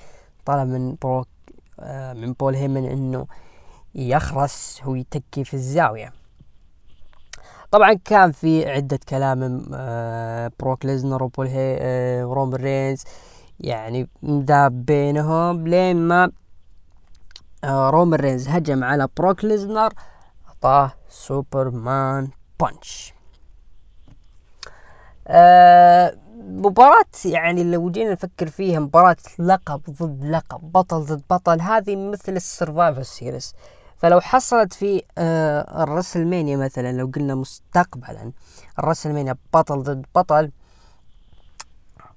طلب 0.44 0.68
من 0.68 0.96
بروك 1.02 1.28
آه 1.80 2.12
من 2.12 2.32
بول 2.32 2.54
هيمن 2.54 2.84
إنه 2.84 3.26
يخرس 3.94 4.80
هو 4.84 4.94
يتكي 4.94 5.44
في 5.44 5.54
الزاوية. 5.54 6.12
طبعا 7.70 7.92
كان 7.92 8.32
في 8.32 8.70
عدة 8.70 8.98
كلام 9.08 9.62
آه 9.74 10.50
بروك 10.61 10.84
ليزنر 10.87 11.22
وبول 11.22 11.46
هي 11.46 11.78
آه 11.80 12.22
رومان 12.22 12.54
رينز 12.61 13.02
يعني 13.61 14.08
مداب 14.22 14.84
بينهم 14.87 15.68
لين 15.68 15.96
ما 15.96 16.30
آه، 17.64 17.90
رومان 17.90 18.20
رينز 18.20 18.48
هجم 18.48 18.84
على 18.84 19.08
بروك 19.16 19.44
ليزنر. 19.44 19.92
أعطاه 20.48 20.92
Superman 21.09 22.29
Punch. 22.61 23.14
آه 25.29 26.16
مباراة 26.38 27.05
يعني 27.25 27.64
لو 27.64 27.90
جينا 27.90 28.12
نفكر 28.12 28.47
فيها 28.49 28.81
مباراة 28.81 29.16
لقب 29.38 29.83
ضد 29.90 30.25
لقب 30.25 30.73
بطل 30.73 31.01
ضد 31.01 31.23
بطل 31.31 31.61
هذه 31.61 31.97
مثل 31.97 32.37
ال 32.37 32.44
Survivor 32.44 33.03
Series 33.03 33.55
فلو 33.97 34.21
حصلت 34.21 34.73
في 34.73 35.03
آه 35.18 35.83
ال 35.83 35.88
WrestleMania 35.88 36.57
مثلا 36.57 36.92
لو 36.92 37.11
قلنا 37.14 37.35
مستقبلا 37.35 38.33
ال 38.79 38.83
WrestleMania 38.83 39.37
بطل 39.55 39.83
ضد 39.83 40.07
بطل 40.14 40.51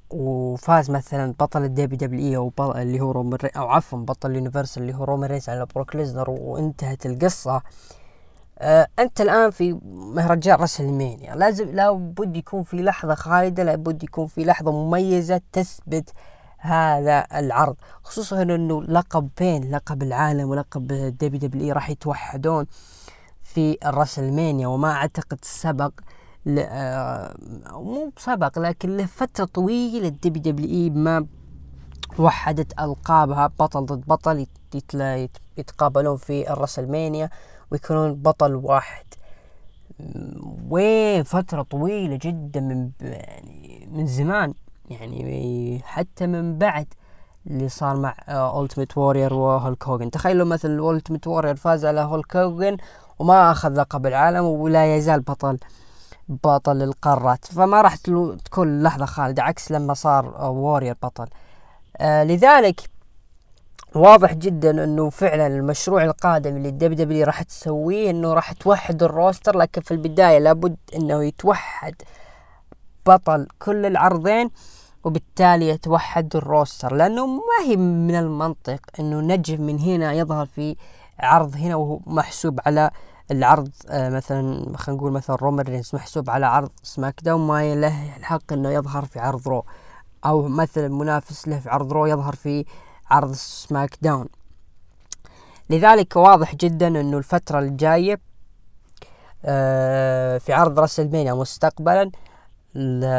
وفاز 0.09 0.91
مثلا 0.91 1.33
بطل 1.39 1.63
ال 1.63 1.97
WWE 1.97 2.37
أو 2.37 2.71
اللي 2.71 3.01
هو 3.01 3.11
رومان 3.11 3.39
أو 3.57 3.69
عفوا 3.69 3.99
بطل 3.99 4.31
ال 4.31 4.37
Universal 4.37 4.83
اللي 4.83 4.95
هو 4.95 5.03
رومان 5.03 5.29
رينز 5.29 5.49
على 5.49 5.65
بروك 5.75 5.95
ليزنر 5.95 6.29
وانتهت 6.29 7.05
القصة. 7.05 7.61
أنت 8.99 9.21
الآن 9.21 9.51
في 9.51 9.73
مهرجان 9.93 10.55
WrestleMania 10.59 11.35
لازم 11.35 11.69
لابد 11.69 12.35
يكون 12.37 12.63
في 12.63 12.77
لحظة 12.83 13.15
خالده 13.15 13.63
لابد 13.63 14.03
يكون 14.03 14.27
في 14.27 14.43
لحظة 14.45 14.71
مميزة 14.71 15.41
تثبت 15.51 16.09
هذا 16.57 17.27
العرض 17.35 17.75
خصوصا 18.03 18.41
إنه 18.41 18.83
لقبين 18.83 19.71
لقب 19.71 20.03
العالم 20.03 20.49
ولقب 20.49 20.87
WWE 20.87 21.71
راح 21.71 21.89
يتوحدون 21.89 22.65
في 23.41 23.77
ال 23.85 23.92
WrestleMania 23.92 24.67
وما 24.67 24.91
أعتقد 24.91 25.37
سبق 25.41 25.91
آه 26.47 27.35
مو 27.71 28.11
سبق 28.17 28.59
لكن 28.59 28.97
لفترة 28.97 29.45
طويلة 29.45 30.07
ال 30.07 30.43
WWE 30.43 30.89
ما 30.89 31.25
وحدت 32.19 32.79
ألقابها 32.79 33.47
بطل 33.59 33.85
ضد 33.85 34.05
بطل 34.07 34.45
يتقابلون 35.57 36.17
في 36.17 36.51
ال 36.53 36.59
WrestleMania 36.59 37.29
ويكونون 37.71 38.15
بطل 38.15 38.55
واحد. 38.55 39.05
وين 40.69 41.23
فترة 41.23 41.61
طويلة 41.61 42.19
جدا 42.21 42.59
من 42.59 42.91
يعني 43.01 43.87
من 43.91 44.07
زمان 44.07 44.53
يعني 44.89 45.81
حتى 45.83 46.27
من 46.27 46.57
بعد 46.57 46.87
اللي 47.47 47.69
صار 47.69 47.97
مع 47.97 48.15
أولتيميت 48.27 48.97
وورير 48.97 49.33
وهولك 49.33 49.87
هوجن 49.87 50.11
تخيلوا 50.11 50.45
مثلا 50.45 50.79
أولتيميت 50.79 51.27
وورير 51.27 51.55
فاز 51.55 51.85
على 51.85 52.01
هولك 52.01 52.35
هوجن 52.35 52.77
وما 53.19 53.51
أخذ 53.51 53.73
لقب 53.79 54.05
العالم 54.05 54.45
ولا 54.45 54.95
يزال 54.95 55.19
بطل 55.19 55.57
بطل 56.29 56.81
القارات. 56.81 57.45
فما 57.45 57.81
راح 57.81 57.95
تكون 58.45 58.83
لحظة 58.83 59.05
خالدة 59.05 59.43
عكس 59.43 59.71
لما 59.71 59.93
صار 59.93 60.25
وورير 60.51 60.95
بطل. 61.03 61.27
آه 61.97 62.23
لذلك 62.23 62.81
واضح 63.95 64.33
جدا 64.33 64.83
إنه 64.83 65.09
فعلا 65.09 65.47
المشروع 65.47 66.03
القادم 66.03 66.57
اللي 66.57 66.69
ال 66.69 66.93
WWE 66.93 67.25
راح 67.25 67.41
تسويه 67.41 68.09
إنه 68.09 68.33
راح 68.33 68.51
توحد 68.51 69.03
ال 69.03 69.11
roster 69.11 69.57
لكن 69.57 69.81
في 69.81 69.91
البداية 69.91 70.37
لابد 70.39 70.77
إنه 70.95 71.23
يتوحد 71.23 71.95
بطل 73.05 73.47
كل 73.59 73.85
العرضين 73.85 74.49
وبالتالي 75.03 75.69
يتوحد 75.69 76.35
ال 76.35 76.44
roster 76.44 76.95
لأنه 76.95 77.25
ما 77.27 77.65
هي 77.65 77.75
من 77.77 78.15
المنطق 78.15 78.79
إنه 78.99 79.21
نجم 79.21 79.61
من 79.61 79.79
هنا 79.79 80.13
يظهر 80.13 80.45
في 80.45 80.75
عرض 81.19 81.55
هنا 81.55 81.75
وهو 81.75 81.99
محسوب 82.05 82.59
على 82.65 82.91
العرض 83.31 83.69
آه 83.89 84.09
مثلا 84.09 84.77
خلينا 84.77 84.99
نقول 85.01 85.11
مثلا 85.11 85.35
رومان 85.35 85.65
رينز 85.65 85.91
محسوب 85.93 86.29
على 86.29 86.45
عرض 86.45 86.69
SmackDown 86.83 87.47
ما 87.47 87.75
له 87.75 88.17
الحق 88.17 88.53
إنه 88.53 88.69
يظهر 88.69 89.05
في 89.05 89.19
عرض 89.19 89.47
Raw 89.47 89.65
أو 90.25 90.47
مثلا 90.47 90.87
منافس 90.87 91.47
له 91.47 91.59
في 91.59 91.69
عرض 91.69 91.93
Raw 91.93 92.05
يظهر 92.05 92.35
في 92.35 92.65
عرض 93.11 93.33
SmackDown. 93.33 94.27
لذلك 95.69 96.15
واضح 96.15 96.55
جدا 96.55 96.87
إنه 96.87 97.17
الفترة 97.17 97.59
الجاية 97.59 98.19
آه 99.45 100.37
في 100.37 100.53
عرض 100.53 100.79
WrestleMania 100.79 101.33
مستقبلا 101.33 102.11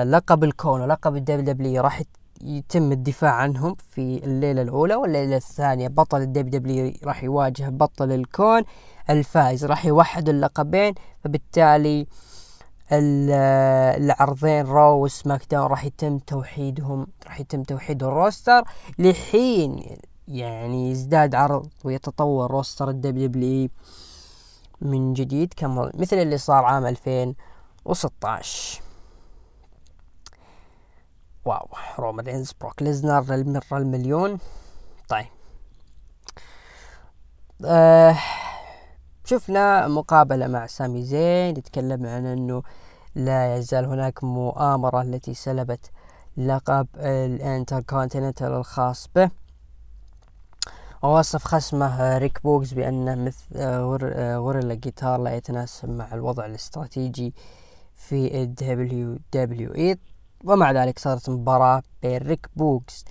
لقب 0.05 0.45
الكون 0.45 0.81
ولقب 0.81 1.17
ال 1.17 1.45
WWE 1.45 1.83
راح 1.83 2.03
يتم 2.41 2.93
الدفاع 2.93 3.33
عنهم 3.33 3.75
في 3.91 4.25
الليلة 4.25 4.63
الأولى 4.63 4.95
والليلة 4.95 5.37
الثانية. 5.37 5.89
بطل 5.89 6.21
ال 6.21 6.61
WWE 6.61 6.93
راح 7.05 7.25
يواجه 7.25 7.69
بطل 7.69 8.13
الكون 8.13 8.63
الفائز 9.11 9.65
راح 9.65 9.87
يوحد 9.87 10.29
اللقبين 10.29 10.95
فبالتالي 11.25 12.07
العرضين 12.93 14.67
Raw 14.67 15.05
و 15.05 15.45
SmackDown 15.51 15.67
راح 15.67 15.85
يتم 15.85 16.19
توحيدهم 16.19 17.07
راح 17.27 17.41
يتم 17.41 17.63
توحيد 17.63 18.03
ال 18.03 18.10
roster. 18.11 18.65
لحين 18.99 19.97
يعني 20.29 20.91
يزداد 20.91 21.35
عرض 21.35 21.69
ويتطور 21.85 22.51
roster 22.51 22.89
ال 22.91 23.27
WWE 23.27 23.69
من 24.81 25.13
جديد 25.13 25.55
كما 25.57 25.91
مثل 25.95 26.17
اللي 26.17 26.39
صار 26.39 26.65
عام 26.65 26.87
2016 26.87 28.83
wow 31.45 31.69
رومان 31.99 32.27
رينز 32.27 32.53
بروك 32.61 32.83
ليزنر 32.83 33.23
للمرة 33.23 33.63
المليون. 33.73 34.39
طيب. 35.09 35.27
آه 37.65 38.19
شفنا 39.25 39.89
مقابلة 39.89 40.47
مع 40.47 40.67
سامي 40.67 41.03
زين 41.03 41.57
يتكلم 41.57 42.07
عن 42.07 42.27
إنه 42.27 42.63
لا 43.15 43.57
يزال 43.57 43.85
هناك 43.85 44.25
مؤامرة 44.25 45.03
التي 45.03 45.35
سلبت 45.35 45.91
لقب 46.37 46.87
الانتركونتيننتال 46.97 48.53
الخاص 48.53 49.09
به. 49.15 49.31
ووصف 51.03 51.45
خصمه 51.45 52.19
ريك 52.19 52.43
بوقز 52.45 52.73
بأنه 52.73 53.15
مثل 53.15 53.45
غوريلا 54.37 54.75
جيتار 54.75 55.21
لا 55.21 55.35
يتناسب 55.37 55.89
مع 55.89 56.15
الوضع 56.15 56.47
الاستراتيجي 56.47 57.35
في 57.95 58.43
ال 58.43 59.19
WWE. 59.33 59.99
ومع 60.45 60.73
ذلك 60.73 60.99
صارت 60.99 61.31
مباراة 61.31 61.83
بين 62.03 62.23
ريك 62.23 62.51
بوكس 62.57 63.05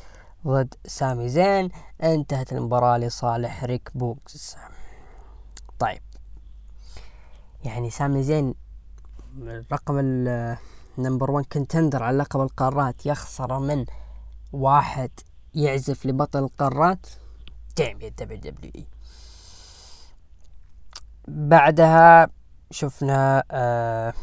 ضد 0.47 0.73
سامي 0.85 1.29
زين. 1.29 1.69
انتهت 2.03 2.53
المباراة 2.53 2.97
لصالح 2.97 3.63
ريك 3.63 3.91
بوكس. 3.95 4.57
طيب. 5.79 6.01
يعني 7.63 7.89
سامي 7.89 8.23
زين 8.23 8.53
رغم 9.71 9.99
ال 10.97 11.02
number 11.02 11.32
1 11.32 11.46
contender 11.45 12.04
على 12.04 12.17
لقب 12.17 12.41
القارات 12.41 13.06
يخسر 13.06 13.60
من 13.60 13.86
واحد 14.54 15.10
يعزف 15.56 16.06
لبطل 16.06 16.39
القارات 16.44 17.08
دعم 17.78 18.02
يا 18.02 18.10
WWE 18.10 18.86
بعدها 21.28 22.30
شفنا 22.72 23.44
آه 23.52 24.13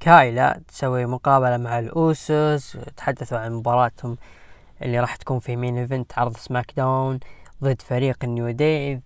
كايلا 0.00 0.60
تسوي 0.68 1.06
مقابلة 1.06 1.56
مع 1.56 1.78
ال 1.78 1.98
Usos 1.98 2.78
تحدثوا 2.96 3.38
عن 3.38 3.52
مباراتهم 3.52 4.16
اللي 4.82 5.00
راح 5.00 5.16
تكون 5.16 5.38
في 5.38 5.56
main 5.56 5.78
event 5.78 6.18
عرض 6.18 6.36
SmackDown 6.36 7.20
ضد 7.62 7.82
فريق 7.82 8.16
ال 8.24 8.30
New 8.30 8.50
Day 8.50 9.00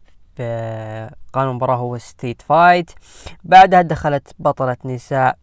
قانون 1.32 1.50
المباراة 1.50 1.76
هو 1.76 1.98
street 1.98 2.42
fight 2.42 2.90
بعدها 3.44 3.82
دخلت 3.82 4.32
بطلة 4.38 4.76
نساء 4.84 5.38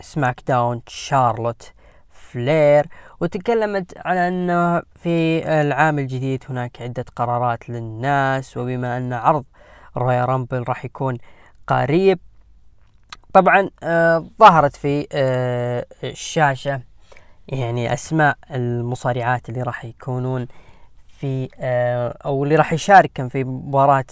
SmackDown 0.00 0.82
شارلوت 0.86 1.72
فلير 2.10 2.86
وتكلمت 3.20 3.92
عن 3.96 4.16
أنه 4.16 4.82
في 5.02 5.42
العام 5.60 5.98
الجديد 5.98 6.44
هناك 6.48 6.82
عدة 6.82 7.04
قرارات 7.16 7.70
للناس 7.70 8.56
وبما 8.56 8.96
أن 8.96 9.12
عرض 9.12 9.44
Royal 9.96 10.28
Rumble 10.28 10.64
راح 10.68 10.84
يكون 10.84 11.18
قريب 11.66 12.18
طبعا 13.32 13.70
آه 13.82 14.26
ظهرت 14.38 14.76
في 14.76 15.06
آه 15.12 15.86
الشاشة 16.04 16.80
يعني 17.48 17.92
أسماء 17.92 18.36
المصارعات 18.50 19.48
اللي 19.48 19.62
راح 19.62 19.84
يكونون 19.84 20.46
في 21.20 21.48
آه 21.60 22.18
أو 22.24 22.44
اللي 22.44 22.56
راح 22.56 22.72
يشارك 22.72 23.26
في 23.28 23.44
مباراة 23.44 24.04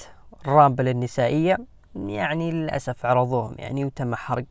ال 0.46 0.52
Rumble 0.52 0.88
النسائية 0.88 1.58
يعني 2.06 2.50
للأسف 2.50 3.06
عرضوهم 3.06 3.54
يعني 3.58 3.84
وتم 3.84 4.14
حرق 4.14 4.44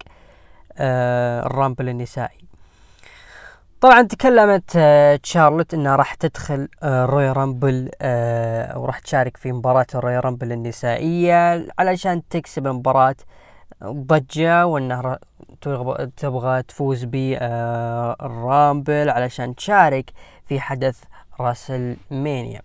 آه 0.77 1.45
ال 1.45 1.52
Rumble 1.52 1.89
النسائي. 1.89 2.37
طبعا 3.81 4.01
تكلمت 4.01 4.71
آه 4.75 5.15
تشارلوت 5.15 5.73
إنها 5.73 5.95
راح 5.95 6.13
تدخل 6.13 6.67
Royal 6.83 7.31
Rumble 7.31 7.89
أو 8.01 8.85
راح 8.85 8.99
تشارك 8.99 9.37
في 9.37 9.51
مباراة 9.51 9.87
ال 9.95 10.19
Royal 10.19 10.34
Rumble 10.34 10.51
النسائية 10.51 11.67
علشان 11.79 12.27
تكسب 12.29 12.67
المباراة. 12.67 13.15
ضجة 13.83 14.65
وإنها 14.67 15.19
تبغى 16.17 16.63
تفوز 16.63 17.03
بال 17.03 17.55
Rumble 17.55 19.09
علشان 19.09 19.55
تشارك 19.55 20.11
في 20.47 20.59
حدث 20.59 20.99
WrestleMania 21.39 22.61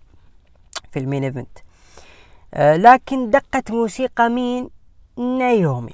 في 0.91 0.99
ال 0.99 1.04
main 1.04 1.23
event. 1.23 1.57
آه 2.53 2.75
لكن 2.75 3.29
دقت 3.29 3.71
موسيقى 3.71 4.29
مين؟ 4.29 4.69
نايومي. 5.17 5.93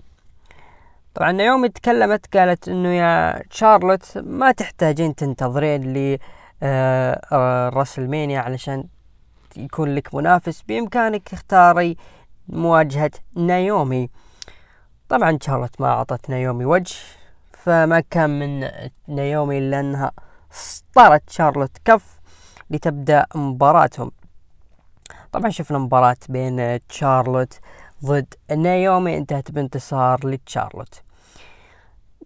طبعا 1.16 1.32
نيومي 1.32 1.70
تكلمت 1.70 2.38
قالت 2.38 2.68
إنه 2.68 2.90
يا 2.90 3.44
شارلوت 3.52 4.18
ما 4.18 4.52
تحتاجين 4.52 5.16
تنتظرين 5.16 5.94
ل 5.94 6.18
آه، 6.64 7.70
WrestleMania 7.70 8.40
علشان 8.40 8.84
يكون 9.56 9.96
لك 9.96 10.16
منافس. 10.16 10.62
بإمكانك 10.62 11.30
تختاري 11.30 11.98
مواجهة 12.48 13.12
نايومي. 13.36 14.10
طبعا 15.10 15.38
شارلوت 15.42 15.82
ما 15.82 15.88
أعطت 15.88 16.30
نايومي 16.30 16.66
وجه 16.66 16.96
فما 17.52 18.00
كان 18.00 18.40
من 18.40 18.70
نايومي 19.08 19.58
إلا 19.58 19.80
أنها 19.80 20.12
اسطرت 20.52 21.30
شارلوت 21.30 21.78
كف 21.86 22.19
لتبدأ 22.72 23.26
مباراتهم. 23.36 24.12
طبعا 25.32 25.50
شفنا 25.50 25.78
مباراة 25.78 26.18
بين 26.30 26.80
شارلوت 26.90 27.60
ضد 28.06 28.34
نايومي 28.58 29.18
انتهت 29.18 29.52
بانتصار 29.52 30.28
لتشارلوت. 30.28 31.02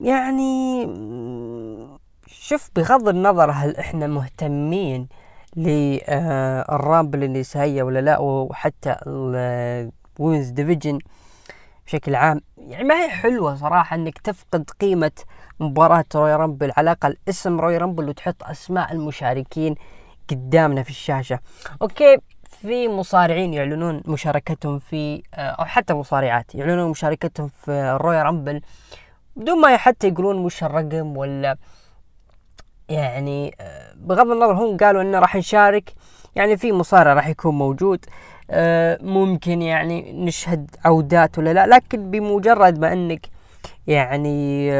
يعني 0.02 0.84
شوف 2.28 2.70
بغض 2.76 3.08
النظر 3.08 3.52
هل 3.52 3.78
إحنا 3.78 4.08
مهتمين 4.08 5.08
لل 5.56 5.98
Rumble 5.98 7.24
النسائية 7.24 7.84
ولا 7.84 8.00
لا 8.00 8.20
وحتى 8.20 8.96
ال 9.08 9.26
women's 9.26 10.50
division 10.50 11.00
بشكل 11.86 12.16
عام 12.16 12.42
يعني 12.58 12.84
ما 12.84 12.96
هي 13.04 13.10
حلوة 13.10 13.56
صراحة 13.56 13.96
إنك 13.96 14.18
تفقد 14.18 14.70
قيمة 14.82 15.12
مباراة 15.60 16.06
Royal 16.16 16.36
Rumble 16.36 16.72
على 16.78 16.92
الأقل 16.92 17.18
اسم 17.30 17.60
Royal 17.60 17.78
Rumble 17.78 18.10
وتحط 18.10 18.44
أسماء 18.44 18.92
المشاركين 18.92 19.76
قدامنا 20.30 20.84
في 20.84 20.90
الشاشة. 20.90 21.40
okay 21.82 22.18
في 22.62 22.88
مصارعين 22.88 23.54
يعلنون 23.54 24.02
مشاركتهم 24.06 24.80
في 24.80 25.24
آه، 25.34 25.40
أو 25.40 25.66
حتى 25.66 25.94
مصارعات 25.94 26.56
يعلنون 26.56 26.90
مشاركتهم 26.90 27.48
في 27.48 27.72
ال 27.72 28.26
Royal 28.26 28.42
Rumble 28.42 28.62
بدون 29.36 29.62
ما 29.62 29.78
حتى 29.78 30.08
يقولون 30.08 30.38
وش 30.38 30.64
الرقم 30.64 31.18
ولا 31.18 31.58
يعني 32.90 33.56
آه، 33.62 33.94
بغض 33.96 34.32
النظر 34.32 34.54
هم 34.54 34.78
قالوا 34.78 35.02
إنه 35.02 35.20
راح 35.20 35.36
نشارك. 35.36 35.94
يعني 36.36 36.58
في 36.58 36.72
مصارع 36.72 37.14
راح 37.14 37.28
يكون 37.28 37.56
موجود 37.56 38.06
آه، 38.50 39.00
ممكن 39.02 39.62
يعني 39.62 40.14
نشهد 40.14 40.76
عودات 40.86 41.38
ولا 41.38 41.54
لا 41.54 41.68
لكن 41.68 42.12
بمجرد 42.12 42.80
ما 42.80 42.94
إنك 42.94 43.26
يعني 43.88 44.72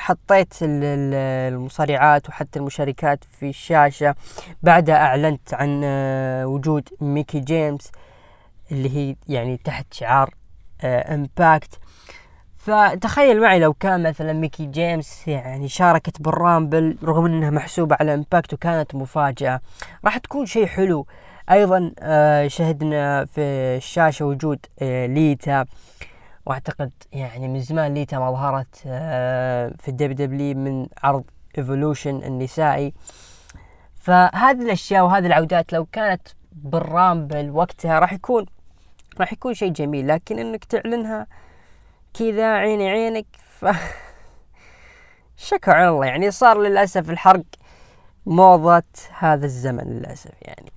حطيت 0.00 0.54
المصارعات 0.62 2.28
وحتى 2.28 2.58
المشاركات 2.58 3.24
في 3.24 3.48
الشاشة. 3.48 4.14
بعدها 4.62 4.96
أعلنت 4.96 5.54
عن 5.54 5.80
آه، 5.84 6.46
وجود 6.46 6.88
ميكي 7.00 7.40
جيمس 7.40 7.92
اللي 8.72 8.96
هي 8.96 9.16
يعني 9.28 9.56
تحت 9.56 9.94
شعار 9.94 10.34
Impact 10.84 11.74
آه، 12.68 12.90
فتخيل 12.94 13.40
معي 13.40 13.58
لو 13.58 13.72
كان 13.72 14.02
مثلا 14.02 14.32
ميكي 14.32 14.66
جيمس 14.66 15.28
يعني 15.28 15.68
شاركت 15.68 16.22
بال 16.22 16.41
Rumble 16.41 16.98
رغم 17.04 17.26
إنها 17.26 17.50
محسوبة 17.50 17.96
على 18.00 18.14
Impact 18.14 18.54
وكانت 18.54 18.94
مفاجأة. 18.94 19.60
راح 20.04 20.18
تكون 20.18 20.46
شيء 20.46 20.66
حلو. 20.66 21.06
أيضا 21.50 21.92
آه، 21.98 22.48
شهدنا 22.48 23.24
في 23.24 23.40
الشاشة 23.76 24.24
وجود 24.24 24.58
ليتا. 24.82 25.64
واعتقد 26.50 26.90
يعني 27.12 27.48
من 27.48 27.60
زمان 27.60 27.94
ليتا 27.94 28.18
ما 28.18 28.30
ظهرت 28.30 28.82
آه، 28.86 29.72
في 29.78 29.88
ال 29.88 30.26
WW 30.26 30.56
من 30.56 30.86
عرض 31.02 31.24
Evolution 31.58 32.22
النسائي. 32.24 32.94
فهذه 33.94 34.62
الأشياء 34.62 35.04
وهذه 35.04 35.26
العودات 35.26 35.72
لو 35.72 35.84
كانت 35.84 36.28
بال 36.52 36.76
Rumble 36.76 37.50
وقتها 37.50 37.98
راح 37.98 38.12
يكون 38.12 38.46
راح 39.20 39.32
يكون 39.32 39.54
شيء 39.54 39.72
جميل. 39.72 40.08
لكن 40.08 40.38
إنك 40.38 40.64
تعلنها 40.64 41.26
كذا 42.14 42.54
عيني 42.54 42.90
عينك 42.90 43.26
ف 43.58 43.66
شكر 45.50 45.72
على 45.72 45.88
الله 45.88 46.06
يعني 46.06 46.30
صار 46.30 46.58
للأسف 46.60 47.10
الحرق 47.10 47.44
موضة 48.26 48.82
هذا 49.18 49.46
الزمن 49.46 49.84
للأسف 49.84 50.34
يعني. 50.42 50.72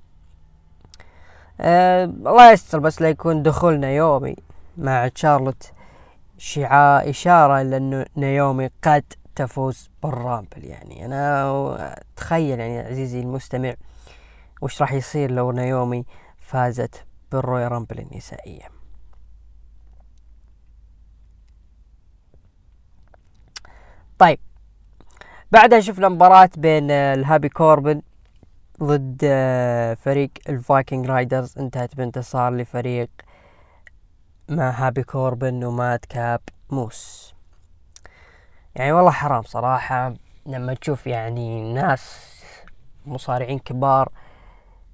أه 1.61 2.05
الله 2.05 2.51
يستر 2.51 2.79
بس 2.79 3.01
لا 3.01 3.09
يكون 3.09 3.43
دخولنا 3.43 3.91
يومي. 3.91 4.35
مع 4.77 5.07
تشارلوت 5.07 5.71
شعاع 6.37 7.09
إشارة 7.09 7.61
إلى 7.61 7.77
أنه 7.77 8.05
نايومي 8.15 8.69
قد 8.83 9.13
تفوز 9.35 9.89
بالرامبل. 10.03 10.63
يعني 10.63 11.05
أنا 11.05 12.03
تخيل 12.15 12.59
يعني 12.59 12.79
عزيزي 12.79 13.19
المستمع 13.19 13.73
وش 14.61 14.81
راح 14.81 14.93
يصير 14.93 15.31
لو 15.31 15.51
نايومي 15.51 16.05
فازت 16.37 17.05
بال 17.31 17.67
Royal 17.67 17.82
Rumble 17.82 17.99
النسائية. 17.99 18.67
طيب 24.19 24.39
بعدها 25.51 25.79
شفنا 25.79 26.09
مباراة 26.09 26.49
بين 26.57 26.91
الهابي 26.91 27.49
كوربن 27.49 28.01
ضد 28.83 29.17
فريق 29.95 30.31
ال 30.49 30.57
Viking 30.57 31.05
Raiders. 31.05 31.57
انتهت 31.57 31.95
بانتصار 31.95 32.53
لفريق 32.53 33.09
مع 34.49 34.69
هابي 34.69 35.03
كوربن 35.03 35.63
ومادكاب 35.63 36.41
موس. 36.69 37.33
يعني 38.75 38.91
والله 38.91 39.11
حرام 39.11 39.43
صراحة 39.43 40.13
لما 40.45 40.73
تشوف 40.73 41.07
يعني 41.07 41.73
ناس 41.73 42.33
مصارعين 43.05 43.59
كبار 43.59 44.09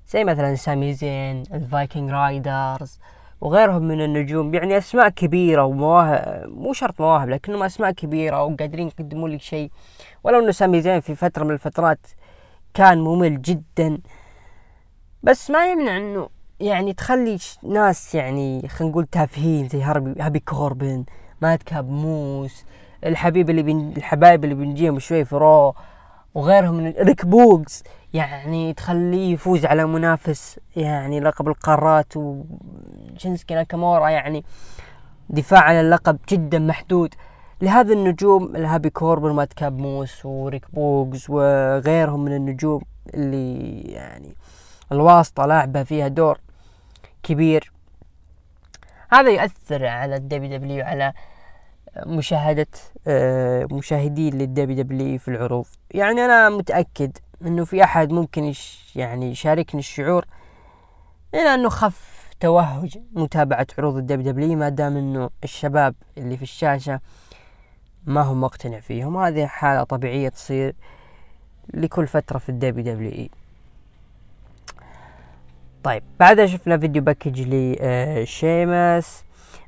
زي 0.08 0.24
مثلا 0.24 0.56
سامي 0.56 0.94
زين 0.94 1.44
ال 1.54 1.62
Viking 1.62 2.12
Raiders 2.12 3.00
وغيرهم 3.42 3.84
من 3.84 4.02
النجوم 4.02 4.54
يعني 4.54 4.78
أسماء 4.78 5.10
كبيرة 5.10 5.64
ومواهب 5.64 6.50
مو 6.50 6.74
شرط 6.74 7.02
مواهب 7.02 7.30
لكنهم 7.30 7.64
أسماء 7.64 7.92
كبيرة 7.92 8.44
وقادرين 8.44 8.88
يقدموا 8.88 9.30
لك 9.30 9.42
شيء. 9.42 9.72
ولو 10.24 10.40
إنه 10.40 10.52
سامي 10.52 10.82
زين 10.82 11.00
في 11.00 11.16
فترة 11.16 11.44
من 11.44 11.52
الفترات 11.52 12.08
كان 12.74 12.98
ممل 12.98 13.42
جدا. 13.42 13.98
بس 15.24 15.52
ما 15.52 15.72
يمنع 15.72 15.98
إنه 15.98 16.30
يعني 16.60 16.93
تخلي 16.93 17.38
ناس 17.63 18.15
يعني 18.15 18.67
خلينا 18.67 18.91
نقول 18.91 19.06
تافهين 19.06 19.67
زي 19.67 19.82
هاربي 19.82 20.22
هابي 20.22 20.39
كوربن 20.39 21.06
مادكاب 21.41 21.89
موس 21.89 22.65
الحبيب 23.06 23.50
اللي 23.50 23.63
بن 23.63 23.93
الحبايب 23.98 24.43
اللي 24.43 24.56
بنجيهم 24.56 25.00
شوي 25.00 25.26
في 25.26 25.36
Raw 25.36 25.76
وغيرهم 26.34 26.74
من 26.74 26.93
ريك 27.00 27.26
بوكس 27.26 27.84
يعني 28.13 28.74
تخليه 28.74 29.34
يفوز 29.34 29.65
على 29.65 29.86
منافس 29.86 30.60
يعني 30.76 31.19
لقب 31.19 31.48
القارات 31.48 32.13
وشنسكي 32.17 33.56
ناكامورا 33.56 34.10
يعني 34.10 34.43
دفاع 35.30 35.60
عن 35.63 35.76
اللقب 35.76 36.17
جدا 36.30 36.60
محدود. 36.60 37.13
لهذا 37.62 37.93
النجوم 37.93 38.56
الهابي 38.56 38.89
كوربن 38.89 39.32
مادكاب 39.32 39.78
موس 39.78 40.26
وريك 40.26 40.65
بوكس 40.74 41.30
وغيرهم 41.30 42.26
من 42.26 42.36
النجوم 42.36 42.82
اللي 43.13 43.82
يعني 43.82 44.36
الواسطة 44.91 45.45
لاعبة 45.45 45.84
فيها 45.84 46.08
دور. 46.08 46.39
كبير. 47.23 47.71
هذا 49.12 49.29
يؤثر 49.29 49.86
على 49.86 50.15
ال 50.15 50.58
WW 50.58 50.86
على 50.86 51.13
مشاهدة 52.05 52.67
آه، 53.07 53.67
مشاهدين 53.72 54.34
لل 54.34 54.84
WW 54.84 55.18
في 55.20 55.28
العروض. 55.28 55.65
يعني 55.91 56.26
أنا 56.26 56.49
متأكد 56.49 57.17
أنه 57.41 57.65
في 57.65 57.84
أحد 57.84 58.11
ممكن 58.11 58.53
يعني 58.95 59.32
يشاركني 59.32 59.80
الشعور 59.80 60.26
إلى 61.34 61.53
أنه 61.53 61.70
خف 61.70 62.30
توهج 62.39 62.97
متابعة 63.13 63.67
عروض 63.78 63.97
ال 63.97 64.32
WW 64.32 64.57
ما 64.57 64.70
دام 64.70 64.97
أنه 64.97 65.30
الشباب 65.43 65.95
اللي 66.17 66.38
في 66.38 66.43
الشاشة 66.43 66.99
ما 68.05 68.22
هم 68.22 68.41
مقتنع 68.41 68.80
فيهم 68.80 69.17
هذه 69.17 69.45
حالة 69.45 69.84
طبيعية 69.84 70.30
تصير 70.30 70.76
لكل 71.74 72.07
فترة 72.07 72.38
في 72.38 72.49
ال 72.49 72.93
WW. 72.95 73.30
طيب 75.84 76.03
بعدها 76.19 76.45
شفنا 76.45 76.77
video 76.78 77.01
package 77.01 77.41
لشيماس 77.47 79.23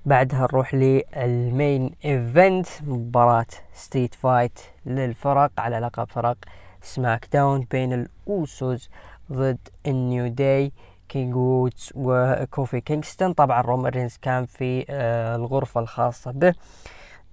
بعدها 0.06 0.42
نروح 0.42 0.74
لل 0.74 1.13
main 1.13 1.92
event 2.06 2.68
مباراة 2.82 3.46
street 3.74 4.14
fight 4.16 4.60
للفرق 4.86 5.52
على 5.58 5.80
لقب 5.80 6.08
فرق 6.10 6.38
SmackDown 6.82 7.68
بين 7.72 7.94
ال 7.94 8.13
Usos 8.13 8.90
ضد 9.32 9.58
ال 9.88 9.98
New 9.98 10.28
Day 10.28 10.72
كينج 11.10 11.36
وودز 11.36 11.92
وكوفي 11.96 12.82
كينغستون. 12.82 13.34
طبعا 13.34 13.62
رومان 13.62 13.92
رينز 13.92 14.18
كان 14.22 14.46
في 14.46 14.86
آه 14.90 15.36
الغرفة 15.36 15.82
الخاصة 15.82 16.32
به. 16.32 16.54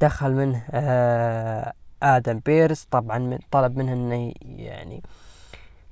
دخل 0.00 0.32
منه 0.32 0.62
آه 0.70 1.72
آدم 2.02 2.40
بيرس 2.46 2.86
طبعا 2.90 3.18
من 3.18 3.38
طلب 3.50 3.76
منه 3.76 3.92
إنه 3.92 4.32
يعني 4.42 5.02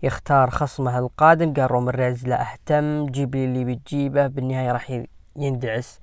يختار 0.02 0.50
خصمه 0.50 0.98
القادم. 0.98 1.54
قال 1.54 1.70
رومان 1.70 1.94
رينز 1.94 2.28
لا 2.28 2.52
أهتم. 2.52 3.06
جيب 3.06 3.34
لي 3.34 3.44
اللي 3.44 3.64
بتجيبه. 3.64 4.26
بالنهاية 4.26 4.72
راح 4.72 5.02
يندعس 5.36 6.00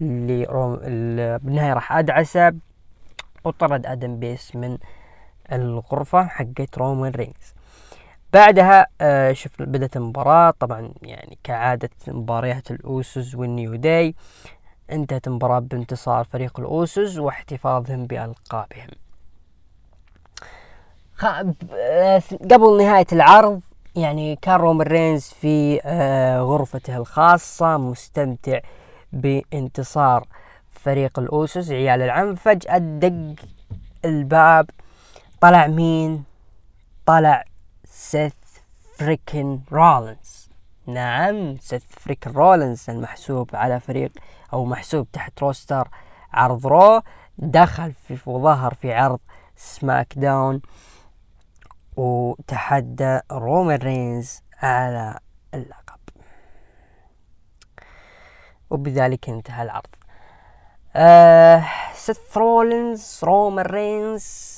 اللي 0.00 0.44
روم 0.44 0.76
بالنهاية 1.38 1.72
راح 1.72 1.92
أدعسه. 1.92 2.52
وطرد 3.44 3.86
آدم 3.86 4.18
بيرس 4.18 4.56
من 4.56 4.78
الغرفة 5.52 6.26
حقت 6.26 6.78
رومان 6.78 7.12
رينز 7.12 7.54
بعدها 8.32 8.86
آه 9.00 9.36
بدأت 9.58 9.96
المباراة. 9.96 10.50
طبعا 10.50 10.92
يعني 11.02 11.38
كعادة 11.44 11.90
مباريات 12.08 12.70
الأوسوس 12.70 13.34
وال 13.34 13.50
New 13.50 13.74
Day. 13.74 14.14
انتهت 14.90 15.26
المباراة 15.26 15.58
بانتصار 15.58 16.24
فريق 16.24 16.60
الأوسوس 16.60 17.18
واحتفاظهم 17.18 18.06
بألقابهم. 18.06 18.88
قبل 21.24 22.76
نهاية 22.78 23.06
العرض 23.12 23.60
يعني 23.96 24.36
كان 24.36 24.54
رومان 24.54 24.86
رينز 24.86 25.22
في 25.22 25.80
آه، 25.84 26.40
غرفته 26.40 26.96
الخاصة 26.96 27.76
مستمتع 27.76 28.58
بانتصار 29.12 30.26
فريق 30.70 31.18
الأوسوس 31.18 31.70
عيال 31.70 32.02
العم. 32.02 32.34
فجأة 32.34 32.78
دق 32.78 33.34
الباب 34.04 34.70
طلع 35.40 35.66
مين؟ 35.66 36.24
طلع 37.06 37.44
سيث 37.84 38.32
freaking 38.96 39.60
رولنز 39.72 40.48
نعم 40.86 41.56
سيث 41.58 41.82
freaking 41.90 42.32
رولنز 42.32 42.90
المحسوب 42.90 43.50
على 43.54 43.80
فريق 43.80 44.12
أو 44.52 44.64
محسوب 44.64 45.06
تحت 45.12 45.42
roster 45.42 45.88
عرض 46.32 46.66
رو 46.66 47.02
دخل 47.38 47.92
في 47.92 48.18
وظهر 48.26 48.74
في 48.74 48.92
عرض 48.92 49.18
سماك 49.56 50.12
داون. 50.16 50.60
وتحدى 51.96 53.20
رومان 53.32 53.78
رينز 53.78 54.40
على 54.62 55.18
اللقب. 55.54 56.00
وبذلك 58.70 59.28
انتهى 59.28 59.62
العرض. 59.62 59.86
آه 60.96 61.64
سيث 61.94 62.36
رولينز 62.36 63.20
رومان 63.24 63.66
رينز 63.66 64.52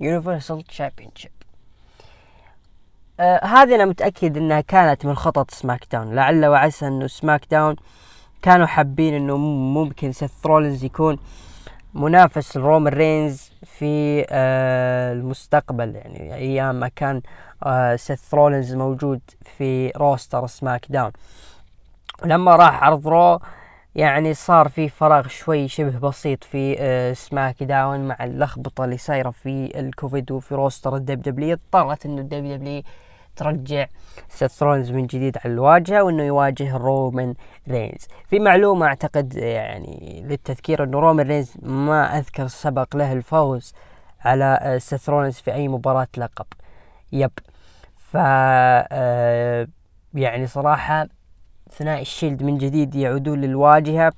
Universal 0.00 0.62
Championship 0.62 1.30
آه 3.20 3.44
هذه 3.44 3.74
أنا 3.74 3.84
متأكد 3.84 4.36
إنها 4.36 4.60
كانت 4.60 5.06
من 5.06 5.14
خطط 5.14 5.50
سماك 5.50 5.84
داون 5.92 6.14
لعل 6.14 6.46
وعسى 6.46 6.86
إنه 6.86 7.06
سماك 7.06 7.46
داون 7.50 7.76
كانوا 8.42 8.66
حابين 8.66 9.14
إنه 9.14 9.36
ممكن 9.36 10.12
سيث 10.12 10.46
رولينز 10.46 10.84
يكون 10.84 11.18
منافس 11.94 12.56
لرومان 12.56 12.92
رينز 12.92 13.50
في 13.64 14.26
آه 14.30 15.12
المستقبل. 15.12 15.94
يعني 15.96 16.34
أيام 16.34 16.80
ما 16.80 16.88
كان 16.88 17.22
آه 17.66 17.96
سيث 17.96 18.34
رولينز 18.34 18.74
موجود 18.74 19.20
في 19.56 19.88
roster 19.96 20.46
سماك 20.46 20.86
داون. 20.88 21.12
لما 22.24 22.56
راح 22.56 22.84
عرض 22.84 23.08
رو 23.08 23.40
يعني 23.94 24.34
صار 24.34 24.68
في 24.68 24.88
فراغ 24.88 25.28
شوي 25.28 25.68
شبه 25.68 25.98
بسيط 25.98 26.44
في 26.44 26.76
آه 26.78 27.12
سماك 27.12 27.62
داون 27.62 28.08
مع 28.08 28.16
اللخبطة 28.20 28.84
اللي 28.84 28.98
صايرة 28.98 29.30
في 29.30 29.80
الكوفيد 29.80 30.30
وفي 30.30 30.54
roster 30.54 30.96
ال 30.96 31.22
WWE. 31.22 31.56
اضطرت 31.74 32.06
إنه 32.06 32.20
ال 32.20 32.44
WWE 32.44 32.82
ترجع 33.36 33.86
سيث 34.28 34.62
رولنز 34.62 34.90
من 34.90 35.06
جديد 35.06 35.38
على 35.44 35.54
الواجهة 35.54 36.02
وإنه 36.02 36.22
يواجه 36.22 36.76
رومان 36.76 37.34
رينز 37.68 38.06
في 38.26 38.38
معلومة 38.38 38.86
أعتقد 38.86 39.34
يعني 39.34 40.22
للتذكير 40.28 40.84
إنه 40.84 41.00
رومان 41.00 41.28
رينز 41.28 41.52
ما 41.62 42.18
أذكر 42.18 42.46
سبق 42.46 42.96
له 42.96 43.12
الفوز 43.12 43.74
على 44.24 44.78
سيث 44.80 45.08
رولنز 45.08 45.34
في 45.34 45.54
أي 45.54 45.68
مباراة 45.68 46.08
لقب. 46.16 46.46
Yep. 47.12 47.30
ف 47.94 48.16
آه، 48.16 49.68
يعني 50.14 50.46
صراحة 50.46 51.08
ثنائي 51.70 52.02
ال 52.02 52.08
Shield 52.08 52.42
من 52.42 52.58
جديد 52.58 52.94
يعودون 52.94 53.40
للواجهة 53.40 54.12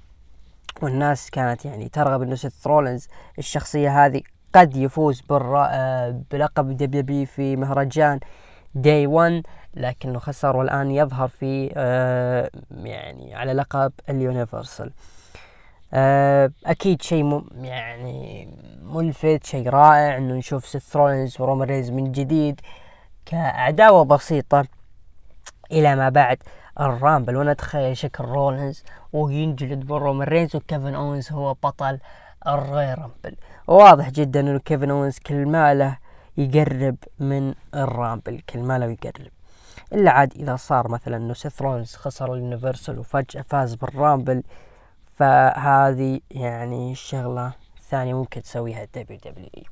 والناس 0.83 1.31
كانت 1.31 1.65
يعني 1.65 1.89
ترغب 1.89 2.23
إنه 2.23 2.35
سيث 2.35 2.67
رولنز 2.67 3.09
الشخصية 3.39 4.07
هذه 4.07 4.23
قد 4.55 4.77
يفوز 4.77 5.23
آه، 5.31 6.23
بلقب 6.31 6.77
WWE 6.77 7.27
في 7.27 7.57
مهرجان 7.57 8.21
Day 8.77 9.07
1 9.07 9.43
لكنه 9.75 10.19
خسر 10.19 10.57
والآن 10.57 10.91
يظهر 10.91 11.29
في 11.29 11.73
آه، 11.77 12.51
يعني 12.71 13.35
على 13.35 13.53
لقب 13.53 13.93
ال 14.11 14.18
Universal. 14.18 14.93
آه، 15.95 16.51
أكيد 16.67 17.03
شيء 17.03 17.45
يعني 17.61 18.49
ملفت 18.83 19.45
شيء 19.45 19.69
رائع 19.69 20.17
إنه 20.17 20.35
نشوف 20.35 20.67
سيث 20.67 20.97
رولينز 20.97 21.41
ورومان 21.41 21.69
رينز 21.69 21.91
من 21.91 22.13
جديد 22.13 22.61
كعداوة 23.27 24.05
بسيطة 24.05 24.65
إلى 25.73 25.97
ما 25.97 26.09
بعد. 26.09 26.39
ال 26.81 26.89
Rumble 26.89 27.37
وأنا 27.37 27.53
اتخيل 27.53 27.97
شكل 27.97 28.25
رولينز 28.25 28.85
وهو 29.13 29.29
ينجلد 29.29 29.87
برومان 29.87 30.29
رينز 30.29 30.57
وكيفن 30.57 30.95
اونز 30.95 31.33
هو 31.33 31.55
بطل 31.55 31.99
ال 32.47 32.95
Royal 32.95 33.14
Rumble 33.14 33.37
واضح 33.67 34.11
جدا 34.11 34.41
إنه 34.41 34.59
كيفن 34.59 34.91
اونز 34.91 35.19
كل 35.19 35.47
ما 35.47 35.75
له 35.75 35.99
يقرب 36.39 36.97
من 37.19 37.55
ال 37.75 37.84
Rumble 37.84 38.41
كل 38.41 38.59
ما 38.59 38.79
له 38.79 38.87
يقرب. 38.87 39.31
إلا 39.93 40.11
عاد 40.11 40.33
إذا 40.35 40.57
صار 40.57 40.89
مثلا 40.89 41.17
إنه 41.17 41.35
سيث 41.35 41.63
رولينز 41.63 41.95
خسر 41.95 42.35
ال 42.35 42.41
Universal 42.41 42.99
وفجأة 42.99 43.43
فاز 43.43 43.75
بال 43.75 43.92
Rumble 43.92 44.43
فهذه 45.17 46.21
يعني 46.31 46.95
شغلة 46.95 47.53
ثانية 47.91 48.15
ممكن 48.15 48.43
تسويها 48.43 48.85
WWE. 48.85 49.65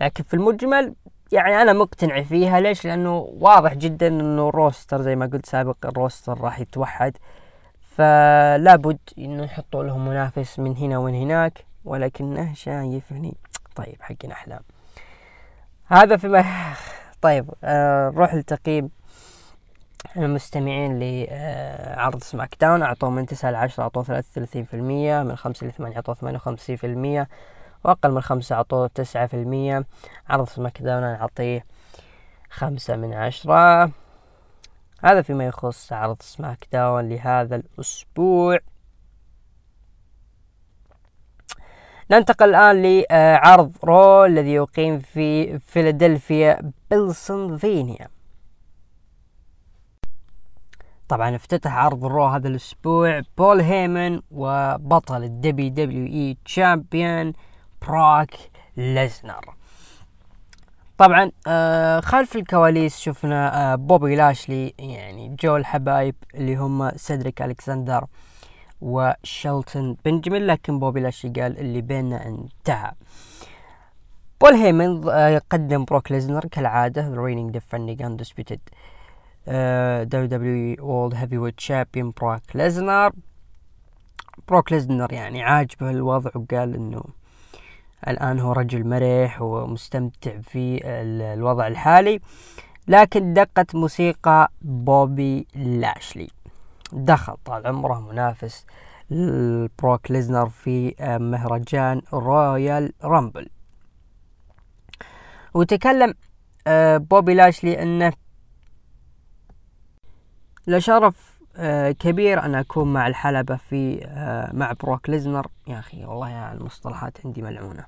لكن 0.00 0.24
في 0.24 0.34
المجمل 0.34 0.94
يعني 1.32 1.62
أنا 1.62 1.72
مقتنع 1.72 2.22
فيها. 2.22 2.60
ليش؟ 2.60 2.84
لأنه 2.84 3.18
واضح 3.40 3.74
جدا 3.74 4.06
إنه 4.06 4.48
ال 4.48 4.56
roster 4.56 5.02
زي 5.02 5.16
ما 5.16 5.26
قلت 5.26 5.46
سابقا 5.46 5.88
ال 5.88 5.95
roster 5.95 6.40
راح 6.40 6.60
يتوحد. 6.60 7.16
فلا 7.80 8.76
بد 8.76 8.98
انه 9.18 9.44
يحطوا 9.44 9.84
لهم 9.84 10.08
منافس 10.08 10.58
من 10.58 10.76
هنا 10.76 10.98
ومن 10.98 11.14
هناك 11.14 11.64
ولكنه 11.84 12.54
شايفني 12.54 13.34
طيب 13.76 13.96
حقنا 14.00 14.32
أحلام. 14.32 14.60
هذا 15.92 16.16
فيما 16.16 16.44
طيب 17.22 17.50
آه 17.64 18.10
نروح 18.10 18.34
لتقييم 18.34 18.90
المستمعين 20.16 20.98
لعرض 20.98 22.22
سماك 22.22 22.54
داون. 22.60 22.82
أعطوه 22.82 23.10
من 23.10 23.26
تسعة 23.26 23.50
لعشرة 23.50 23.82
أعطوه 23.82 24.04
ثلاثة 24.04 24.28
وثلاثين 24.30 24.64
في 24.64 24.74
المية 24.74 25.22
من 25.22 25.36
خمسة 25.36 25.66
لثمانية 25.66 25.96
أعطوه 25.96 26.14
ثمانية 26.14 26.36
وخمسين 26.36 26.76
في 26.76 26.86
المية 26.86 27.28
وأقل 27.84 28.10
من 28.12 28.20
خمسة 28.20 28.56
أعطوه 28.56 28.90
تسعة 28.94 29.26
في 29.26 29.34
المية. 29.34 29.84
عرض 30.28 30.48
سماك 30.48 30.82
داون 30.82 31.02
أعطيه 31.02 31.64
خمسة 32.50 32.96
من 32.96 33.14
عشرة. 33.14 33.90
هذا 35.04 35.22
فيما 35.22 35.46
يخص 35.46 35.92
عرض 35.92 36.22
سماك 36.22 36.66
داون 36.72 37.08
لهذا 37.08 37.56
الأسبوع. 37.56 38.58
ننتقل 42.10 42.54
الآن 42.54 42.82
لعرض 42.82 43.72
رو 43.84 44.24
الذي 44.24 44.52
يقيم 44.52 44.98
في 44.98 45.58
فيلادلفيا 45.58 46.72
بنسلفانيا 46.90 48.08
طبعا 51.08 51.36
افتتح 51.36 51.74
عرض 51.74 52.04
رو 52.04 52.26
هذا 52.26 52.48
الأسبوع 52.48 53.22
بول 53.38 53.60
هيمن 53.60 54.20
وبطل 54.30 55.24
الدبي 55.24 55.70
دبليو 55.70 56.06
إي 56.06 56.36
تشامبيون 56.44 57.32
براك 57.82 58.34
ليزنر. 58.76 59.54
طبعا 60.98 61.30
آه 61.46 62.00
خلف 62.00 62.36
الكواليس 62.36 62.98
شفنا 62.98 63.72
آه 63.72 63.74
بوبي 63.74 64.16
لاشلي 64.16 64.74
يعني 64.78 65.36
جو 65.40 65.56
الحبايب 65.56 66.14
اللي 66.34 66.56
هم 66.56 66.90
سيدريك 66.96 67.42
ألكسندر. 67.42 68.06
وشلتون 68.80 69.96
بنجمين 70.04 70.46
لكن 70.46 70.78
بوبي 70.78 71.00
لاشلي 71.00 71.42
قال 71.42 71.58
اللي 71.58 71.80
بيننا 71.80 72.26
انتهى. 72.26 72.92
بول 74.40 74.54
هيمن 74.54 75.08
آه 75.08 75.42
قدم 75.50 75.84
بروك 75.84 76.12
ليزنر 76.12 76.44
كالعادة 76.44 77.14
the 77.14 77.18
reigning 77.18 77.56
defending 77.56 78.02
undisputed. 78.02 78.58
آه 79.48 80.04
WWE 80.04 80.80
World 80.80 81.14
Heavyweight 81.16 81.66
Champion 81.68 82.12
بروك 82.20 82.42
ليزنر. 82.54 83.12
بروك 84.48 84.72
ليزنر 84.72 85.12
يعني 85.12 85.42
عاجبه 85.42 85.90
الوضع 85.90 86.30
وقال 86.34 86.74
إنه 86.74 87.02
الآن 88.08 88.40
هو 88.40 88.52
رجل 88.52 88.86
مرح 88.86 89.42
ومستمتع 89.42 90.40
في 90.40 90.80
الوضع 90.84 91.66
الحالي. 91.66 92.20
لكن 92.88 93.34
دقت 93.34 93.74
موسيقى 93.74 94.50
بوبي 94.62 95.46
لاشلي. 95.54 96.28
دخل 96.92 97.36
طال 97.44 97.66
عمره 97.66 98.00
منافس 98.00 98.66
بروك 99.78 100.10
ليزنر 100.10 100.48
في 100.48 100.94
مهرجان 101.20 102.02
Royal 102.12 102.92
Rumble. 103.04 103.48
وتكلم 105.54 106.14
آه، 106.66 106.96
بوبي 106.96 107.34
لاشلي 107.34 107.82
إنه 107.82 108.12
لشرف 110.66 111.40
آه، 111.56 111.90
كبير 111.90 112.44
أن 112.44 112.54
أكون 112.54 112.92
مع 112.92 113.06
الحلبة 113.06 113.56
في 113.56 114.04
آه، 114.04 114.50
مع 114.52 114.72
بروك 114.72 115.10
ليزنر 115.10 115.46
يا 115.66 115.78
أخي 115.78 116.04
والله 116.04 116.28
يعني 116.28 116.58
المصطلحات 116.58 117.18
عندي 117.24 117.42
ملعونة. 117.42 117.84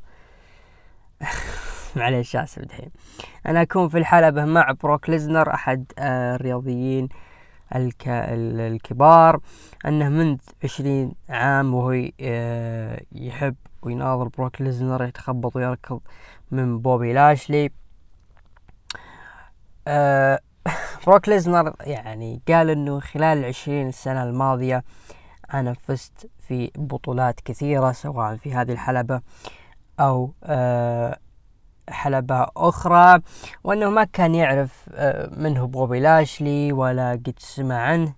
معليش 1.96 2.36
آسف 2.36 2.58
الحين 2.58 2.90
أنا 3.46 3.62
أكون 3.62 3.88
في 3.88 3.98
الحلبة 3.98 4.44
مع 4.44 4.72
بروك 4.82 5.10
ليزنر 5.10 5.56
آه، 5.98 6.34
الرياضيين. 6.34 7.08
الكبار 7.76 9.40
أنه 9.86 10.08
منذ 10.08 10.38
عشرين 10.64 11.12
عام 11.28 11.74
وهو 11.74 11.92
يحب 13.12 13.54
ويناظر 13.82 14.28
بروك 14.28 14.60
ليزنر 14.62 15.04
يتخبط 15.04 15.56
ويركض 15.56 16.00
من 16.50 16.78
بوبي 16.78 17.12
لاشلي. 17.12 17.70
بروك 21.06 21.28
ليزنر 21.28 21.74
يعني 21.80 22.42
قال 22.48 22.70
إنه 22.70 23.00
خلال 23.00 23.38
العشرين 23.38 23.92
سنة 23.92 24.22
الماضية 24.22 24.84
أنا 25.54 25.74
فزت 25.74 26.30
في 26.38 26.70
بطولات 26.76 27.40
كثيرة 27.40 27.92
سواء 27.92 28.36
في 28.36 28.54
هذه 28.54 28.72
الحلبة 28.72 29.20
أو 30.00 30.34
آه 30.44 31.18
حلبة 31.88 32.46
أخرى 32.56 33.20
وأنه 33.64 33.90
ما 33.90 34.04
كان 34.04 34.34
يعرف 34.34 34.90
آه، 34.94 35.30
من 35.36 35.56
هو 35.56 35.66
بوبي 35.66 36.00
لاشلي 36.00 36.72
ولا 36.72 37.10
قد 37.12 37.34
سمع 37.38 37.76
عنه 37.76 38.14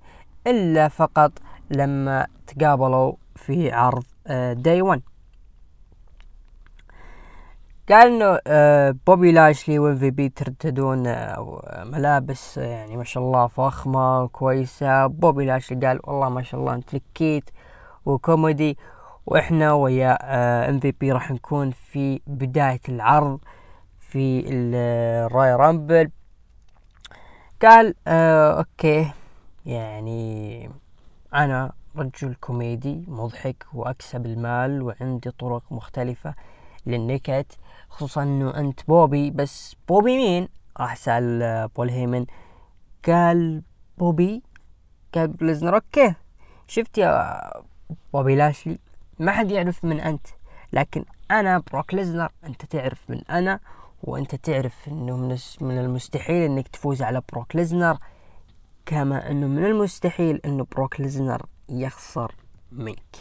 إلا 0.46 0.88
فقط 0.88 1.32
لما 1.70 2.26
تقابلوا 2.46 3.12
في 3.36 3.72
عرض 3.72 4.04
Day 4.56 4.74
1 4.74 4.80
آه، 4.80 5.02
قال 7.88 8.12
إنه 8.12 8.38
آه، 8.46 8.94
بوبي 9.06 9.32
لاشلي 9.32 9.78
و 9.78 9.96
MVP 9.96 10.28
ترتدون 10.28 11.02
ملابس 11.84 12.56
يعني 12.56 12.96
ما 12.96 13.04
شاء 13.04 13.22
الله 13.22 13.46
فخمة 13.46 14.26
كويسة 14.26 15.06
بوبي 15.06 15.44
لاشلي 15.44 15.86
قال 15.86 16.00
والله 16.04 16.28
ما 16.28 16.42
شاء 16.42 16.60
الله 16.60 16.74
أنت 16.74 16.94
نكت 16.94 17.50
وكوميدي 18.06 18.78
وإحنا 19.26 19.72
ويا 19.72 20.16
MVP 20.70 21.12
راح 21.12 21.30
نكون 21.30 21.70
في 21.70 22.20
بداية 22.26 22.80
العرض 22.88 23.40
في 24.00 24.44
ال 24.48 25.54
Royal 25.54 25.80
Rumble 25.80 26.10
قال 27.62 27.94
آه 28.06 28.58
okay 28.58 29.10
يعني 29.66 30.70
أنا 31.34 31.72
رجل 31.96 32.34
كوميدي 32.34 33.04
مضحك 33.08 33.66
وأكسب 33.74 34.26
المال 34.26 34.82
وعندي 34.82 35.30
طرق 35.30 35.62
مختلفة 35.70 36.34
للنكت 36.86 37.58
خصوصا 37.88 38.22
إنه 38.22 38.56
أنت 38.56 38.80
بوبي 38.88 39.30
بس 39.30 39.76
بوبي 39.88 40.16
مين؟ 40.16 40.48
راح 40.80 40.96
سأل 40.96 41.42
آه، 41.42 41.70
بول 41.76 41.90
هيمن. 41.90 42.26
قال 43.06 43.62
بوبي 43.98 44.42
قال 45.14 45.28
بليزنر 45.28 45.74
okay 45.74 46.14
شفت 46.68 46.98
يا 46.98 47.40
بوبي 48.12 48.34
لاشلي؟ 48.34 48.78
ما 49.18 49.32
حد 49.32 49.50
يعرف 49.50 49.84
من 49.84 50.00
أنت. 50.00 50.26
لكن 50.72 51.04
أنا 51.30 51.58
بروك 51.58 51.94
ليزنر 51.94 52.32
أنت 52.46 52.64
تعرف 52.64 53.10
من 53.10 53.20
أنا 53.30 53.60
وأنت 54.02 54.34
تعرف 54.34 54.88
إنه 54.88 55.16
من 55.60 55.78
المستحيل 55.78 56.42
إنك 56.42 56.68
تفوز 56.68 57.02
على 57.02 57.22
بروك 57.32 57.56
ليزنر 57.56 57.98
كما 58.86 59.30
إنه 59.30 59.46
من 59.46 59.64
المستحيل 59.64 60.40
إنه 60.44 60.66
بروك 60.72 61.00
ليزنر 61.00 61.46
يخسر 61.68 62.34
منك. 62.72 63.16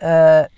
أه 0.00 0.48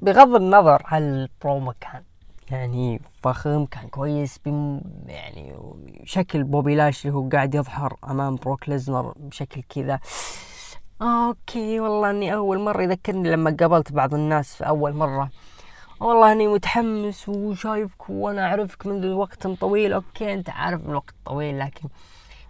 بغض 0.00 0.34
النظر 0.34 0.82
هل 0.86 1.02
البرومو 1.02 1.74
كان 1.80 2.02
يعني 2.50 3.00
فخم 3.22 3.66
كان 3.66 3.88
كويس 3.88 4.38
بم 4.38 4.80
يعني 5.06 5.56
شكل 6.04 6.44
بوبي 6.44 6.74
لاشلي 6.74 7.12
هو 7.12 7.28
قاعد 7.28 7.54
يظهر 7.54 7.96
أمام 8.04 8.36
بروك 8.36 8.68
ليزنر 8.68 9.14
بشكل 9.16 9.62
كذا. 9.62 10.00
okay 11.02 11.80
والله 11.80 12.10
إني 12.10 12.34
أول 12.34 12.58
مرة 12.58 12.82
يذكرني 12.82 13.30
لما 13.30 13.56
قابلت 13.60 13.92
بعض 13.92 14.14
الناس 14.14 14.56
في 14.56 14.66
أول 14.68 14.92
مرة. 14.92 15.30
والله 16.00 16.32
إني 16.32 16.48
متحمس 16.48 17.28
وشايفك 17.28 18.10
وأنا 18.10 18.46
أعرفك 18.46 18.86
منذ 18.86 19.06
وقت 19.06 19.46
طويل. 19.46 19.92
okay 19.92 20.34
أنت 20.34 20.50
عارف 20.50 20.86
من 20.86 20.94
وقت 20.94 21.14
طويل 21.24 21.58
لكن 21.58 21.88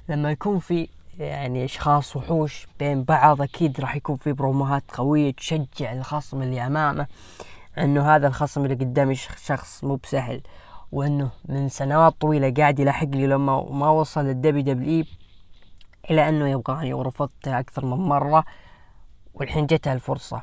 لما 0.08 0.30
يكون 0.30 0.58
في 0.58 0.88
يعني 1.18 1.64
أشخاص 1.64 2.16
وحوش 2.16 2.66
بين 2.78 3.04
بعض 3.04 3.42
أكيد 3.42 3.80
راح 3.80 3.96
يكون 3.96 4.16
في 4.16 4.32
بروموهات 4.32 4.84
قوية 4.94 5.32
تشجع 5.32 5.92
الخصم 5.92 6.42
اللي 6.42 6.66
أمامه 6.66 7.06
إنه 7.78 8.14
هذا 8.16 8.26
الخصم 8.26 8.64
اللي 8.64 8.74
قدامي 8.74 9.14
شخص 9.14 9.84
مو 9.84 9.96
بسهل 9.96 10.40
وإنه 10.92 11.30
من 11.48 11.68
سنوات 11.68 12.14
طويلة 12.20 12.54
قاعد 12.56 12.78
يلاحق 12.78 13.08
لي 13.08 13.26
لما 13.26 13.66
ما 13.70 13.90
وصل 13.90 14.24
لل 14.24 14.62
WWE 14.62 15.04
إلى 16.10 16.28
أنه 16.28 16.48
يبغاني 16.48 16.94
ورفضته 16.94 17.58
أكثر 17.58 17.86
من 17.86 17.96
مرة 17.96 18.44
والحين 19.34 19.66
جته 19.66 19.92
الفرصة 19.92 20.42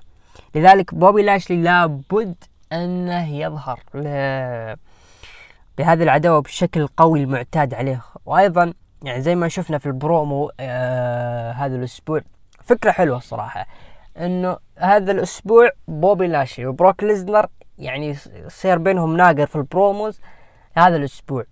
لذلك 0.55 0.95
بوبي 0.95 1.22
لاشلي 1.22 1.62
لابد 1.62 2.36
أنه 2.74 3.30
يظهر 3.30 3.80
بهذه 5.78 6.03
العداوة 6.03 6.41
بشكل 6.41 6.88
قوي 6.88 7.24
المعتاد 7.24 7.74
عليه. 7.74 8.01
وأيضا 8.26 8.74
يعني 9.03 9.22
زي 9.22 9.36
ما 9.36 9.47
شفنا 9.47 9.78
في 9.78 9.86
البرومو 9.86 10.51
آه 10.60 11.51
هذا 11.51 11.76
الأسبوع 11.76 12.22
فكرة 12.64 12.91
حلوة 12.91 13.18
الصراحة 13.18 13.68
إنه 14.18 14.57
هذا 14.78 15.12
الأسبوع 15.12 15.70
بوبي 15.88 16.28
لاشلي 16.28 16.66
وبروك 16.66 17.03
ليزنر 17.03 17.47
يعني 17.78 18.16
يصير 18.45 18.78
بينهم 18.78 19.18
ناقر 19.18 19.45
في 19.45 19.55
ال 19.56 19.65
promos 19.65 20.22
هذا 20.74 20.95
الأسبوع. 20.95 21.45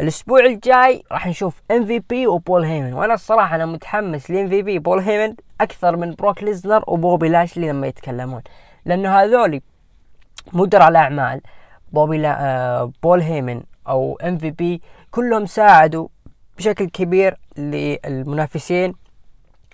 الأسبوع 0.00 0.40
الجاي 0.40 1.02
راح 1.12 1.26
نشوف 1.26 1.62
MVP 1.70 2.26
وبول 2.26 2.64
هيمن 2.64 2.92
وأنا 2.94 3.14
الصراحة 3.14 3.56
أنا 3.56 3.66
متحمس 3.66 4.30
ل 4.30 4.48
MVP 4.48 4.78
بول 4.78 5.00
هيمن 5.00 5.34
أكثر 5.60 5.96
من 5.96 6.14
بروك 6.14 6.42
ليزنر 6.42 6.84
وبوبي 6.86 7.28
لاشلي 7.28 7.68
لما 7.68 7.86
يتكلمون. 7.86 8.42
لأنه 8.84 9.20
هذولي 9.20 9.62
مدراء 10.52 10.88
الأعمال 10.88 11.40
بوبي 11.92 12.18
لا 12.18 12.36
آه 12.40 12.92
بول 13.02 13.20
هيمن 13.20 13.62
أو 13.88 14.18
MVP 14.24 14.82
كلهم 15.10 15.46
ساعدوا 15.46 16.08
بشكل 16.58 16.88
كبير 16.88 17.36
للمنافسين 17.58 18.94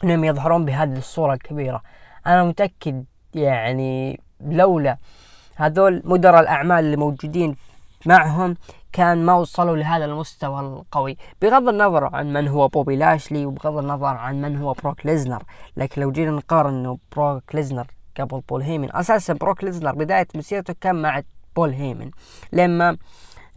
إنهم 0.05 0.25
يظهرون 0.25 0.65
بهذه 0.65 0.99
الصورة 0.99 1.35
الكبيرة. 1.35 1.83
أنا 2.27 2.45
متأكد 2.45 3.05
يعني 3.35 4.21
لولا 4.41 4.97
هذول 5.57 6.03
مدراء 6.05 6.41
الأعمال 6.41 6.85
اللي 6.85 6.97
موجودين 6.97 7.57
معهم 8.07 8.57
كان 8.93 9.27
ما 9.27 9.35
وصلوا 9.35 9.77
لهذا 9.77 10.05
المستوى 10.05 10.61
القوي. 10.61 11.17
بغض 11.43 11.69
النظر 11.69 12.15
عن 12.15 12.33
من 12.33 12.49
هو 12.49 12.69
بوبي 12.69 12.97
لاشلي 12.97 13.47
وبغض 13.47 13.79
النظر 13.79 14.07
عن 14.07 14.41
من 14.43 14.57
هو 14.57 14.73
بروك 14.73 15.07
ليزنر 15.07 15.43
لكن 15.77 16.03
لو 16.03 16.13
جينا 16.13 16.31
نقارن 16.31 16.75
إنه 16.75 16.99
بروك 17.17 17.55
ليزنر 17.55 17.87
قبل 18.21 18.41
بول 18.41 18.63
هيمن 18.63 18.97
أساسا 18.97 19.33
بروك 19.33 19.65
ليزنر 19.65 19.93
بداية 19.95 20.29
مسيرته 20.35 20.75
كان 20.81 21.03
مع 21.03 21.23
بول 21.57 21.71
هيمن 21.71 22.11
لما 22.53 22.97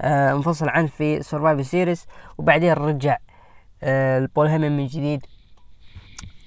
آه 0.01 0.31
انفصل 0.33 0.69
عنه 0.69 0.87
في 0.87 1.21
Survivor 1.23 1.61
Series 1.61 2.05
وبعدين 2.37 2.73
رجع 2.73 3.17
آه 3.83 4.29
بول 4.35 4.47
هيمن 4.47 4.77
من 4.77 4.87
جديد. 4.87 5.25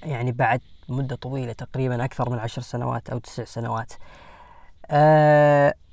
يعني 0.03 0.31
بعد 0.31 0.61
مدة 0.89 1.15
طويلة 1.15 1.53
تقريبا 1.53 2.05
أكثر 2.05 2.29
من 2.29 2.39
عشر 2.39 2.61
سنوات 2.61 3.09
أو 3.09 3.17
تسع 3.17 3.43
سنوات. 3.43 3.93
آه 3.93 4.28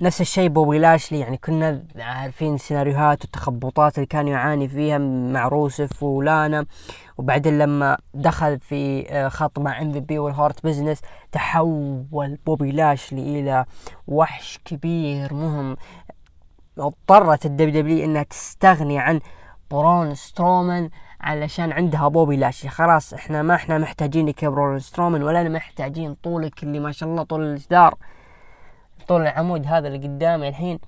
نفس 0.01 0.21
الشيء 0.21 0.49
بوبي 0.49 0.79
لاشلي 0.79 1.19
يعني 1.21 1.37
كنا 1.37 1.85
عارفين 1.99 2.55
السيناريوهات 2.55 3.23
والتخبطات 3.23 3.95
اللي 3.95 4.07
كان 4.07 4.29
يعاني 4.29 4.69
فيها 4.69 4.99
مع 4.99 5.49
روسف 5.49 6.03
ولانا. 6.03 6.67
وبعدين 7.19 7.59
لما 7.59 7.99
دخل 8.15 8.59
في 8.61 9.07
آه 9.11 9.29
خط 9.29 9.59
مع 9.59 9.83
MVP 9.83 10.19
وال 10.19 10.35
Hurt 10.35 10.67
Business 10.67 11.01
تحول 11.33 12.39
بوبي 12.47 12.73
لاشلي 12.73 13.41
إلى 13.41 13.65
وحش 14.09 14.61
كبير 14.65 15.35
مهم. 15.35 15.77
اضطرت 16.79 17.47
ال 17.47 17.83
WWE 17.83 18.05
إنها 18.05 18.23
تستغني 18.23 18.99
عن 18.99 19.21
برون 19.71 20.15
سترومان 20.15 20.91
علشان 21.21 21.73
عندها 21.73 22.09
بوبي 22.09 22.37
لاشلي. 22.37 22.71
خلاص 22.71 23.15
إحنا 23.15 23.43
ما 23.43 23.55
إحنا 23.55 23.79
محتاجينك 23.79 24.43
يا 24.43 24.49
برون 24.49 24.79
سترومان 24.79 25.23
ولا 25.23 25.49
محتاجين 25.49 26.15
طولك 26.15 26.63
اللي 26.63 26.81
ما 26.81 26.93
شاء 26.93 27.09
الله 27.09 27.23
طول 27.23 27.43
الجدار 27.43 27.95
طول 29.09 29.23
العمود 29.23 29.67
هذا 29.67 29.89
اللي 29.89 29.99
قدامي 29.99 30.49
الحين. 30.49 30.79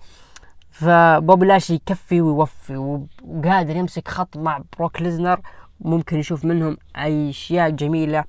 فبوبي 0.71 1.45
لاشلي 1.45 1.75
يكفي 1.75 2.21
ويوفي 2.21 2.77
وقادر 2.77 3.77
يمسك 3.77 4.09
خط 4.09 4.37
مع 4.37 4.63
بروك 4.79 5.03
ليزنر 5.03 5.41
ممكن 5.81 6.19
يشوف 6.19 6.45
منهم 6.45 6.77
اي 6.97 7.31
أشياء 7.31 7.71
جميلة 7.71 8.25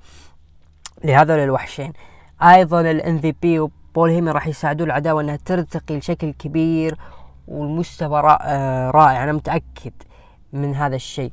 لهذول 1.04 1.40
الوحشين. 1.40 1.94
أيضا 2.42 2.82
ال 2.82 3.20
MVP 3.20 3.60
وبول 3.60 4.10
هيمن 4.10 4.30
راح 4.30 4.48
يساعدوا 4.48 4.86
العداوة 4.86 5.22
إنها 5.22 5.36
ترتقي 5.46 5.98
لشكل 5.98 6.34
كبير 6.34 6.98
والمستوى 7.48 8.38
آه، 8.42 8.92
رائع 8.92 9.24
أنا 9.24 9.32
متأكد 9.32 9.94
من 10.54 10.76
هذا 10.76 10.96
الشيء. 10.96 11.32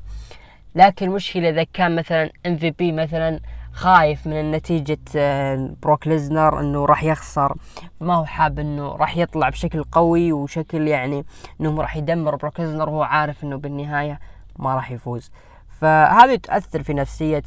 لكن 0.75 1.05
المشكلة 1.05 1.49
إذا 1.49 1.63
كان 1.63 1.95
مثلا 1.95 2.31
MVP 2.45 2.91
مثلا 2.91 3.39
خايف 3.77 4.27
من 4.27 4.51
نتيجة 4.51 4.97
آه، 5.15 5.69
بروك 5.83 6.07
ليزنر 6.07 6.59
إنه 6.59 6.85
راح 6.85 7.03
يخسر. 7.03 7.57
ما 8.01 8.15
هو 8.15 8.25
حاب 8.25 8.59
إنه 8.59 8.95
راح 8.95 9.17
يطلع 9.17 9.49
بشكل 9.49 9.83
قوي 9.83 10.31
وشكل 10.31 10.87
يعني 10.87 11.25
إنه 11.61 11.81
راح 11.81 11.97
يدمر 11.97 12.35
بروك 12.35 12.59
ليزنر 12.59 12.89
وهو 12.89 13.03
عارف 13.03 13.43
إنه 13.43 13.55
بالنهاية 13.55 14.19
ما 14.59 14.75
راح 14.75 14.91
يفوز. 14.91 15.31
فهذه 15.67 16.35
تأثر 16.35 16.83
في 16.83 16.93
نفسية 16.93 17.43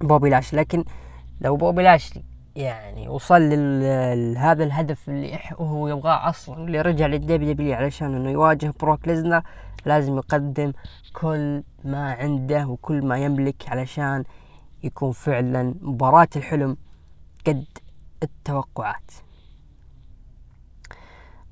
بوبي 0.00 0.30
لاشلي 0.30 0.54
لكن 0.54 0.84
لو 1.40 1.56
بوبي 1.56 1.82
لاشلي 1.82 2.18
يعني 2.56 3.08
وصل 3.08 3.42
لهذا 4.32 4.64
الهدف 4.64 5.08
اللي 5.08 5.38
هو 5.52 5.88
يبغاه 5.88 6.28
أصلا 6.28 6.64
اللي 6.64 6.80
رجع 6.80 7.06
لل 7.06 7.52
WWE 7.52 7.74
علشان 7.74 8.14
إنه 8.14 8.30
يواجه 8.30 8.74
بروك 8.80 9.08
ليزنر 9.08 9.42
لازم 9.86 10.16
يقدم 10.16 10.72
كل 11.12 11.62
ما 11.84 12.12
عنده 12.12 12.66
وكل 12.66 13.06
ما 13.06 13.18
يملك 13.18 13.68
علشان 13.68 14.24
يكون 14.82 15.12
فعلا 15.12 15.74
مباراة 15.80 16.28
الحلم 16.36 16.76
قد 17.46 17.64
التوقعات. 18.22 19.10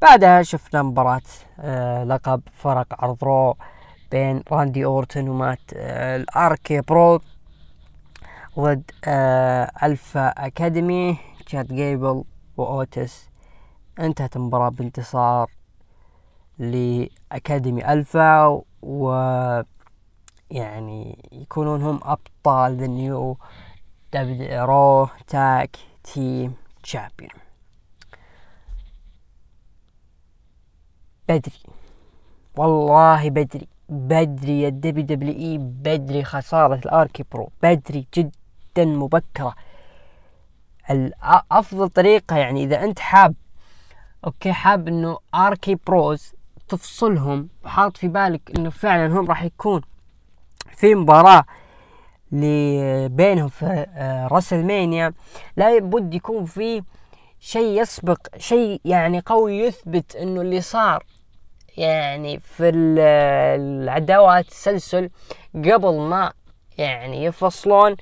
بعدها 0.03 0.43
شفنا 0.43 0.83
مباراة 0.83 1.21
آه 1.61 2.05
لقب 2.05 2.43
فرق 2.53 3.05
عرض 3.05 3.25
Raw 3.25 3.57
بين 4.11 4.43
راندي 4.53 4.85
اورتن 4.85 5.29
ومات 5.29 5.61
آه 5.75 6.17
ال 6.17 6.81
RK-Bro 6.81 7.21
ضد 8.59 8.91
آه 9.05 9.71
Alpha 9.83 10.29
Academy 10.29 11.19
تشاد 11.49 11.75
جيبل 11.75 12.25
وأوتس. 12.57 13.29
انتهت 13.99 14.37
المباراة 14.37 14.69
بانتصار 14.69 15.51
ل 16.59 16.76
Academy 16.76 17.93
Alpha 17.93 18.63
و 18.83 19.13
يعني 20.51 21.29
يكونون 21.33 21.83
هم 21.83 22.01
أبطال 22.03 22.77
the 22.77 22.87
new 22.87 23.37
Raw 24.53 25.09
tag 25.27 25.77
team 26.05 26.55
champion 26.83 27.31
بدري. 31.29 31.63
والله 32.57 33.31
بدري. 33.31 33.69
بدري 33.89 34.63
يا 34.63 34.69
WWE 34.69 35.59
بدري 35.59 36.25
خسارة 36.25 36.75
ال 36.75 37.25
RK-Bro. 37.33 37.51
بدري 37.63 38.07
جدا 38.15 38.85
مبكرة. 38.85 39.55
افضل 41.51 41.89
طريقة 41.89 42.37
يعني 42.37 42.65
إذا 42.65 42.85
أنت 42.85 42.99
حاب 42.99 43.35
okay 44.25 44.53
حاب 44.53 44.89
إنه 44.89 45.19
RK-Bro 45.35 46.33
تفصلهم 46.69 47.49
وحاط 47.65 47.97
في 47.97 48.09
بالك 48.09 48.59
إنه 48.59 48.71
فعلا 48.71 49.07
هم 49.07 49.27
راح 49.27 49.43
يكون 49.43 49.83
في 50.77 50.95
مباراة 50.95 51.45
بينهم 53.07 53.49
في 53.49 53.87
آه، 53.97 54.27
راسلمانيا 54.27 55.13
لا 55.57 55.79
بد 55.79 56.15
يكون 56.15 56.45
في 56.45 56.83
شيء 57.41 57.83
يسبق 57.83 58.19
شيء 58.37 58.81
يعني 58.85 59.21
قوي 59.27 59.59
يثبت 59.59 60.17
إنه 60.17 60.41
اللي 60.41 60.61
صار 60.61 61.05
يعني 61.77 62.39
في 62.39 62.69
العداوات 62.69 64.45
التسلسل 64.45 65.11
قبل 65.55 65.99
ما 65.99 66.33
يعني 66.79 67.25
يفصلون. 67.25 67.97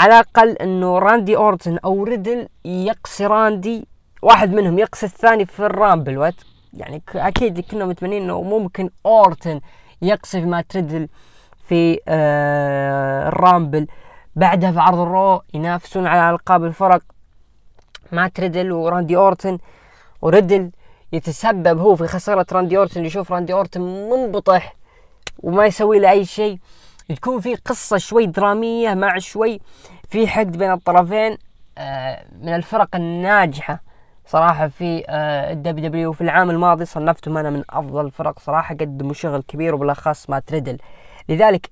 على 0.00 0.14
الأقل 0.14 0.50
إنه 0.50 0.98
راندي 0.98 1.36
أورتن 1.36 1.78
أو 1.84 2.04
ريدل 2.04 2.48
يقصي 2.64 3.26
راندي 3.26 3.86
واحد 4.22 4.52
منهم 4.52 4.78
يقصي 4.78 5.06
الثاني 5.06 5.46
في 5.46 5.60
الرامبل. 5.60 6.18
what؟ 6.18 6.34
يعني 6.74 7.02
أكيد 7.14 7.60
كنا 7.60 7.84
متمنين 7.84 8.22
إنه 8.22 8.42
ممكن 8.42 8.90
أورتن 9.06 9.60
يقصي 10.02 10.40
مات 10.40 10.60
ريدل 10.60 11.08
في 11.68 12.00
آه 12.08 13.28
الرامبل. 13.28 13.86
بعدها 14.36 14.72
في 14.72 14.78
عرض 14.80 14.98
الرو 14.98 15.42
ينافسون 15.54 16.06
على 16.06 16.30
ألقاب 16.30 16.64
الفرق. 16.64 17.02
مات 18.12 18.28
ريدل 18.28 18.72
وراندي 18.72 19.16
أورتن. 19.16 19.58
وريدل 20.22 20.70
يتسبب 21.12 21.78
هو 21.78 21.96
في 21.96 22.06
خسارة 22.06 22.46
راندي 22.52 22.78
أورتن. 22.78 23.04
يشوف 23.04 23.32
راندي 23.32 23.52
أورتن 23.52 23.80
منبطح 23.80 24.76
وما 25.38 25.66
يسوي 25.66 25.98
له 25.98 26.10
أي 26.10 26.24
شيء. 26.24 26.58
تكون 27.16 27.40
في 27.40 27.54
قصة 27.54 27.98
شوي 27.98 28.26
درامية 28.26 28.94
مع 28.94 29.18
شوي 29.18 29.60
في 30.08 30.26
حقد 30.26 30.56
بين 30.56 30.72
الطرفين 30.72 31.38
آه 31.78 32.24
من 32.42 32.54
الفرق 32.54 32.96
الناجحة 32.96 33.82
صراحة 34.26 34.68
في 34.68 35.04
آه 35.08 35.52
ال 35.52 35.88
WWE 35.88 36.12
في 36.12 36.20
العام 36.20 36.50
الماضي 36.50 36.84
صنفتهم 36.84 37.38
أنا 37.38 37.50
من 37.50 37.64
أفضل 37.70 38.06
الفرق 38.06 38.38
صراحة 38.38 38.74
قدموا 38.74 39.12
شغل 39.12 39.42
كبير 39.42 39.74
وبالأخص 39.74 40.30
مات 40.30 40.38
ريدل 40.38 40.78
لذلك 41.28 41.70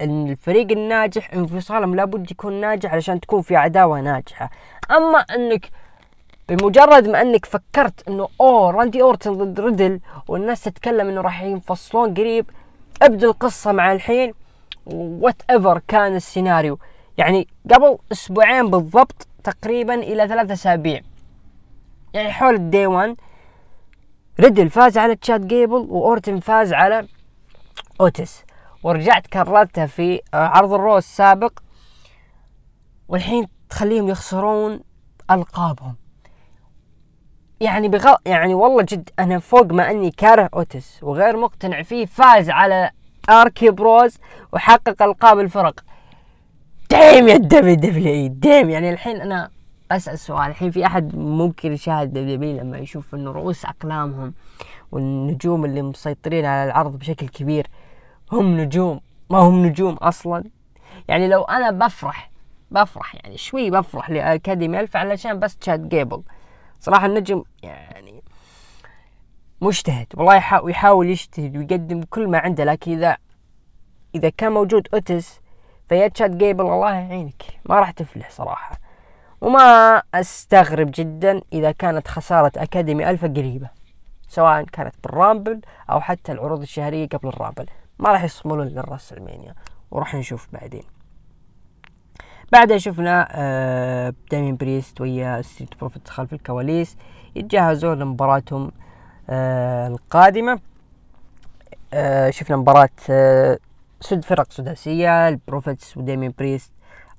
الفريق 0.00 0.70
الناجح 0.70 1.34
انفصالهم 1.34 1.94
لابد 1.94 2.30
يكون 2.30 2.60
ناجح 2.60 2.92
علشان 2.92 3.20
تكون 3.20 3.42
في 3.42 3.56
عداوة 3.56 4.00
ناجحة. 4.00 4.50
أما 4.90 5.18
أنك 5.18 5.70
بمجرد 6.48 7.08
ما 7.08 7.20
إنك 7.22 7.44
فكرت 7.44 8.08
إنه 8.08 8.28
oh 8.40 8.70
راندي 8.70 9.02
أورتن 9.02 9.32
ضد 9.32 9.60
ريدل 9.60 10.00
والناس 10.28 10.64
تتكلم 10.64 11.08
إنه 11.08 11.20
راح 11.20 11.42
ينفصلون 11.42 12.14
قريب 12.14 12.50
ابدأ 13.02 13.26
القصة 13.26 13.72
مع 13.72 13.92
الحين. 13.92 14.34
whatever 14.86 15.80
كان 15.88 16.16
السيناريو. 16.16 16.78
يعني 17.18 17.48
قبل 17.74 17.98
أسبوعين 18.12 18.70
بالضبط 18.70 19.26
تقريبا 19.44 19.94
إلى 19.94 20.28
ثلاثة 20.28 20.52
أسابيع. 20.52 21.00
يعني 22.14 22.32
حول 22.32 22.54
ال 22.54 22.62
Day 22.62 22.86
1 22.86 23.16
ريدل 24.40 24.70
فاز 24.70 24.98
على 24.98 25.16
تشاد 25.16 25.48
جيبل 25.48 25.86
وأورتن 25.88 26.40
فاز 26.40 26.72
على 26.72 27.08
أوتس 28.00 28.44
ورجعت 28.82 29.26
كررتها 29.26 29.86
في 29.86 30.20
عرض 30.34 30.72
الرو 30.72 30.98
السابق. 30.98 31.52
والحين 33.08 33.46
تخليهم 33.70 34.08
يخسرون 34.08 34.80
ألقابهم. 35.30 35.96
يعني 37.60 37.88
بغ... 37.88 38.14
يعني 38.26 38.54
والله 38.54 38.82
جد 38.82 39.10
أنا 39.18 39.38
فوق 39.38 39.72
ما 39.72 39.90
أني 39.90 40.10
كاره 40.10 40.50
أوتس 40.54 41.02
وغير 41.02 41.36
مقتنع 41.36 41.82
فيه 41.82 42.06
فاز 42.06 42.50
على 42.50 42.90
RK-Bro 43.30 44.18
وحقق 44.52 45.02
ألقاب 45.02 45.40
الفرق. 45.40 45.80
ديم 46.90 47.28
يا 47.28 47.36
دبليو 47.36 47.74
دبليو 47.74 48.26
ديم 48.26 48.70
يعني 48.70 48.90
الحين 48.90 49.20
أنا 49.20 49.50
أسأل 49.90 50.18
سؤال 50.18 50.50
الحين 50.50 50.70
في 50.70 50.86
أحد 50.86 51.16
ممكن 51.16 51.72
يشاهد 51.72 52.12
WWE 52.12 52.60
لما 52.60 52.78
يشوف 52.78 53.14
إنه 53.14 53.30
رؤوس 53.30 53.64
أقلامهم 53.64 54.34
والنجوم 54.92 55.64
اللي 55.64 55.82
مسيطرين 55.82 56.44
على 56.44 56.64
العرض 56.70 56.98
بشكل 56.98 57.28
كبير؟ 57.28 57.66
هم 58.32 58.60
نجوم 58.60 59.00
ما 59.30 59.38
هم 59.38 59.66
نجوم 59.66 59.94
أصلا. 59.94 60.44
يعني 61.08 61.28
لو 61.28 61.42
أنا 61.42 61.70
بفرح 61.70 62.30
بفرح 62.70 63.14
يعني 63.14 63.36
شوي 63.36 63.70
بفرح 63.70 64.10
لأكاديمي 64.10 64.80
ألفا 64.80 64.96
علشان 64.96 65.38
بس 65.38 65.56
تشاد 65.56 65.88
جيبل 65.88 66.22
صراحة 66.80 67.06
النجم 67.06 67.42
يعني 67.62 68.22
مجتهد 69.60 70.06
والله 70.14 70.34
يحاول 70.68 71.10
يجتهد 71.10 71.56
ويقدم 71.56 72.02
كل 72.02 72.28
ما 72.28 72.38
عنده 72.38 72.64
لكن 72.64 72.92
إذا 72.92 73.16
إذا 74.14 74.28
كان 74.28 74.52
موجود 74.52 74.88
أوتس 74.94 75.40
فيا 75.88 76.08
تشاد 76.08 76.38
جيبل 76.38 76.64
الله 76.64 76.90
يعينك. 76.90 77.42
ما 77.64 77.80
راح 77.80 77.90
تفلح 77.90 78.30
صراحة. 78.30 78.78
وما 79.40 80.02
أستغرب 80.14 80.90
جدا 80.94 81.40
إذا 81.52 81.72
كانت 81.72 82.08
خسارة 82.08 82.52
أكاديمي 82.56 83.10
ألفا 83.10 83.28
قريبة 83.28 83.70
سواء 84.28 84.62
كانت 84.64 84.94
بالرامبل 85.04 85.60
أو 85.90 86.00
حتى 86.00 86.32
العروض 86.32 86.60
الشهرية 86.60 87.08
قبل 87.08 87.28
الرامبل. 87.28 87.66
ما 87.98 88.12
راح 88.12 88.24
يصملون 88.24 88.66
للراسلمانيا 88.66 89.54
وراح 89.90 90.14
نشوف 90.14 90.48
بعدين. 90.52 90.82
بعدها 92.52 92.78
شفنا 92.78 93.28
آه 93.30 94.14
داميان 94.30 94.56
بريست 94.56 95.00
ويا 95.00 95.42
ستريت 95.42 95.78
بروفيتس 95.80 96.08
خلف 96.08 96.32
الكواليس 96.32 96.96
يتجهزون 97.36 97.98
لمباراتهم 97.98 98.72
آه 99.30 99.88
القادمة. 99.88 100.60
آه 101.92 102.30
شفنا 102.30 102.56
مباراة 102.56 102.88
آه 103.10 103.58
ست 104.00 104.24
فرق 104.24 104.52
سداسية 104.52 105.28
البروفيتس 105.28 105.96
وداميان 105.96 106.34
بريست 106.38 106.72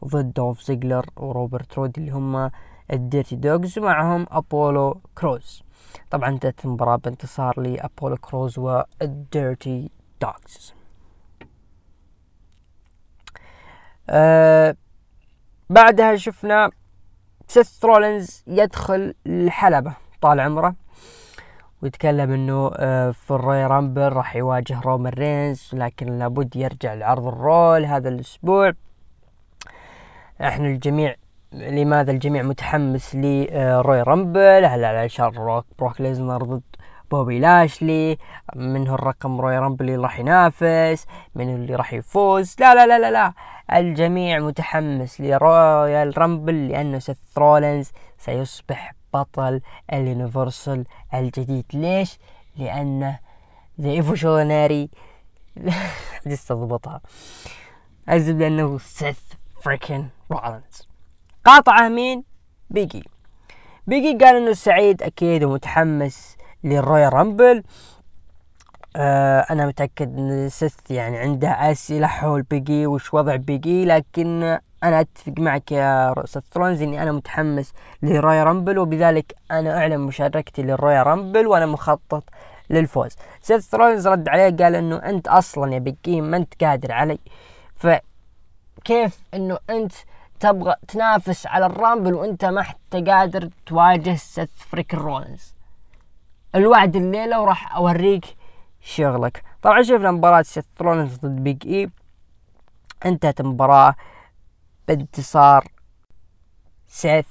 ضد 0.05 0.33
دولف 0.33 0.61
زيجلر 0.61 1.05
وروبرت 1.17 1.77
روود 1.77 1.97
اللي 1.97 2.11
هم 2.11 2.51
الديرتي 2.93 3.35
دوغز 3.35 3.79
ومعهم 3.79 4.25
أبولو 4.31 5.01
كروز. 5.17 5.63
طبعا 6.11 6.29
انتهت 6.29 6.65
المباراة 6.65 6.95
بانتصار 6.95 7.59
لأبولو 7.59 8.17
كروز 8.17 8.59
والديرتي 8.59 9.89
دوغز 10.21 10.73
أه 14.09 14.75
بعدها 15.69 16.15
شفنا 16.15 16.71
سيث 17.47 17.85
رولينز 17.85 18.43
يدخل 18.47 19.13
الحلبة 19.27 19.93
طال 20.21 20.39
عمره 20.39 20.75
ويتكلم 21.81 22.31
إنه 22.31 22.71
آه، 22.75 23.11
في 23.11 23.31
الرويال 23.31 23.65
رامبل 23.65 24.13
راح 24.13 24.35
يواجه 24.35 24.81
رومان 24.81 25.13
رينز 25.13 25.69
لكن 25.73 26.19
لابد 26.19 26.55
يرجع 26.55 26.93
لعرض 26.93 27.27
الرو 27.27 27.85
هذا 27.85 28.09
الأسبوع. 28.09 28.73
إحنا 30.41 30.67
الجميع 30.67 31.15
لماذا 31.51 32.11
الجميع 32.11 32.43
متحمس 32.43 33.15
لرويال 33.15 34.01
رامبل؟ 34.01 34.65
هل 34.65 34.85
علشان 34.85 35.25
بروك 35.25 36.01
ليزنر 36.01 36.43
ضد 36.43 36.75
بوبي 37.11 37.39
لاشلي 37.39 38.17
من 38.55 38.87
الرقم 38.87 39.41
رويال 39.41 39.57
رامبل 39.59 39.85
اللي 39.85 40.03
راح 40.03 40.19
ينافس 40.19 41.05
من 41.35 41.55
اللي 41.55 41.75
راح 41.75 41.93
يفوز. 41.93 42.55
لا 42.59 42.75
لا 42.75 42.87
لا 42.87 42.99
لا 42.99 43.11
لا. 43.11 43.33
الجميع 43.77 44.39
متحمس 44.39 45.21
لرويال 45.21 46.17
رامبل 46.17 46.67
لأنه 46.67 46.99
سيث 46.99 47.17
رولينز 47.37 47.91
سيصبح 48.17 48.93
بطل 49.13 49.61
ال 49.93 50.02
universal 50.02 50.85
الجديد. 51.13 51.65
ليش؟ 51.73 52.19
لأنه 52.55 53.19
the 53.81 53.89
visionary 53.89 54.89
لسه 56.25 56.55
ضبطها. 56.55 57.01
الزبدة 58.09 58.47
انه 58.47 58.77
سيث 58.77 59.19
freakin' 59.61 60.07
رولينز. 60.31 60.87
قاطعة 61.45 61.89
مين؟ 61.89 62.23
بيج 62.69 63.03
إي. 63.87 64.00
بيج 64.00 64.19
إي 64.19 64.25
قال 64.25 64.35
إنه 64.35 64.53
سعيد 64.53 65.03
أكيد 65.03 65.43
ومتحمس 65.43 66.36
للرويال 66.63 67.13
رامبل. 67.13 67.63
آه 68.95 69.39
أنا 69.39 69.65
متأكد 69.65 70.17
إن 70.17 70.49
سيث 70.49 70.91
يعني 70.91 71.17
عنده 71.17 71.49
أسئلة 71.49 72.07
حول 72.07 72.41
بيج 72.41 72.76
إي 72.76 72.87
وش 72.87 73.13
وضع 73.13 73.35
بيج 73.35 73.73
إي 73.73 73.85
لكن 73.85 74.57
أنا 74.83 74.99
أتفق 74.99 75.33
معك 75.39 75.71
يا 75.71 76.13
سيث 76.25 76.43
رولينز 76.51 76.81
إني 76.81 77.03
أنا 77.03 77.11
متحمس 77.11 77.73
لرويال 78.01 78.47
رامبل 78.47 78.77
وبذلك 78.77 79.35
أنا 79.51 79.77
أعلن 79.77 79.99
مشاركتي 79.99 80.61
للرويال 80.61 81.07
رامبل 81.07 81.47
وأنا 81.47 81.65
مخطط 81.65 82.23
للفوز. 82.69 83.15
سيث 83.41 83.75
رولينز 83.75 84.07
رد 84.07 84.29
عليه 84.29 84.55
قال 84.57 84.75
إنه 84.75 84.95
أنت 84.95 85.27
أصلا 85.27 85.73
يا 85.73 85.79
بيج 85.79 86.11
إي 86.11 86.21
ما 86.21 86.37
أنت 86.37 86.63
قادر 86.63 86.91
علي. 86.91 87.19
فكيف 87.75 89.19
إنه 89.33 89.57
أنت 89.69 89.93
تبغى 90.39 90.75
تنافس 90.87 91.47
على 91.47 91.65
الرامبل 91.65 92.13
وأنت 92.13 92.45
ما 92.45 92.61
حتى 92.61 93.01
قادر 93.01 93.49
تواجه 93.65 94.15
سيث 94.15 94.49
freakin' 94.57 94.93
رولينز 94.93 95.56
الوعد 96.57 96.95
الليلة 96.95 97.41
وراح 97.41 97.75
أوريك 97.75 98.25
شغلك. 98.81 99.43
طبعا 99.61 99.81
شفنا 99.81 100.11
مباراة 100.11 100.41
سيث 100.41 100.65
رولينز 100.81 101.15
ضد 101.17 101.43
بيج 101.43 101.67
إي. 101.67 101.89
انتهت 103.05 103.39
المباراة 103.39 103.95
بانتصار 104.87 105.67
سيث 106.87 107.25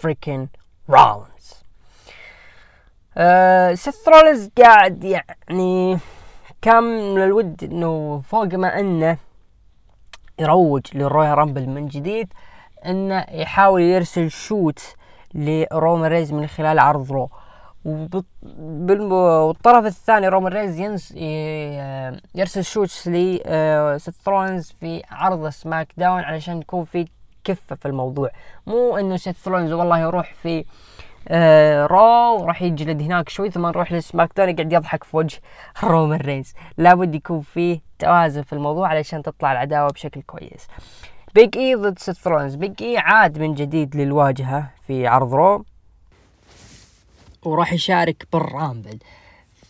freakin' 0.00 0.48
رولينز 0.90 1.64
آه 3.16 3.74
سيث 3.74 4.08
رولينز 4.08 4.50
قاعد 4.58 5.04
يعني 5.04 5.98
كان 6.62 7.14
من 7.14 7.22
الود 7.22 7.64
إنه 7.64 8.20
فوق 8.20 8.54
ما 8.54 8.80
إنه 8.80 9.18
يروج 10.38 10.82
للرويال 10.94 11.38
رامبل 11.38 11.68
من 11.68 11.88
جديد 11.88 12.32
إنه 12.86 13.26
يحاول 13.30 13.82
يرسل 13.82 14.30
shoot 14.30 14.96
لرومان 15.34 16.10
رينز 16.10 16.32
من 16.32 16.46
خلال 16.46 16.78
عرض 16.78 17.12
رو. 17.12 17.30
والطرف 17.84 19.86
الثاني 19.86 20.28
رومان 20.28 20.52
رينز 20.52 20.78
ينس 20.78 21.12
يرسل 22.34 22.64
shots 22.64 23.08
لسيث 23.08 24.10
رولينز 24.10 24.72
في 24.80 25.02
عرض 25.10 25.48
سماك 25.48 25.88
داون 25.96 26.20
علشان 26.20 26.60
يكون 26.60 26.84
في 26.84 27.08
كفة 27.44 27.76
في 27.76 27.88
الموضوع. 27.88 28.30
مو 28.66 28.96
إنه 28.96 29.16
سيث 29.16 29.36
رولينز 29.36 29.72
والله 29.72 29.98
يروح 29.98 30.34
في 30.34 30.64
آه 31.28 31.86
رو 31.86 32.42
وراح 32.42 32.62
يجلد 32.62 33.02
هناك 33.02 33.28
شوي 33.28 33.50
ثم 33.50 33.66
نروح 33.66 33.92
لسماك 33.92 34.30
داون 34.36 34.48
يقعد 34.48 34.72
يضحك 34.72 35.04
في 35.04 35.16
وجه 35.16 35.40
رومان 35.84 36.20
رينز 36.20 36.52
لابد 36.78 37.14
يكون 37.14 37.40
فيه 37.40 37.80
توازن 37.98 38.42
في 38.42 38.52
الموضوع 38.52 38.88
علشان 38.88 39.22
تطلع 39.22 39.52
العداوة 39.52 39.90
بشكل 39.90 40.22
كويس. 40.22 40.66
بيج 41.34 41.58
اي 41.58 41.74
ضد 41.74 41.98
سيث 41.98 42.16
رولينز. 42.16 42.54
بيج 42.54 42.82
اي 42.82 42.98
عاد 42.98 43.38
من 43.38 43.54
جديد 43.54 43.96
للواجهة 43.96 44.70
في 44.86 45.06
عرض 45.06 45.34
رو. 45.34 45.73
وراح 47.46 47.72
يشارك 47.72 48.26
بال 48.32 48.47
Rumble. 48.47 48.98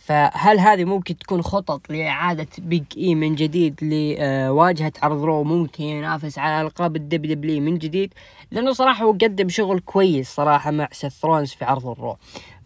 فهل 0.05 0.59
هذه 0.59 0.85
ممكن 0.85 1.17
تكون 1.17 1.41
خطط 1.41 1.89
لإعادة 1.89 2.47
بيج 2.57 2.83
إي 2.97 3.15
من 3.15 3.35
جديد 3.35 3.75
لواجهة 3.81 4.91
عرض 5.01 5.23
رو 5.23 5.43
ممكن 5.43 5.83
ينافس 5.83 6.39
على 6.39 6.61
ألقاب 6.67 6.95
الدبليو 6.95 7.35
دبليو 7.35 7.61
من 7.61 7.77
جديد؟ 7.77 8.13
لأنه 8.51 8.73
صراحة 8.73 9.05
هو 9.05 9.11
قدم 9.11 9.49
شغل 9.49 9.79
كويس 9.79 10.35
صراحة 10.35 10.71
مع 10.71 10.87
سيث 10.91 11.13
رولينز 11.13 11.51
في 11.51 11.65
عرض 11.65 11.87
الرو. 11.87 12.17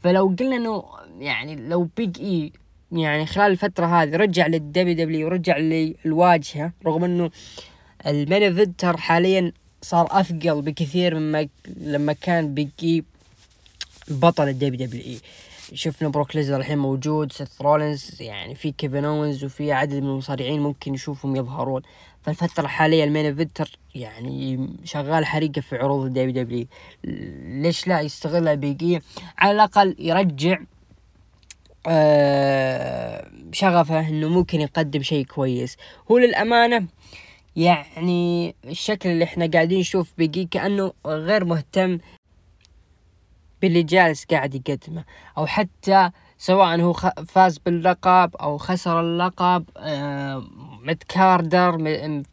فلو 0.03 0.35
قلنا 0.39 0.55
أنه 0.55 0.83
يعني 1.19 1.55
لو 1.55 1.87
بيج 1.97 2.19
إي 2.19 2.51
يعني 2.91 3.25
خلال 3.25 3.51
الفترة 3.51 3.85
هذه 3.85 4.15
رجع 4.15 4.47
للدبليو 4.47 4.95
دبليو 4.95 5.27
ورجع 5.27 5.57
للواجهة 5.57 6.71
رغم 6.85 7.03
أنه 7.03 7.31
ال 8.07 8.20
main 8.20 8.73
حاليا 8.83 9.51
صار 9.81 10.07
أثقل 10.11 10.61
بكثير 10.61 11.19
مما 11.19 11.47
لما 11.77 12.13
كان 12.13 12.53
بيج 12.53 12.69
إي 12.83 13.03
بطل 14.09 14.47
الدبليو 14.47 14.87
دبليو 14.87 15.03
إي. 15.03 15.19
شفنا 15.73 16.09
بروك 16.09 16.35
ليسنر 16.35 16.57
الحين 16.57 16.77
موجود 16.77 17.31
سيث 17.31 17.61
رولينز 17.61 18.21
يعني 18.21 18.55
في 18.55 18.71
كيفن 18.71 19.05
اونز 19.05 19.43
وفي 19.45 19.71
عدد 19.71 19.93
من 19.93 20.09
المصارعين 20.09 20.61
ممكن 20.61 20.91
نشوفهم 20.91 21.35
يظهرون. 21.35 21.81
فالفترة 22.23 22.63
الحالية 22.63 23.03
ال 23.03 23.08
main 23.08 23.25
eventer 23.25 23.77
يعني 23.95 24.69
شغال 24.83 25.25
حريقة 25.25 25.61
في 25.61 25.75
عروض 25.75 26.05
الدبليو 26.05 26.43
دبليو 26.43 26.65
ليش 27.63 27.87
لا؟ 27.87 28.01
يستغلها 28.01 28.53
بيج 28.53 28.89
إي 28.89 29.01
على 29.37 29.51
الأقل 29.51 29.95
يرجع 29.99 30.59
آه 31.87 33.31
شغفه 33.51 34.09
إنه 34.09 34.29
ممكن 34.29 34.61
يقدم 34.61 35.01
شيء 35.01 35.25
كويس. 35.25 35.77
هو 36.11 36.17
للأمانة 36.17 36.87
يعني 37.55 38.55
الشكل 38.65 39.09
اللي 39.09 39.23
إحنا 39.23 39.47
قاعدين 39.53 39.79
نشوف 39.79 40.13
بيجي 40.17 40.45
كأنه 40.51 40.93
غير 41.05 41.45
مهتم 41.45 41.99
باللي 43.61 43.83
جالس 43.83 44.25
قاعد 44.25 44.55
يقدمه. 44.55 45.03
أو 45.37 45.45
حتى 45.45 46.11
سواء 46.37 46.81
هو 46.81 46.93
فاز 47.27 47.57
باللقب 47.57 48.35
أو 48.35 48.57
خسر 48.57 48.99
اللقب 48.99 49.63
آه 49.77 50.43
متكاردر 50.83 51.77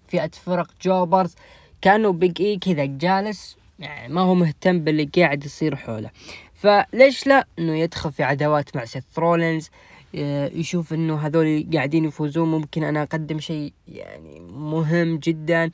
فئة 0.09 0.31
فرق 0.45 0.71
جوبرز 0.83 1.35
كأنه 1.81 2.13
بيج 2.13 2.43
اي 2.43 2.57
كذا 2.57 2.85
جالس 2.85 3.57
يعني 3.79 4.15
ما 4.15 4.21
هو 4.21 4.35
مهتم 4.35 4.79
باللي 4.79 5.11
قاعد 5.17 5.45
يصير 5.45 5.77
حوله. 5.77 6.11
فليش 6.55 7.27
لا؟ 7.27 7.47
إنه 7.59 7.79
يدخل 7.79 8.13
في 8.13 8.23
عداوات 8.23 8.77
مع 8.77 8.85
سيث 8.85 9.05
رولينز 9.19 9.71
آه، 10.15 10.51
يشوف 10.55 10.93
إنه 10.93 11.17
هذول 11.17 11.67
قاعدين 11.75 12.05
يفوزون 12.05 12.49
ممكن 12.49 12.85
أنا 12.85 13.03
أقدم 13.03 13.41
شيء 13.41 13.73
يعني 13.89 14.41
مهم 14.41 15.17
جدا. 15.17 15.71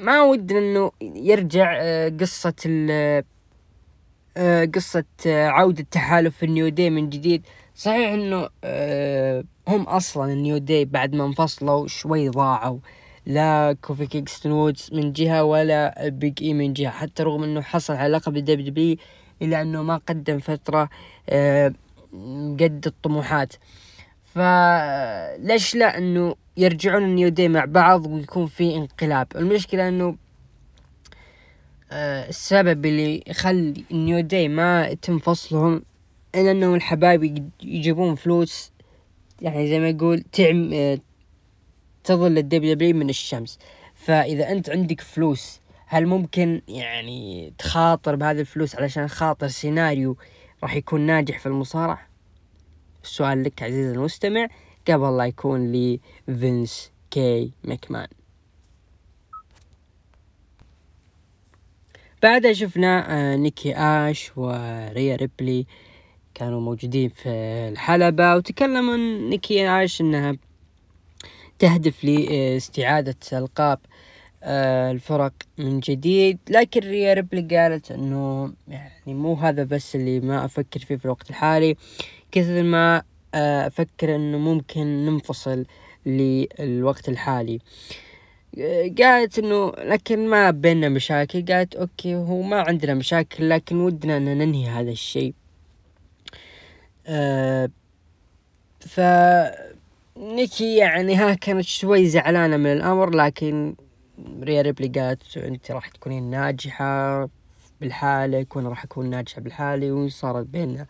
ما 0.00 0.22
ودنا 0.22 0.58
إنه 0.58 0.90
يرجع 1.02 1.78
آه، 1.80 2.08
قصة 2.08 2.54
قصة 4.74 5.04
آه، 5.26 5.46
عودة 5.48 5.86
تحالف 5.90 6.44
النيو 6.44 6.68
داي 6.68 6.90
من 6.90 7.10
جديد. 7.10 7.46
صحيح 7.74 8.12
إنه 8.12 8.48
آه، 8.64 9.44
هم 9.68 9.82
أصلا 9.82 10.32
النيو 10.32 10.58
داي 10.58 10.84
بعد 10.84 11.14
ما 11.14 11.24
انفصلوا 11.26 11.86
شوي 11.86 12.28
ضاعوا. 12.28 12.78
لا 13.26 13.76
كوفي 13.82 14.06
كينغستون 14.06 14.52
وودز 14.52 14.90
من 14.92 15.12
جهة 15.12 15.44
ولا 15.44 16.08
بيج 16.08 16.42
إي 16.42 16.54
من 16.54 16.72
جهة. 16.72 16.90
حتى 16.90 17.22
رغم 17.22 17.42
إنه 17.42 17.60
حصل 17.60 17.94
على 17.94 18.12
لقب 18.12 18.36
الدبليو 18.36 18.72
بي 18.72 18.98
إلا 19.42 19.62
إنه 19.62 19.82
ما 19.82 19.96
قدم 19.96 20.38
فترة 20.38 20.88
قد 22.60 22.82
الطموحات. 22.86 23.52
فليش 24.34 25.74
لا 25.74 25.98
إنه 25.98 26.34
يرجعون 26.56 27.04
النيو 27.04 27.28
داي 27.28 27.48
مع 27.48 27.64
بعض 27.64 28.06
ويكون 28.06 28.46
في 28.46 28.76
انقلاب؟ 28.76 29.26
المشكلة 29.36 29.88
إنه 29.88 30.04
آه، 30.06 30.16
السبب 31.92 32.86
اللي 32.86 33.22
يخلي 33.26 33.84
النيو 33.90 34.20
داي 34.20 34.48
ما 34.48 34.86
يتم 34.86 35.18
فصلهم 35.18 35.82
إن 36.34 36.46
إنهم 36.46 36.74
الحبايب 36.74 37.50
يجيبون 37.62 38.14
فلوس 38.14 38.72
يعني 39.42 39.68
زي 39.68 39.80
ما 39.80 39.88
يقول 39.88 40.20
تعم 40.20 40.70
تظل 42.04 42.38
الدبليو 42.38 42.74
دبليو 42.74 42.96
من 42.96 43.10
الشمس. 43.10 43.58
فإذا 43.94 44.52
أنت 44.52 44.70
عندك 44.70 45.00
فلوس 45.00 45.60
هل 45.86 46.06
ممكن 46.06 46.62
يعني 46.68 47.52
تخاطر 47.58 48.16
بهذه 48.16 48.40
الفلوس 48.40 48.76
علشان 48.76 49.08
خاطر 49.08 49.48
سيناريو 49.48 50.16
راح 50.62 50.74
يكون 50.76 51.00
ناجح 51.00 51.38
في 51.38 51.46
المصارعة؟ 51.46 52.08
السؤال 53.04 53.42
لك 53.42 53.62
عزيزي 53.62 53.92
المستمع 53.92 54.48
قبل 54.88 55.16
لا 55.16 55.26
يكون 55.26 55.72
لي 55.72 56.00
فينس 56.26 56.92
كي 57.10 57.52
ماكمان 57.64 58.06
بعدها 62.22 62.52
شفنا 62.52 63.06
آه، 63.32 63.36
نيكي 63.36 63.74
آش 63.76 64.30
وريا 64.36 65.16
ريبلي 65.16 65.66
كانوا 66.34 66.60
موجودين 66.60 67.08
في 67.08 67.28
الحلبة 67.72 68.36
وتكلموا 68.36 68.96
نيكي 69.30 69.68
آش 69.68 70.00
إنها 70.00 70.36
تهدف 71.58 72.04
لاستعادة 72.04 73.16
ألقاب 73.32 73.78
آه، 74.42 74.90
الفرق 74.90 75.32
من 75.58 75.80
جديد. 75.80 76.38
لكن 76.50 76.80
ريا 76.80 77.14
ريبلي 77.14 77.56
قالت 77.56 77.90
إنه 77.90 78.52
يعني 78.68 79.14
مو 79.14 79.34
هذا 79.34 79.64
بس 79.64 79.96
اللي 79.96 80.20
ما 80.20 80.44
أفكر 80.44 80.80
فيه 80.80 80.96
في 80.96 81.04
الوقت 81.04 81.30
الحالي. 81.30 81.76
كثر 82.32 82.62
ما 82.62 83.02
آه، 83.34 83.66
أفكر 83.66 84.16
إنه 84.16 84.38
ممكن 84.38 85.06
ننفصل 85.06 85.64
للوقت 86.06 87.08
الحالي. 87.08 87.54
آه 87.54 88.07
قالت 88.98 89.38
إنه 89.38 89.70
لكن 89.70 90.28
ما 90.28 90.50
بيننا 90.50 90.88
مشاكل. 90.88 91.44
قالت 91.44 91.76
okay 91.76 92.14
هو 92.14 92.42
ما 92.42 92.60
عندنا 92.60 92.94
مشاكل 92.94 93.50
لكن 93.50 93.80
ودنا 93.80 94.16
ان 94.16 94.38
ننهي 94.38 94.66
هذا 94.66 94.90
الشيء. 94.90 95.34
أه 97.06 97.70
ف 98.80 99.00
نيكي 100.16 100.76
يعني 100.76 101.14
ها 101.16 101.34
كانت 101.34 101.64
شوي 101.64 102.06
زعلانة 102.06 102.56
من 102.56 102.72
الأمر 102.72 103.10
لكن 103.10 103.74
ريا 104.42 104.62
ريبلي 104.62 104.88
قالت 104.88 105.36
أنت 105.36 105.70
راح 105.70 105.88
تكونين 105.88 106.30
ناجحة 106.30 107.28
بالحالك 107.80 108.56
وأنا 108.56 108.68
راح 108.68 108.84
أكون 108.84 109.10
ناجحة 109.10 109.40
بالحالي 109.40 109.90
وصارت 109.90 110.46
بيننا 110.46 110.86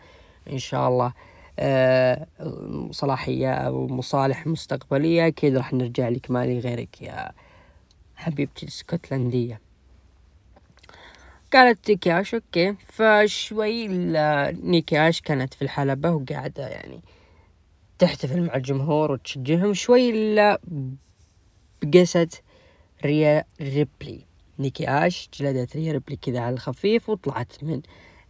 إن 0.53 0.59
شاء 0.59 0.89
الله. 0.89 1.13
أه 1.59 2.27
صلاحية 2.91 3.53
أو 3.55 3.87
مصالح 3.89 4.47
مستقبلية 4.47 5.27
أكيد 5.27 5.57
راح 5.57 5.73
نرجع 5.73 6.09
لك 6.09 6.31
مالي 6.31 6.59
غيرك 6.59 7.03
يا 7.03 7.31
حبيبتي 8.19 8.63
الاسكتلندية. 8.63 9.61
قالت 11.53 11.91
نيكي 11.91 12.16
آش 12.16 12.35
okay 12.35 12.77
فشوي 12.87 13.89
نيكي 14.63 14.96
آش 14.96 15.21
كانت 15.21 15.55
في 15.55 15.63
الحلبة 15.63 16.11
وقاعدة 16.11 16.69
يعني 16.69 17.01
تحتفل 17.99 18.43
مع 18.43 18.55
الجمهور 18.55 19.13
وتشجعهم. 19.13 19.75
شوي 19.75 20.11
إلا 20.11 20.61
بقت 21.83 22.43
ريا 23.05 23.45
ريبلي. 23.61 24.25
نيكي 24.59 24.89
آش 24.89 25.29
جلدت 25.35 25.77
ريا 25.77 25.93
ريبلي 25.93 26.17
كذا 26.17 26.41
على 26.41 26.55
الخفيف 26.55 27.09
وطلعت 27.09 27.65
من 27.65 27.83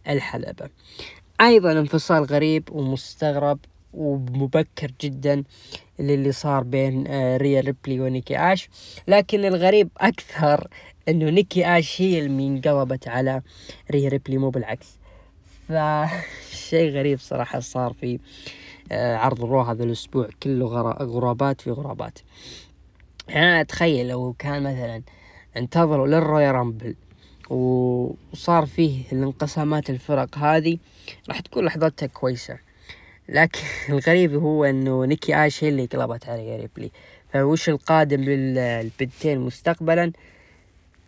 الحلبة. 0.07 0.69
أيضا 1.41 1.71
انفصال 1.71 2.23
غريب 2.23 2.69
ومستغرب 2.71 3.59
ومبكر 3.93 4.91
جدا. 5.01 5.43
للي 5.99 6.31
صار 6.31 6.63
بين 6.63 7.07
آه، 7.07 7.37
ريا 7.37 7.61
ريبلي 7.61 7.99
ونيكي 7.99 8.37
آش. 8.37 8.69
لكن 9.07 9.45
الغريب 9.45 9.89
أكثر 9.97 10.67
إنه 11.09 11.29
نيكي 11.29 11.65
آش 11.65 12.01
هي 12.01 12.19
اللي 12.19 12.47
انقلبت 12.47 13.07
على 13.07 13.41
ريا 13.91 14.09
ريبلي 14.09 14.37
مو 14.37 14.49
بالعكس. 14.49 14.99
فشيء 15.67 16.89
غريب 16.97 17.19
صراحة 17.19 17.59
صار 17.59 17.93
في 17.93 18.19
آه، 18.91 19.15
عرض 19.15 19.43
الرو 19.43 19.61
هذا 19.61 19.83
الأسبوع 19.83 20.29
كله 20.43 20.65
غرابات 21.01 21.61
في 21.61 21.71
غرابات. 21.71 22.19
يعني 23.27 23.61
أتخيل 23.61 24.07
لو 24.07 24.35
كان 24.39 24.63
مثلا 24.63 25.01
انتظروا 25.57 26.07
للرويال 26.07 26.55
رامبل 26.55 26.95
وصار 27.49 28.65
فيه 28.65 29.03
الانقسامات 29.11 29.89
الفرق 29.89 30.37
هذه 30.37 30.77
راح 31.29 31.39
تكون 31.39 31.65
لحظتها 31.65 32.07
كويسة. 32.07 32.68
لكن 33.29 33.59
الغريب 33.93 34.33
هو 34.33 34.65
إنه 34.65 35.05
نيكي 35.05 35.43
آش 35.43 35.63
هي 35.63 35.69
اللي 35.69 35.85
قلبت 35.85 36.29
على 36.29 36.57
ريبلي 36.57 36.91
فوش 37.33 37.69
القادم 37.69 38.21
للبنتين 38.21 39.39
مستقبلا؟ 39.39 40.11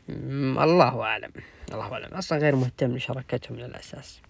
الله 0.09 1.01
أعلم 1.01 1.31
الله 1.71 1.93
أعلم. 1.93 2.13
أصلا 2.13 2.37
غير 2.37 2.55
مهتم 2.55 2.95
لشراكتهم 2.95 3.57
من 3.57 3.63
الأساس. 3.63 4.21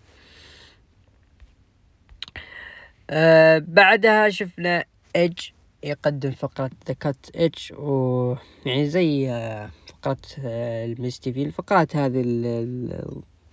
أه 3.09 3.57
بعدها 3.67 4.29
شفنا 4.29 4.85
إيج 5.15 5.39
يقدم 5.83 6.31
فقرة 6.31 6.71
The 6.87 6.93
Cutting 6.93 7.25
Edge 7.35 7.71
و 7.71 8.35
يعني 8.65 8.89
زي 8.89 9.29
آه، 9.29 9.69
فقرة 9.87 10.17
آه، 10.45 10.85
الميس 10.85 11.19
تي 11.19 11.33
في 11.33 11.43
الفقرات 11.43 11.95
هذه 11.95 12.21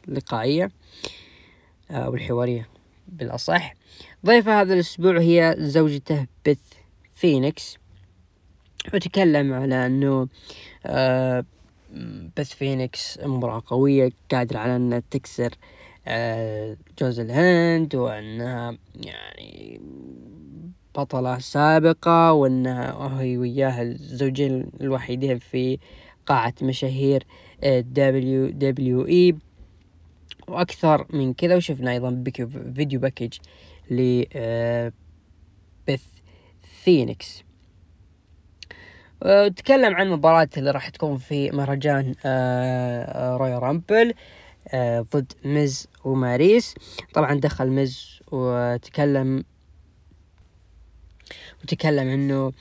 اللقائية 0.08 0.70
آه، 1.90 1.94
أو 1.94 2.14
الحوارية 2.14 2.68
بالأصح. 3.08 3.74
ضيفة 4.26 4.60
هذا 4.60 4.74
الأسبوع 4.74 5.20
هي 5.20 5.54
زوجته 5.58 6.26
بث 6.46 6.58
فينيكس. 7.14 7.78
وتكلم 8.94 9.52
على 9.52 9.86
أنه 9.86 10.28
بث 12.36 12.54
فينيكس 12.54 13.18
امرأة 13.24 13.62
قوية 13.66 14.10
قادرة 14.30 14.58
على 14.58 14.76
أنها 14.76 15.02
تكسر 15.10 15.50
جوز 16.98 17.20
الهند 17.20 17.94
وأنها 17.94 18.78
يعني 18.94 19.80
بطلة 20.94 21.38
سابقة 21.38 22.32
وإنها 22.32 23.20
هي 23.20 23.38
وياها 23.38 23.82
الزوجين 23.82 24.70
الوحيدين 24.80 25.38
في 25.38 25.78
قاعة 26.26 26.54
مشاهير 26.62 27.26
دبليو 27.64 28.50
دبليو 28.50 29.06
إي. 29.06 29.36
وأكثر 30.48 31.06
من 31.10 31.34
كذا 31.34 31.56
وشفنا 31.56 31.92
أيضا 31.92 32.24
video 32.74 33.00
package 33.00 33.32
ل 33.90 34.24
آه، 34.32 34.92
بث 35.88 36.04
فينيكس 36.84 37.42
وتكلم 39.22 39.94
عن 39.94 40.06
المباراة 40.06 40.48
اللي 40.56 40.70
راح 40.70 40.88
تكون 40.88 41.16
في 41.16 41.50
مهرجان 41.50 42.04
رويال 42.04 43.52
آه، 43.54 43.58
رامبل 43.58 44.14
آه، 44.68 45.00
ضد 45.00 45.32
ميز 45.44 45.88
وماريز. 46.04 46.74
طبعا 47.14 47.34
دخل 47.34 47.68
ميز 47.68 48.20
وتكلم 48.32 49.44
وتكلم 51.62 52.08
إنه 52.08 52.52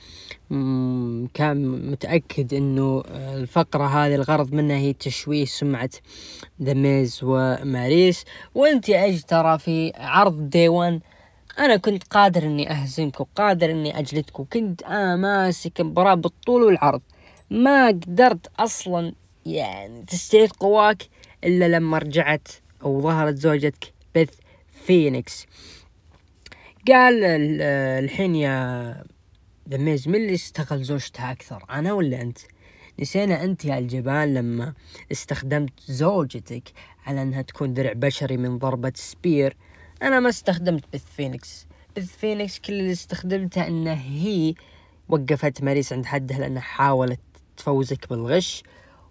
كان 1.34 1.90
متأكد 1.90 2.54
إنه 2.54 3.02
الفقرة 3.10 3.84
هذه 3.84 4.14
الغرض 4.14 4.52
منها 4.52 4.76
هي 4.76 4.92
تشويه 4.92 5.44
سمعة 5.44 5.90
ذا 6.62 6.74
ميز 6.74 7.20
وماريس. 7.22 8.24
وانت 8.54 8.90
إيش 8.90 9.22
ترى 9.24 9.58
في 9.58 9.92
عرض 9.96 10.50
دي 10.50 10.68
1 10.68 11.00
أنا 11.58 11.76
كنت 11.76 12.04
قادر 12.04 12.42
إني 12.42 12.70
اهزمك 12.70 13.20
وقادر 13.20 13.70
إني 13.70 13.98
اجلدك 13.98 14.40
وكنت 14.40 14.82
أنا 14.82 15.16
ماسك 15.16 15.80
المباراة 15.80 16.14
بالطول 16.14 16.62
والعرض 16.62 17.00
ما 17.50 17.88
قدرت 17.88 18.46
أصلا 18.58 19.12
يعني 19.46 20.02
تستعيد 20.02 20.52
قواك 20.52 21.02
إلا 21.44 21.68
لما 21.68 21.98
رجعت 21.98 22.48
أو 22.82 23.00
ظهرت 23.00 23.34
زوجتك 23.34 23.92
بث 24.14 24.34
فينيكس. 24.86 25.46
قال 26.88 27.24
الحين 28.04 28.34
يا 28.34 29.04
ذا 29.66 29.83
ميز 29.83 30.08
من 30.08 30.14
اللي 30.14 30.34
استغل 30.34 30.82
زوجته 30.82 31.30
أكثر 31.30 31.64
أنا 31.70 31.92
ولا 31.92 32.20
أنت؟ 32.20 32.38
نسينا 33.00 33.44
أنت 33.44 33.64
يا 33.64 33.78
الجبان 33.78 34.34
لما 34.34 34.74
استخدمت 35.12 35.80
زوجتك 35.86 36.72
على 37.06 37.22
أنها 37.22 37.42
تكون 37.42 37.74
درع 37.74 37.92
بشري 37.92 38.36
من 38.36 38.58
ضربة 38.58 38.92
spear. 38.94 39.56
أنا 40.02 40.20
ما 40.20 40.28
استخدمت 40.28 40.84
بث 40.92 41.04
فينيكس. 41.16 41.66
بث 41.96 42.16
فينيكس 42.16 42.58
كل 42.58 42.72
اللي 42.72 42.92
استخدمته 42.92 43.66
أنه 43.66 43.92
هي 43.92 44.54
وقفت 45.08 45.62
ماريس 45.62 45.92
عند 45.92 46.06
حدها 46.06 46.38
لأنها 46.38 46.62
حاولت 46.62 47.20
تفوزك 47.56 48.08
بالغش. 48.08 48.62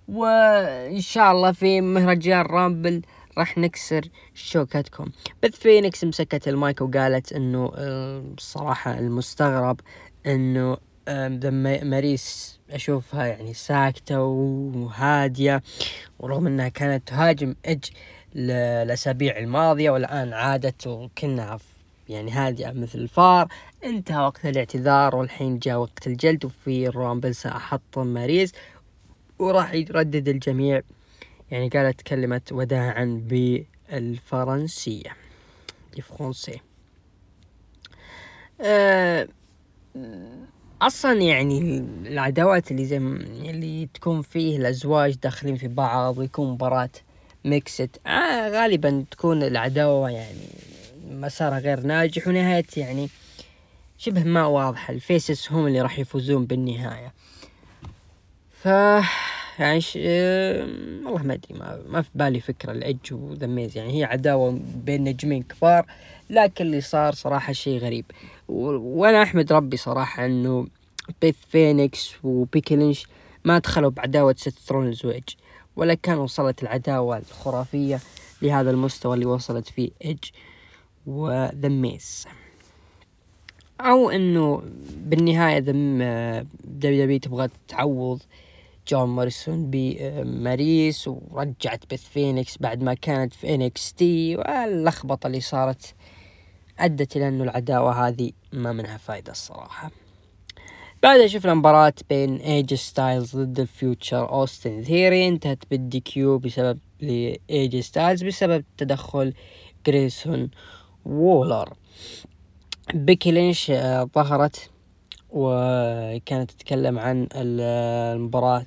وإن 0.08 1.02
شاء 1.02 1.32
الله 1.32 1.52
في 1.52 1.82
مهرجان 1.82 2.42
رامبل 2.42 3.02
راح 3.38 3.58
نكسر 3.58 4.02
شوكتكم 4.34 5.06
بث 5.44 5.56
فينيكس 5.56 6.04
مسكت 6.04 6.48
المايك 6.48 6.82
وقالت 6.82 7.34
إنه 7.34 7.72
الصراحة 7.76 8.92
آه، 8.92 9.00
المستغرب 9.00 9.80
إنه 10.26 10.78
ماريس 11.84 12.60
أشوفها 12.70 13.26
يعني 13.26 13.54
ساكتة 13.54 14.22
وهادية 14.22 15.64
ورغم 16.20 16.48
إنها 16.48 16.68
كانت 16.68 17.08
تهاجم 17.08 17.56
إيدج 17.66 17.86
الأسابيع 18.36 19.38
الماضية 19.38 19.90
والآن 19.90 20.34
عادت 20.34 20.88
وكنا 20.88 21.60
يعني 22.10 22.32
هادئة 22.32 22.72
مثل 22.72 23.00
الفار. 23.00 23.48
انتهى 23.84 24.18
وقت 24.26 24.46
الاعتذار 24.46 25.16
والحين 25.16 25.60
جاء 25.60 25.78
وقت 25.78 26.08
الجلد 26.08 26.46
وفي 26.46 26.88
الرامبل 26.88 27.36
سأحطم 27.36 28.08
ماريس 28.08 28.54
وراح 29.40 29.74
يردد 29.74 30.28
الجميع. 30.28 30.82
يعني 31.52 31.70
قالت 31.70 32.02
كلمة 32.02 32.42
وداعا 32.52 33.22
بالفرنسية. 33.90 35.16
فرونسي 36.02 36.62
أه 38.62 39.28
أصلا 40.82 41.22
يعني 41.22 41.80
العداوات 42.06 42.72
اللي 42.72 42.86
زي 42.86 42.98
اللي 42.98 43.90
تكون 43.94 44.22
فيه 44.22 44.58
الأزواج 44.58 45.16
داخلين 45.16 45.56
في 45.56 45.68
بعض 45.68 46.18
ويكون 46.18 46.52
مباراة 46.52 46.90
mixed 47.48 47.90
آه 48.08 48.50
غالبا 48.50 49.06
تكون 49.12 49.44
العداوة 49.44 50.10
يعني 50.10 50.48
مسارها 51.12 51.60
غير 51.60 51.80
ناجح 51.80 52.28
ونهاية 52.28 52.66
يعني 52.78 53.10
شبه 53.98 54.24
ما 54.24 54.46
واضحة. 54.46 54.94
ال 54.94 55.04
faces 55.04 55.52
هم 55.52 55.68
اللي 55.68 55.82
راح 55.82 56.00
يفوزون 56.00 56.46
بالنهاية. 56.46 57.14
ف 58.52 58.66
يعني 59.60 59.82
ش... 59.82 59.96
والله 61.06 61.24
ما 61.24 61.34
أدري 61.34 61.60
ما, 61.60 61.82
ما 61.88 62.02
في 62.02 62.10
بالي 62.16 62.40
فكرة 62.40 62.72
الإيدج 62.72 62.98
وذا 63.12 63.45
ميز 63.45 63.78
يعني 63.78 64.00
هي 64.00 64.04
عداوة 64.04 64.60
بين 64.76 65.04
نجمين 65.04 65.44
كبار 65.44 65.86
لكن 66.30 66.66
اللي 66.66 66.82
صار 66.82 67.14
صراحة 67.14 67.54
شيء 67.54 67.80
غريب. 67.80 68.06
و... 68.48 68.62
وأنا 69.00 69.24
أحمد 69.24 69.54
ربي 69.54 69.78
صراحة 69.78 70.26
إنه 70.26 70.68
بيث 71.22 71.36
فينيكس 71.50 72.14
وبيكي 72.24 72.76
لينش 72.76 73.08
ما 73.46 73.60
دخلوا 73.60 73.90
بعداوة 73.90 74.36
سيث 74.38 74.60
رولينز 74.60 75.06
وإيدج 75.06 75.24
ولا 75.78 75.94
كان 75.94 76.18
وصلت 76.18 76.64
العداوة 76.64 77.18
الخرافية 77.18 78.00
لهذا 78.42 78.72
المستوى 78.72 79.14
اللي 79.14 79.26
وصلت 79.26 79.68
فيه 79.68 79.92
إيدج 80.02 80.18
وذا 81.06 81.67
ميز 81.67 82.28
أو 83.82 84.10
إنه 84.10 84.64
بالنهاية 84.98 85.58
WWE 85.58 87.20
تبغى 87.20 87.50
تعوض 87.68 88.22
جون 88.88 89.10
موريسون 89.10 89.70
بماريس 89.72 91.08
ورجعت 91.08 91.94
بث 91.94 92.10
فينيكس 92.10 92.58
بعد 92.58 92.84
ما 92.84 92.94
كانت 92.94 93.34
في 93.34 93.56
NXT 93.56 94.36
واللخبطة 94.36 95.28
اللي 95.28 95.42
صارت 95.42 95.96
أدت 96.80 97.18
إلى 97.18 97.28
أنه 97.28 97.44
العداوة 97.44 98.08
هذه 98.08 98.32
ما 98.54 98.74
منها 98.74 98.98
فايدة 98.98 99.32
الصراحة. 99.32 99.92
بعدها 101.04 101.28
شفنا 101.28 101.54
مباراة 101.54 101.94
بين 102.10 102.36
اي 102.36 102.49
جي 102.49 102.74
ستايلز 102.74 103.36
ضد 103.36 103.60
ال 103.60 103.70
future 103.70 104.30
أوستن. 104.30 104.84
ثيري 104.84 105.28
انتهت 105.28 105.64
بال 105.72 106.00
DQ 106.00 106.38
بسبب 106.38 106.80
لاي 107.02 107.41
جي 107.41 107.80
ستايلز 107.80 108.24
بسبب 108.24 108.64
تدخل 108.78 109.34
جريسون 109.86 110.50
وولر 111.06 111.74
بيكي 112.94 113.32
لينش 113.32 113.72
آه، 113.72 114.10
ظهرت 114.16 114.70
وكانت 115.30 116.52
تتكلم 116.52 117.00
عن 117.00 117.28
المباراة 117.36 118.66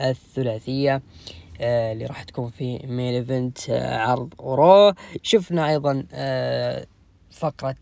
الثلاثية 0.00 1.02
آه، 1.60 1.92
اللي 1.92 2.06
راح 2.06 2.22
تكون 2.22 2.50
في 2.50 2.78
main 2.78 3.14
event 3.14 3.70
آه، 3.70 3.98
عرض 3.98 4.34
رو 4.40 4.92
شفنا 5.22 5.70
أيضا 5.70 6.06
آه، 6.12 6.86
فقرة 7.42 7.76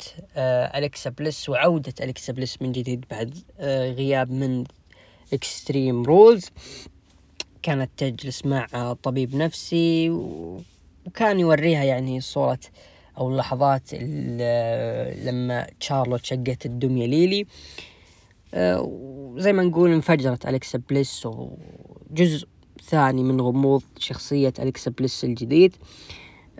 أليكسا 0.76 1.10
بلس 1.10 1.48
وعودة 1.48 1.94
أليكسا 2.00 2.32
بلس 2.32 2.62
من 2.62 2.72
جديد 2.72 3.04
بعد 3.10 3.38
غياب 3.98 4.30
من 4.30 4.64
Extreme 5.32 6.02
Rules 6.02 6.50
كانت 7.62 7.90
تجلس 7.96 8.46
مع 8.46 8.92
طبيب 9.02 9.34
نفسي 9.34 10.10
وكان 10.10 11.40
يوريها 11.40 11.84
يعني 11.84 12.20
صورة 12.20 12.60
أو 13.18 13.28
اللحظات 13.28 13.94
لما 15.24 15.66
تشارلوت 15.80 16.24
شقت 16.24 16.66
الدمية 16.66 17.06
ليلي. 17.06 17.46
وزي 18.56 19.52
ما 19.52 19.62
نقول 19.62 19.92
انفجرت 19.92 20.46
أليكسا 20.46 20.82
بليس 20.90 21.26
وجزء 21.26 22.48
ثاني 22.84 23.22
من 23.22 23.40
غموض 23.40 23.82
شخصية 23.98 24.52
أليكسا 24.58 24.90
بليس 24.90 25.24
الجديد. 25.24 25.76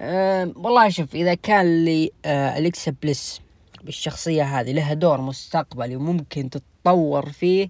أه 0.01 0.53
والله 0.57 0.89
شوف 0.89 1.15
إذا 1.15 1.35
كان 1.35 1.85
لي 1.85 2.11
أه 2.25 2.59
أليكسا 2.59 2.95
بليس 3.03 3.41
بالشخصية 3.85 4.43
هذه 4.43 4.73
لها 4.73 4.95
دور 4.95 5.21
مستقبلي 5.21 5.97
وممكن 5.97 6.51
تتطور 6.51 7.31
فيه 7.33 7.69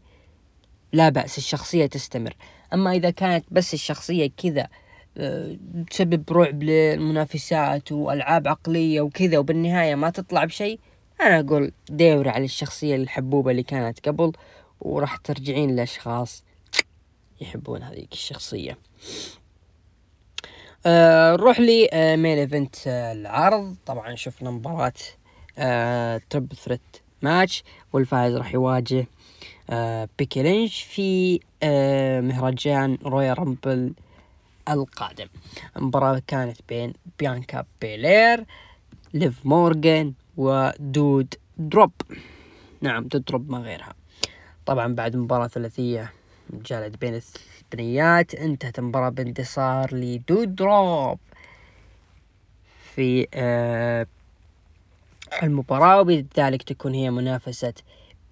لا 0.93 1.09
بأس 1.09 1.39
الشخصية 1.39 1.87
تستمر. 1.87 2.37
أما 2.74 2.93
إذا 2.93 3.11
كانت 3.11 3.45
بس 3.51 3.74
الشخصية 3.74 4.31
كذا 4.37 4.68
أه 5.16 5.57
تسبب 5.91 6.33
رعب 6.33 6.62
للمنافسات 6.62 7.93
وألعاب 7.93 8.49
عقلية 8.49 9.01
وكذا 9.01 9.39
وبالنهاية 9.39 9.95
ما 9.95 10.11
تطلع 10.11 10.45
بشيء 10.45 10.81
أنا 11.20 11.41
أقول 11.41 11.72
دوري 11.89 12.31
على 12.31 12.45
الشخصية 12.45 12.97
الحبوبة 12.97 13.51
اللي 13.51 13.62
كانت 13.62 14.09
قبل 14.09 14.33
وراح 14.81 15.16
ترجعين 15.16 15.76
لأشخاص 15.76 16.45
يحبون 17.41 17.83
هذيك 17.83 18.12
الشخصية. 18.12 18.78
آه 20.87 21.33
نروح 21.37 21.61
لي 21.61 21.89
آه 21.93 22.16
event 22.16 22.77
آه 22.87 23.12
العرض. 23.12 23.76
طبعا 23.87 24.14
شفنا 24.14 24.51
مباراة 24.51 24.93
آه 25.59 26.20
triple 26.31 26.53
threat 26.55 26.81
match 27.23 27.64
والفائز 27.93 28.37
راح 28.37 28.55
يواجه 28.55 29.07
آه 29.70 30.09
بيكي 30.18 30.43
لينش 30.43 30.83
في 30.83 31.41
آه 31.62 32.20
مهرجان 32.20 32.99
رويال 33.05 33.39
رامبل 33.39 33.93
القادم. 34.68 35.26
المباراة 35.76 36.22
كانت 36.26 36.57
بين 36.68 36.93
بيانكا 37.18 37.64
بيلير 37.81 38.45
ليف 39.14 39.47
مورغان 39.47 40.12
ودود 40.37 41.35
دروب. 41.59 41.93
نعم 42.81 43.05
دود 43.09 43.24
دروب 43.24 43.51
ما 43.51 43.59
غيرها. 43.59 43.95
طبعا 44.66 44.95
بعد 44.95 45.16
مباراة 45.16 45.49
ثلاثية 45.49 46.12
جالت 46.53 47.01
بين 47.01 47.21
البنيات 47.63 48.35
انتهت 48.35 48.79
المباراة 48.79 49.09
بانتصار 49.09 49.95
لدود 49.95 50.57
دروب 50.57 51.19
في 52.95 53.27
آه 53.35 54.07
المباراة 55.43 56.01
وبذلك 56.01 56.63
تكون 56.63 56.95
هي 56.95 57.11
منافسة 57.11 57.75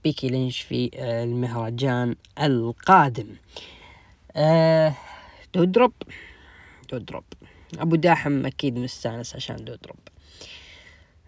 بيكي 0.04 0.28
لينش 0.28 0.60
في 0.60 0.90
آه 0.94 1.24
المهرجان 1.24 2.16
القادم. 2.42 3.26
آه 4.36 4.94
دود 5.54 5.72
دروب 5.72 5.92
دود 6.90 7.06
دروب 7.06 7.24
أبو 7.78 7.96
داحم 7.96 8.46
أكيد 8.46 8.78
مستأنس 8.78 9.36
عشان 9.36 9.56
دود 9.56 9.78
دروب 9.82 9.98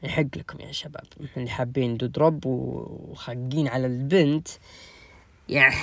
يحق 0.02 0.36
لكم 0.36 0.60
يا 0.60 0.72
شباب 0.72 1.04
اللي 1.36 1.50
حابين 1.50 1.96
دودروب 1.96 2.46
وخاقين 2.46 3.68
على 3.68 3.86
البنت. 3.86 4.48
يعني 5.50 5.74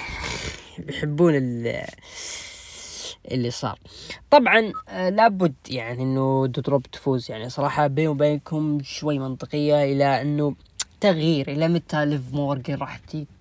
بيحبون 0.80 1.36
اللي 3.32 3.49
صار. 3.49 3.80
طبعا 4.30 4.74
آه، 4.89 5.09
لابد 5.09 5.53
يعني 5.70 6.03
إنه 6.03 6.47
دودروب 6.47 6.84
تفوز. 6.84 7.32
يعني 7.32 7.49
صراحة 7.49 7.88
بيني 7.88 8.07
وبينكم 8.07 8.80
شوي 8.84 9.20
منطقية 9.20 9.84
إلى 9.84 10.22
إنه 10.22 10.55
تغيير 11.01 11.51
إلى 11.51 11.68
متى 11.68 12.05
ليف 12.05 12.34
مورجن 12.34 12.76
راح 12.76 12.99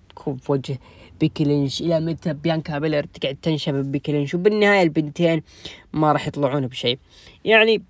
تكون 0.09 0.37
في 0.37 0.51
وجه 0.51 0.79
بيكي 1.19 1.43
لينش؟ 1.43 1.81
إلى 1.81 1.99
متى 1.99 2.33
بيانكا 2.33 2.79
بيلر 2.79 3.05
تقعد 3.05 3.37
تنشب 3.41 3.73
بيكي 3.73 4.11
لينش؟ 4.11 4.35
وبالنهاية 4.35 4.83
البنتين 4.83 5.43
ما 5.93 6.11
راح 6.11 6.27
يطلعون 6.27 6.67
بشيء. 6.67 6.99
يعني 7.45 7.83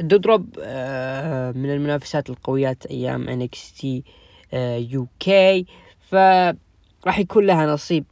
دودروب 0.00 0.58
آه، 0.60 1.52
من 1.52 1.70
المنافسات 1.70 2.30
القويات 2.30 2.86
أيام 2.86 3.28
NXT 3.28 4.04
UK 4.90 5.66
فراح 7.02 7.18
يكون 7.18 7.46
لها 7.46 7.66
نصيب 7.66 8.04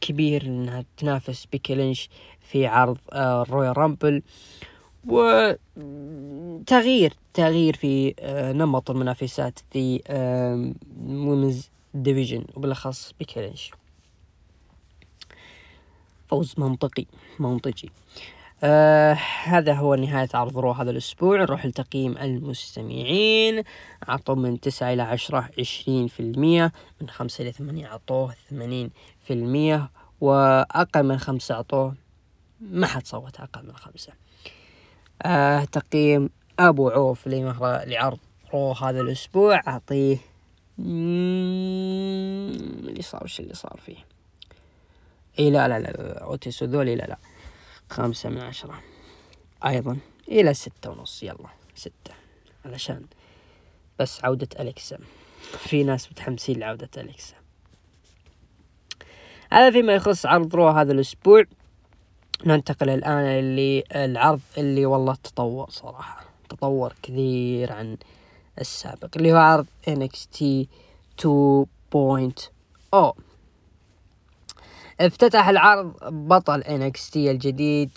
كبير 0.00 0.46
إنها 0.46 0.84
تنافس 0.96 1.46
بيكي 1.46 1.74
لينش 1.74 2.08
في 2.40 2.66
عرض 2.66 2.98
الرويال 3.12 3.68
آه، 3.68 3.80
رامبل 3.80 4.22
وتغيير 5.06 7.12
تغيير 7.34 7.76
في 7.76 8.14
آه، 8.18 8.52
نمط 8.52 8.90
المنافسات 8.90 9.58
في 9.70 10.00
women's 11.06 11.70
division 11.94 12.44
وبالأخص 12.54 13.14
بيكي 13.18 13.40
لينش 13.40 13.70
فوز 16.28 16.54
منطقي 16.58 17.06
منطقي. 17.38 17.88
آه 18.68 19.12
هذا 19.44 19.74
هو 19.74 19.94
نهاية 19.94 20.28
عرض 20.34 20.58
رو 20.58 20.72
هذا 20.72 20.90
الأسبوع. 20.90 21.40
نروح 21.40 21.66
لتقييم 21.66 22.18
المستمعين. 22.18 23.62
عطوا 24.08 24.34
من 24.34 24.60
تسعة 24.60 24.92
إلى 24.92 25.02
عشرة 25.02 25.48
عشرين 25.58 26.06
في 26.06 26.20
المية 26.20 26.72
من 27.00 27.08
خمسة 27.08 27.42
إلى 27.42 27.52
ثمانية 27.52 27.88
عطوه 27.88 28.34
ثمانين 28.50 28.90
في 29.20 29.32
المية 29.32 29.90
وأقل 30.20 31.02
من 31.02 31.18
خمسة 31.18 31.54
عطوه 31.54 31.94
ما 32.60 32.86
حد 32.86 33.06
صوت 33.06 33.40
أقل 33.40 33.66
من 33.66 33.76
خمسة. 33.76 34.12
آه 35.22 35.64
تقييم 35.64 36.30
أبو 36.58 36.88
عوف 36.88 37.26
لعرض 37.26 38.18
رو 38.54 38.72
هذا 38.72 39.00
الأسبوع. 39.00 39.60
أعطيه 39.68 40.18
اللي 40.78 43.02
صار 43.02 43.24
وش 43.24 43.40
اللي 43.40 43.54
صار 43.54 43.80
فيه؟ 43.86 43.96
اي 45.38 45.50
لا 45.50 45.68
لا 45.68 45.78
لا 45.78 46.22
اوتيس 46.22 46.62
ذولي 46.62 46.96
لا 46.96 47.04
لا. 47.04 47.18
خمسة 47.90 48.28
من 48.28 48.40
عشرة. 48.40 48.82
أيضا 49.66 49.98
إلى 50.28 50.54
ستة 50.54 50.90
ونص. 50.90 51.22
يلا 51.22 51.48
ستة. 51.74 52.14
علشان 52.64 53.06
بس 53.98 54.24
عودة 54.24 54.48
أليكسا. 54.60 54.98
في 55.58 55.84
ناس 55.84 56.12
متحمسين 56.12 56.58
لعودة 56.58 56.90
أليكسا. 56.96 57.34
هذا 59.52 59.70
فيما 59.70 59.94
يخص 59.94 60.26
عرض 60.26 60.54
رو 60.54 60.68
هذا 60.68 60.92
الأسبوع. 60.92 61.44
ننتقل 62.46 62.90
الآن 62.90 63.56
للعرض 63.56 64.40
اللي 64.58 64.86
والله 64.86 65.14
تطور 65.14 65.70
صراحة. 65.70 66.24
تطور 66.48 66.94
كثير 67.02 67.72
عن 67.72 67.96
السابق 68.60 69.08
اللي 69.16 69.32
هو 69.32 69.36
عرض 69.36 69.66
NXT 69.88 70.66
2.0 71.18 73.25
افتتح 75.00 75.48
العرض 75.48 75.94
بطل 76.02 76.62
NXT 76.62 77.16
الجديد 77.16 77.90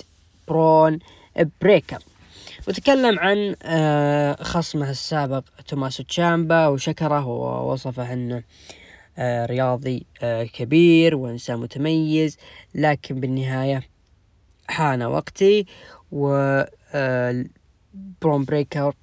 برون 0.48 1.00
بريكر. 1.62 2.00
وتكلم 2.68 3.20
عن 3.20 3.56
آه، 3.64 4.44
خصمه 4.44 4.90
السابق 4.90 5.44
توماسو 5.68 6.04
تشامبا 6.04 6.68
وشكره 6.68 7.26
ووصفه 7.26 8.14
انه 8.14 8.44
آه، 9.18 9.46
رياضي 9.46 10.06
آه، 10.22 10.44
كبير 10.44 11.16
وانسان 11.16 11.60
متميز 11.60 12.38
لكن 12.76 13.20
بالنهاية 13.20 13.84
حان 14.68 15.04
وقتي 15.04 15.66
و 16.12 16.62
برون 18.22 18.46
بريكر 18.46 18.94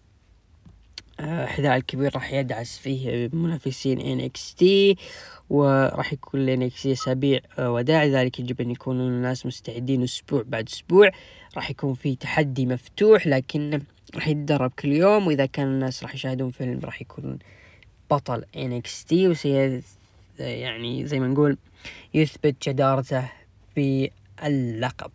حذاء 1.21 1.77
الكبير 1.77 2.15
راح 2.15 2.33
يدعس 2.33 2.79
فيه 2.79 3.31
منافسين 3.33 4.31
NXT 4.31 4.65
وراح 5.51 6.13
يكون 6.13 6.47
لنا 6.47 6.71
أسابيع 6.87 7.41
آه، 7.59 7.73
وداع 7.73 8.05
لذلك 8.05 8.41
يجب 8.41 8.61
أن 8.61 8.71
يكونوا 8.71 9.09
الناس 9.09 9.47
مستعدين 9.47 10.03
أسبوع 10.03 10.43
بعد 10.47 10.69
أسبوع. 10.69 11.11
راح 11.57 11.71
يكون 11.71 11.95
في 11.95 12.17
تحدي 12.17 12.67
مفتوح 12.67 13.27
لكن 13.27 13.83
راح 14.15 14.29
يتدرب 14.29 14.71
كل 14.71 14.93
يوم 14.93 15.27
وإذا 15.27 15.47
كان 15.47 15.67
الناس 15.67 16.03
راح 16.03 16.15
يشاهدون 16.15 16.51
فيلم 16.51 16.81
راح 16.85 17.03
يكون 17.03 17.39
بطل 18.11 18.45
NXT 18.57 19.13
وسي 19.13 19.83
يعني 20.39 21.07
زي 21.07 21.21
ما 21.21 21.29
نقول 21.29 21.59
يثبت 22.15 22.69
جدارته 22.69 23.29
باللقب. 23.77 25.11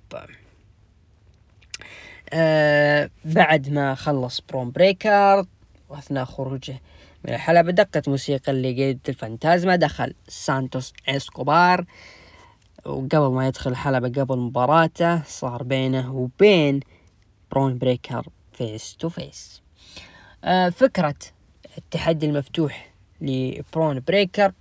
آه 2.34 3.10
بعد 3.26 3.70
ما 3.70 3.96
خلص 3.96 4.42
برون 4.50 4.72
بريكر 4.72 5.46
وأثناء 5.90 6.26
خروجه 6.26 6.80
من 7.26 7.34
الحلبة 7.34 7.72
دقت 7.72 8.10
موسيقى 8.10 8.54
Legado 8.54 9.00
del 9.10 9.26
Fantasma. 9.26 9.76
دخل 9.76 10.14
سانتوس 10.28 10.94
إسكوبار 11.10 11.86
وقبل 12.86 13.32
ما 13.32 13.48
يدخل 13.48 13.72
الحلبة 13.72 14.22
قبل 14.22 14.38
مباراته 14.38 15.24
صار 15.24 15.64
بينه 15.64 16.16
وبين 16.16 16.80
برون 17.52 17.78
بريكر 17.78 18.28
face 18.54 18.96
to 19.00 19.10
face 19.10 19.62
فكرة 20.72 21.16
التحدي 21.78 22.26
المفتوح 22.26 22.94
لبرون 23.22 24.04
بريكر. 24.08 24.54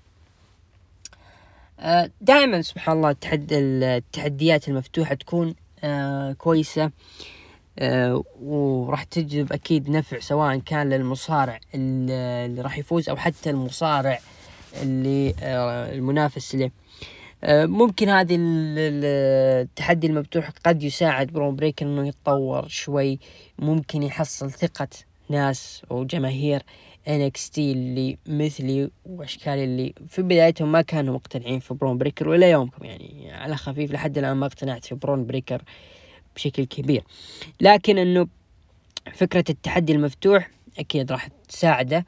آه 1.80 2.10
دائما 2.20 2.62
سبحان 2.62 2.96
الله 2.96 3.16
التحديات 3.24 4.68
المفتوحة 4.68 5.14
تكون 5.14 5.54
آه 5.84 6.32
كويسة. 6.32 6.90
وراح 8.42 9.04
تجلب 9.04 9.52
أكيد 9.52 9.90
نفع 9.90 10.18
سواء 10.18 10.58
كان 10.58 10.88
للمصارع 10.88 11.60
اللي 11.74 12.62
راح 12.62 12.78
يفوز 12.78 13.08
أو 13.08 13.16
حتى 13.16 13.50
المصارع 13.50 14.18
اللي 14.82 15.34
آه، 15.42 15.92
المنافس 15.92 16.54
له. 16.54 16.70
آه، 17.44 17.66
ممكن 17.66 18.08
هذه 18.08 18.36
التحدي 18.40 20.06
المفتوح 20.06 20.50
قد 20.64 20.82
يساعد 20.82 21.26
برون 21.26 21.56
بريكر 21.56 21.86
إنه 21.86 22.08
يتطور 22.08 22.68
شوي. 22.68 23.18
ممكن 23.58 24.02
يحصل 24.02 24.50
ثقة 24.50 24.88
ناس 25.28 25.82
وجماهير 25.90 26.62
NXT 27.06 27.58
اللي 27.58 28.18
مثلي 28.26 28.90
واشكالي 29.06 29.64
اللي 29.64 29.94
في 30.08 30.22
بدايتهم 30.22 30.72
ما 30.72 30.82
كانوا 30.82 31.14
مقتنعين 31.14 31.60
في 31.60 31.74
برون 31.74 31.98
بريكر 31.98 32.28
وإلى 32.28 32.50
يومكم 32.50 32.84
يعني 32.84 33.32
على 33.32 33.56
خفيف 33.56 33.92
لحد 33.92 34.18
الآن 34.18 34.36
ما 34.36 34.46
اقتنعت 34.46 34.84
في 34.84 34.94
برون 34.94 35.26
بريكر. 35.26 35.62
بشكل 36.40 36.64
كبير. 36.64 37.04
لكن 37.60 37.98
إنه 37.98 38.26
فكرة 39.14 39.44
التحدي 39.50 39.92
المفتوح 39.92 40.50
أكيد 40.78 41.12
راح 41.12 41.28
تساعده. 41.48 42.06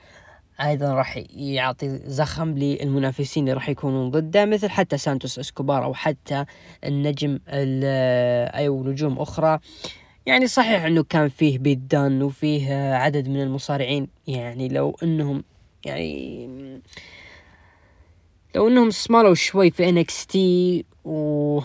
أيضا 0.60 0.94
راح 0.94 1.22
يعطي 1.36 2.00
زخم 2.04 2.58
للمنافسين 2.58 3.42
اللي 3.42 3.52
راح 3.52 3.68
يكونون 3.68 4.10
ضده 4.10 4.44
مثل 4.44 4.70
حتى 4.70 4.98
سانتوس 4.98 5.38
اسكوبار 5.38 5.84
أو 5.84 5.94
حتى 5.94 6.44
النجم 6.84 7.38
أو 7.48 8.84
نجوم 8.84 9.18
أخرى. 9.18 9.58
يعني 10.26 10.46
صحيح 10.46 10.84
إنه 10.84 11.02
كان 11.02 11.28
فيه 11.28 11.58
بيت 11.58 11.78
دن 11.78 12.22
وفيه 12.22 12.94
عدد 12.94 13.28
من 13.28 13.42
المصارعين. 13.42 14.08
يعني 14.26 14.68
لو 14.68 14.96
إنهم 15.02 15.44
يعني 15.84 16.48
لو 18.54 18.68
إنهم 18.68 18.88
استثمروا 18.88 19.34
شوي 19.34 19.70
في 19.70 19.88
NXT 19.88 20.84
و 21.04 21.60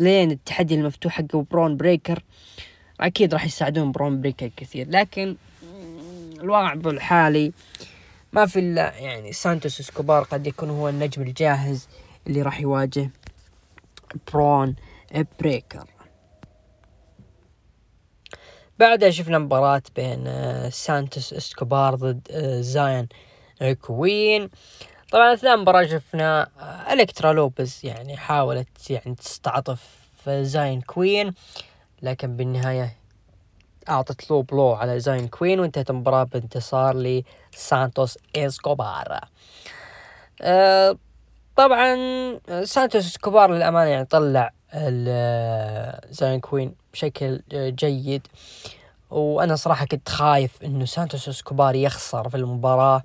لين 0.00 0.30
التحدي 0.30 0.74
المفتوح 0.74 1.12
حق 1.12 1.36
برون 1.36 1.76
بريكر. 1.76 2.22
أكيد 3.00 3.34
راح 3.34 3.44
يساعدون 3.44 3.92
برون 3.92 4.20
بريكر 4.20 4.50
كثير 4.56 4.90
لكن 4.90 5.36
الوضع 6.40 6.72
الحالي 6.72 7.52
ما 8.32 8.46
في 8.46 8.58
إلا 8.58 8.98
يعني 8.98 9.32
سانتوس 9.32 9.80
إسكوبار 9.80 10.22
قد 10.22 10.46
يكون 10.46 10.70
هو 10.70 10.88
النجم 10.88 11.22
الجاهز 11.22 11.88
اللي 12.26 12.42
راح 12.42 12.60
يواجه 12.60 13.10
برون 14.32 14.74
بريكر. 15.40 15.86
بعدها 18.78 19.10
شفنا 19.10 19.38
مباراة 19.38 19.82
بين 19.96 20.30
سانتوس 20.70 21.32
إسكوبار 21.32 21.94
ضد 21.94 22.28
آه، 22.30 22.60
زاين 22.60 23.08
كوين 23.80 24.50
طبعا 25.12 25.34
أثناء 25.34 25.54
المباراة 25.54 25.86
شفنا 25.86 26.48
آه، 26.60 26.92
الكترا 26.92 27.32
لوبز 27.32 27.80
يعني 27.84 28.16
حاولت 28.16 28.90
يعني 28.90 29.14
تستعطف 29.14 29.80
زاين 30.28 30.80
كوين 30.80 31.34
لكن 32.02 32.36
بالنهاية 32.36 32.96
أعطت 33.88 34.30
low 34.30 34.42
blow 34.42 34.72
على 34.72 35.00
زاين 35.00 35.28
كوين 35.28 35.60
وانتهت 35.60 35.90
المباراة 35.90 36.24
بانتصار 36.24 37.22
لسانتوس 37.52 38.18
إسكوبار. 38.36 39.20
أه 40.42 40.96
طبعا 41.56 41.96
سانتوس 42.64 43.06
إسكوبار 43.06 43.54
للأمانة 43.54 43.90
يعني 43.90 44.04
طلع 44.04 44.50
زاين 46.10 46.40
كوين 46.40 46.74
بشكل 46.92 47.42
جيد. 47.52 48.26
وأنا 49.10 49.56
صراحة 49.56 49.86
كنت 49.86 50.08
خايف 50.08 50.62
إنه 50.64 50.84
سانتوس 50.84 51.28
إسكوبار 51.28 51.74
يخسر 51.74 52.28
في 52.28 52.36
المباراة. 52.36 53.02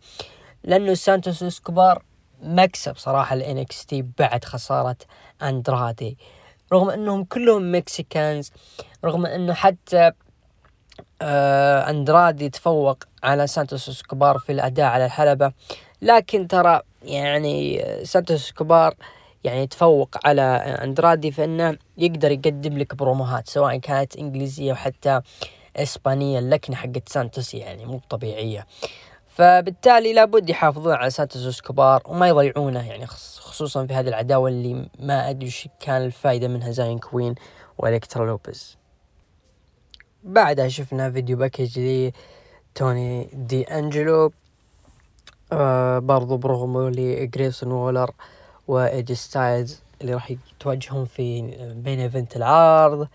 لأنه 0.64 0.94
سانتوس 0.94 1.44
إسكوبار 1.44 2.04
مكسب 2.42 2.96
ال 3.32 3.66
NXT 3.68 4.04
بعد 4.20 4.46
خسارة 4.46 4.98
أندرادي. 5.42 6.18
رغم 6.74 6.90
أنهم 6.90 7.24
كلهم 7.24 7.76
Mexicans 7.76 8.52
رغم 9.06 9.26
أنه 9.26 9.54
حتى 9.54 10.12
آه 11.22 11.90
أندرادي 11.90 12.50
تفوق 12.50 13.04
على 13.24 13.48
سانتوس 13.48 13.90
إسكوبار 13.90 14.38
في 14.38 14.52
الأداء 14.52 14.86
على 14.86 15.06
الحلبة. 15.06 15.52
لكن 16.02 16.48
ترى 16.48 16.82
يعني 17.04 17.86
سانتوس 18.06 18.46
إسكوبار 18.46 18.96
يعني 19.44 19.64
يتفوق 19.64 20.28
على 20.28 20.42
أندرادي 20.84 21.32
في 21.32 21.44
أنه 21.44 21.78
يقدر 21.98 22.32
يقدم 22.32 22.78
لك 22.78 22.96
بروموهات 22.96 23.48
سواء 23.48 23.78
كانت 23.78 24.16
إنجليزية 24.16 24.72
وحتى 24.72 25.22
إسبانية 25.76 26.40
اللكنة 26.40 26.76
حقت 26.76 27.10
سانتوس 27.10 27.54
يعني 27.54 27.86
مو 27.86 28.02
طبيعية. 28.10 28.66
فبالتالي 29.40 30.14
لابد 30.14 30.50
يحافظون 30.50 30.94
على 30.94 31.10
سانتوس 31.10 31.46
اسكوبار 31.48 32.02
وما 32.06 32.28
يضيعونه 32.28 32.88
يعني 32.90 33.06
خصوصا 33.08 33.86
في 33.86 33.94
هذه 33.94 34.08
العداوة 34.08 34.50
اللي 34.50 34.90
ما 35.00 35.30
أدري 35.30 35.48
وش 35.48 35.68
كان 35.80 36.06
الفائده 36.06 36.48
منها 36.48 36.72
زاين 36.72 37.00
كوين 37.00 37.36
والكترا 37.78 38.26
لوبز 38.26 38.78
بعدها 40.24 40.68
شفنا 40.68 41.12
video 41.12 41.38
package 41.38 41.80
لي 41.80 42.14
توني 42.76 43.30
دي 43.34 43.64
أنجلو 43.64 44.32
آه 45.52 46.00
برضو 46.00 46.38
برغم 46.38 46.90
لي 46.90 47.28
جريسون 47.28 47.72
وولر 47.72 48.12
و 48.68 48.84
AJ 48.84 49.16
ستايلز 49.16 49.82
اللي 50.02 50.14
راح 50.14 50.32
يتواجهون 50.32 51.06
في 51.06 51.42
main 51.76 52.00
event 52.00 52.36
العرض 52.36 53.08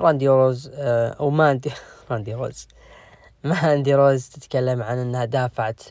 راندي 0.00 0.28
روز 0.28 0.70
آه، 0.74 1.10
أو 1.10 1.30
ماندي 1.30 1.70
راندي 2.10 2.34
روز. 2.34 2.68
ماندي 3.44 3.94
روز 3.94 4.28
تتكلم 4.28 4.82
عن 4.82 4.98
إنها 4.98 5.24
دافعت 5.24 5.82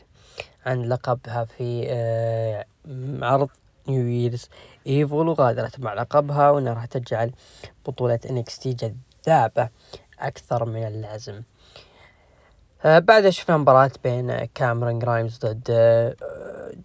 عن 0.66 0.82
لقبها 0.82 1.44
في 1.44 1.86
آه، 1.88 2.66
عرض 3.22 3.48
New 3.88 4.06
Year's 4.06 4.48
Evil 4.86 5.28
وغادرت 5.28 5.80
مع 5.80 5.94
لقبها 5.94 6.50
وإنها 6.50 6.74
راح 6.74 6.84
تجعل 6.84 7.32
بطولة 7.86 8.20
NXT 8.30 8.72
جذابة 8.72 9.68
أكثر 10.20 10.64
من 10.64 10.86
اللازم. 10.86 11.42
آه، 12.84 12.98
بعدها 12.98 13.30
شفنا 13.30 13.56
مباراة 13.56 13.90
بين 14.04 14.44
كاميرون 14.44 14.98
جرايمز 14.98 15.38
ضد 15.38 15.66
آه، 15.70 16.14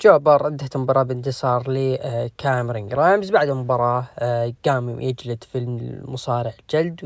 jobber 0.01 0.47
انتهت 0.47 0.75
المباراة 0.75 1.03
بانتصار 1.03 1.69
لكاميرون 1.69 2.87
جرايمز 2.87 3.29
بعد 3.29 3.49
المباراة 3.49 4.05
آه، 4.19 4.53
قام 4.65 4.99
يجلد 4.99 5.43
في 5.43 5.57
المصارع 5.57 6.53
جلد 6.69 7.03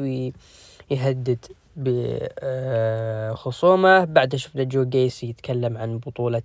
ويهدد 0.91 1.45
بخصومه 3.31 4.05
بعدها 4.05 4.37
شفنا 4.39 4.63
جو 4.63 4.83
جيسي 4.83 5.29
يتكلم 5.29 5.77
عن 5.77 5.97
بطولة 5.97 6.43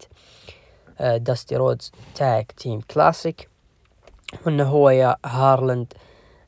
Dusty 1.01 1.57
Rhodes 1.57 1.93
Tag 2.15 2.53
Team 2.53 2.81
Classic 2.81 3.49
وإنه 4.47 4.65
هو 4.65 4.91
ويا 4.91 5.17
هارلند 5.27 5.93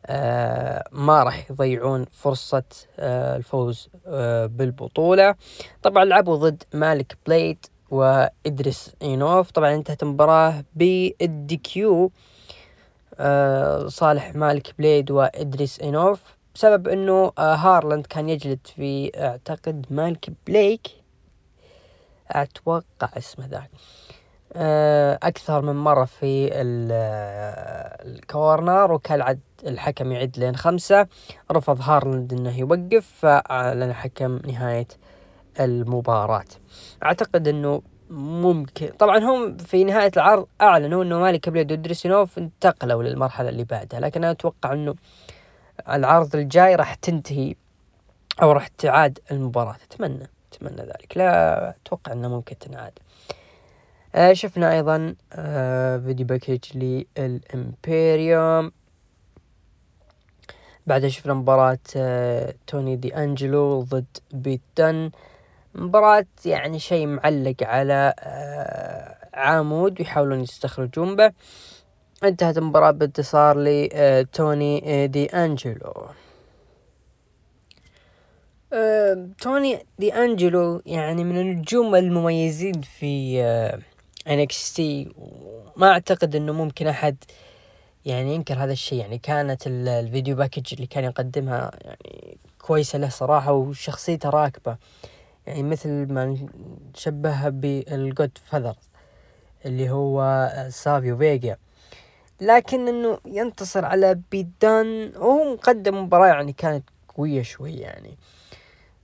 آه 0.06 0.84
ما 0.92 1.22
راح 1.22 1.50
يضيعون 1.50 2.04
فرصة 2.12 2.62
آه 2.98 3.36
الفوز 3.36 3.88
آه 4.06 4.46
بالبطولة. 4.46 5.34
طبعا 5.82 6.04
لعبوا 6.04 6.36
ضد 6.36 6.62
مالك 6.74 7.16
بليد 7.26 7.66
وإدريس 7.90 8.90
إينوف. 9.02 9.50
طبعا 9.50 9.74
انتهت 9.74 10.02
المباراة 10.02 10.64
بال 10.74 11.56
DQ 11.56 12.12
آه 13.18 13.86
صالح 13.86 14.34
مالك 14.34 14.74
بليد 14.78 15.10
وإدريس 15.10 15.80
إينوف. 15.80 16.33
بسبب 16.54 16.88
إنه 16.88 17.32
آه 17.38 17.54
هارلاند 17.54 18.06
كان 18.06 18.28
يجلد 18.28 18.58
في 18.76 19.10
أعتقد 19.16 19.86
مالك 19.90 20.30
بليد. 20.46 20.86
أتوقع 22.30 23.08
اسمه 23.18 23.46
ذاك. 23.46 23.70
آه 24.52 25.18
أكثر 25.22 25.62
من 25.62 25.76
مرة 25.76 26.04
في 26.04 26.48
ال 28.04 28.17
corner 28.17 28.92
وكالعادة 28.92 29.40
الحكم 29.66 30.12
يعد 30.12 30.38
لين 30.38 30.56
خمسة. 30.56 31.06
رفض 31.52 31.80
هارلند 31.80 32.32
إنه 32.32 32.58
يوقف 32.58 33.06
فأعلن 33.20 33.82
الحكم 33.82 34.40
نهاية 34.46 34.88
المباراة. 35.60 36.44
أعتقد 37.04 37.48
إنه 37.48 37.82
ممكن 38.10 38.88
طبعا 38.98 39.18
هم 39.18 39.56
في 39.56 39.84
نهاية 39.84 40.10
العرض 40.16 40.46
أعلنوا 40.60 41.02
إنه 41.04 41.18
مالك 41.18 41.48
بليد 41.48 41.72
وإدريس 41.72 42.09
إينوف 42.09 42.38
انتقلوا 42.38 43.02
للمرحلة 43.02 43.48
اللي 43.48 43.64
بعدها 43.64 44.00
لكن 44.00 44.24
أنا 44.24 44.30
أتوقع 44.32 44.72
إنه 44.72 44.94
العرض 45.88 46.36
الجاي 46.36 46.74
راح 46.74 46.94
تنتهي 46.94 47.54
أو 48.42 48.52
راح 48.52 48.68
تعاد 48.68 49.18
المباراة. 49.30 49.76
اتمنى 49.90 50.28
أتمنى 50.52 50.82
ذلك. 50.82 51.16
لا 51.16 51.70
أتوقع 51.70 52.12
إنه 52.12 52.28
ممكن 52.28 52.58
تنعاد. 52.58 52.92
آه 54.14 54.32
شفنا 54.32 54.72
أيضا 54.72 55.14
آه 55.32 55.98
video 55.98 56.26
package 56.26 56.60
للإمبيريوم. 56.74 58.72
بعدها 60.86 61.08
شفنا 61.08 61.34
مباراة 61.34 61.78
آه، 61.96 62.54
توني 62.66 62.96
دي 62.96 63.16
أنجلو 63.16 63.82
ضد 63.82 64.18
بيت 64.32 64.60
دن 64.76 65.10
مباراة 65.74 66.26
يعني 66.44 66.78
شيء 66.78 67.06
معلق 67.06 67.62
على 67.62 68.14
آه، 68.18 69.16
عامود 69.34 70.00
ويحاولون 70.00 70.40
يستخرجون 70.40 71.16
به. 71.16 71.32
انتهت 72.28 72.58
المباراة 72.58 72.90
بانتصار 72.90 73.56
لتوني 73.58 74.82
آه، 74.84 75.06
دي 75.06 75.26
أنجلو. 75.26 76.08
توني 79.40 79.86
دي 79.98 80.14
أنجلو 80.14 80.82
يعني 80.86 81.24
من 81.24 81.40
النجوم 81.40 81.94
المميزين 81.94 82.80
في 82.82 83.42
NXT 84.28 85.14
ما 85.76 85.90
أعتقد 85.90 86.36
إنه 86.36 86.52
ممكن 86.52 86.86
آه 86.86 87.24
يعني 88.04 88.34
ينكر 88.34 88.54
هذا 88.54 88.72
الشيء. 88.72 88.98
يعني 88.98 89.18
كانت 89.18 89.62
ال 89.66 89.78
video 89.78 90.36
package 90.36 90.74
اللي 90.74 90.86
كان 90.86 91.04
يقدمها 91.04 91.70
يعني 91.84 92.38
كويسة 92.58 92.98
له 92.98 93.08
صراحة 93.08 93.52
وشخصيته 93.52 94.30
راكبة. 94.30 94.76
يعني 95.46 95.62
مثل 95.62 95.88
ما 96.12 96.36
شبهها 96.94 97.48
بال 97.48 98.38
Godfather 98.46 98.76
اللي 99.66 99.90
هو 99.90 100.48
سافيو 100.70 101.18
فيجا. 101.18 101.56
لكن 102.40 102.88
إنه 102.88 103.18
ينتصر 103.26 103.84
على 103.84 104.20
بيدان 104.30 105.12
وهو 105.16 105.54
مقدم 105.54 106.02
مباراة 106.02 106.26
يعني 106.26 106.52
كانت 106.52 106.84
قوية 107.16 107.42
شوي 107.42 107.72
يعني. 107.72 108.16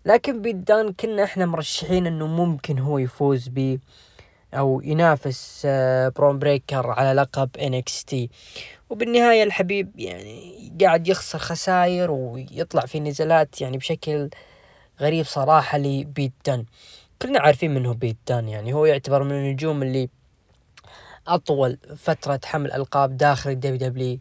لكن 0.04 0.42
بيت 0.42 0.72
دان 0.72 0.92
كنا 0.92 1.24
إحنا 1.24 1.46
مرشحين 1.46 2.06
إنه 2.06 2.26
ممكن 2.26 2.78
هو 2.78 2.98
يفوز 2.98 3.48
ب 3.48 3.78
أو 4.54 4.80
ينافس 4.84 5.62
آه، 5.66 6.08
برون 6.08 6.38
بريكر 6.38 6.90
على 6.90 7.12
لقب 7.12 7.50
NXT 7.58 8.14
وبالنهاية 8.90 9.42
الحبيب 9.42 9.98
يعني 9.98 10.72
قاعد 10.80 11.08
يخسر 11.08 11.38
خساير 11.38 12.10
ويطلع 12.10 12.86
في 12.86 13.00
نزالات 13.00 13.60
يعني 13.60 13.78
بشكل 13.78 14.30
غريب 15.00 15.24
صراحة 15.24 15.78
لبيت 15.78 16.32
دان 16.46 16.64
كلنا 17.22 17.40
عارفين 17.40 17.74
منه 17.74 17.94
بيت 17.94 18.16
دان 18.28 18.48
يعني. 18.48 18.72
هو 18.72 18.86
يعتبر 18.86 19.22
من 19.22 19.32
النجوم 19.32 19.82
اللي 19.82 20.08
أطول 21.26 21.78
فترة 21.96 22.40
حمل 22.44 22.72
ألقاب 22.72 23.16
داخل 23.16 23.50
ال 23.50 23.88
WWE 23.88 24.18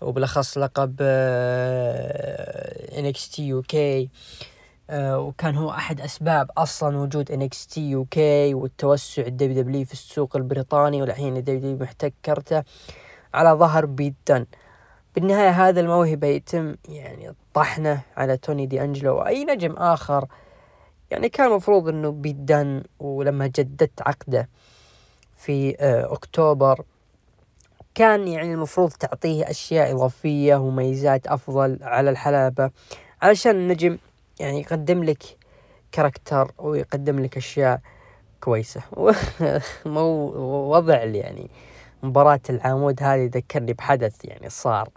وبالأخص 0.00 0.58
لقب 0.58 0.96
NXT 2.92 3.34
UK 3.38 3.76
آه، 4.90 5.18
وكان 5.18 5.56
هو 5.56 5.70
أحد 5.70 6.00
أسباب 6.00 6.50
أصلا 6.58 6.98
وجود 6.98 7.32
NXT 7.32 7.74
UK 7.76 8.18
والتوسع 8.54 9.22
ال 9.22 9.62
WWE 9.62 9.84
في 9.84 9.92
السوق 9.92 10.36
البريطاني 10.36 11.02
والحين 11.02 11.36
ال 11.36 11.60
WWE 11.60 11.76
محتكرته 11.78 12.62
على 13.34 13.50
ظهر 13.50 13.86
بيت 13.86 14.22
دان 14.22 14.46
بالنهاية 15.14 15.50
هذا 15.50 15.80
الموهبة 15.80 16.26
يتم 16.26 16.76
يعني 16.88 17.34
طحنه 17.54 18.02
على 18.16 18.36
توني 18.36 18.66
دي 18.66 18.82
أنجلو 18.82 19.16
وأي 19.16 19.44
نجم 19.44 19.72
آخر. 19.72 20.26
يعني 21.10 21.28
كان 21.28 21.46
المفروض 21.46 21.88
أنه 21.88 22.10
بيت 22.10 22.53
دان 22.53 22.82
ولما 22.98 23.46
جددت 23.46 24.02
عقده 24.02 24.48
في 25.38 25.76
آه، 25.80 26.12
أكتوبر. 26.12 26.84
كان 27.94 28.28
يعني 28.28 28.54
المفروض 28.54 28.90
تعطيه 28.90 29.50
أشياء 29.50 29.94
إضافية 29.94 30.56
وميزات 30.56 31.26
أفضل 31.26 31.78
على 31.82 32.10
الحلبة 32.10 32.70
علشان 33.22 33.56
النجم 33.56 33.98
يعني 34.40 34.60
يقدم 34.60 35.04
لك 35.04 35.22
character 35.92 36.52
ويقدم 36.58 37.18
لك 37.20 37.36
أشياء 37.36 37.80
كويسة. 38.40 38.82
مو 39.86 40.02
وضع 40.70 41.04
يعني 41.04 41.50
مباراة 42.02 42.40
العمود 42.50 43.02
هذه 43.02 43.30
ذكرني 43.34 43.72
بحدث 43.72 44.24
يعني 44.24 44.50
صار 44.50 44.88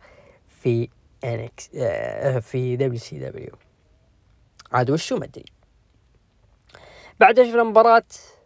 في 0.48 0.90
NXT 1.24 1.70
آه، 1.76 2.40
في 2.40 2.76
WCW 2.76 3.56
عاد 4.72 4.92
وشو 4.92 5.18
ما 5.18 5.26
أدري. 5.26 5.46
بعد 7.20 7.42
شفنا 7.42 7.64
مباراة 7.64 7.98
آه، 7.98 8.41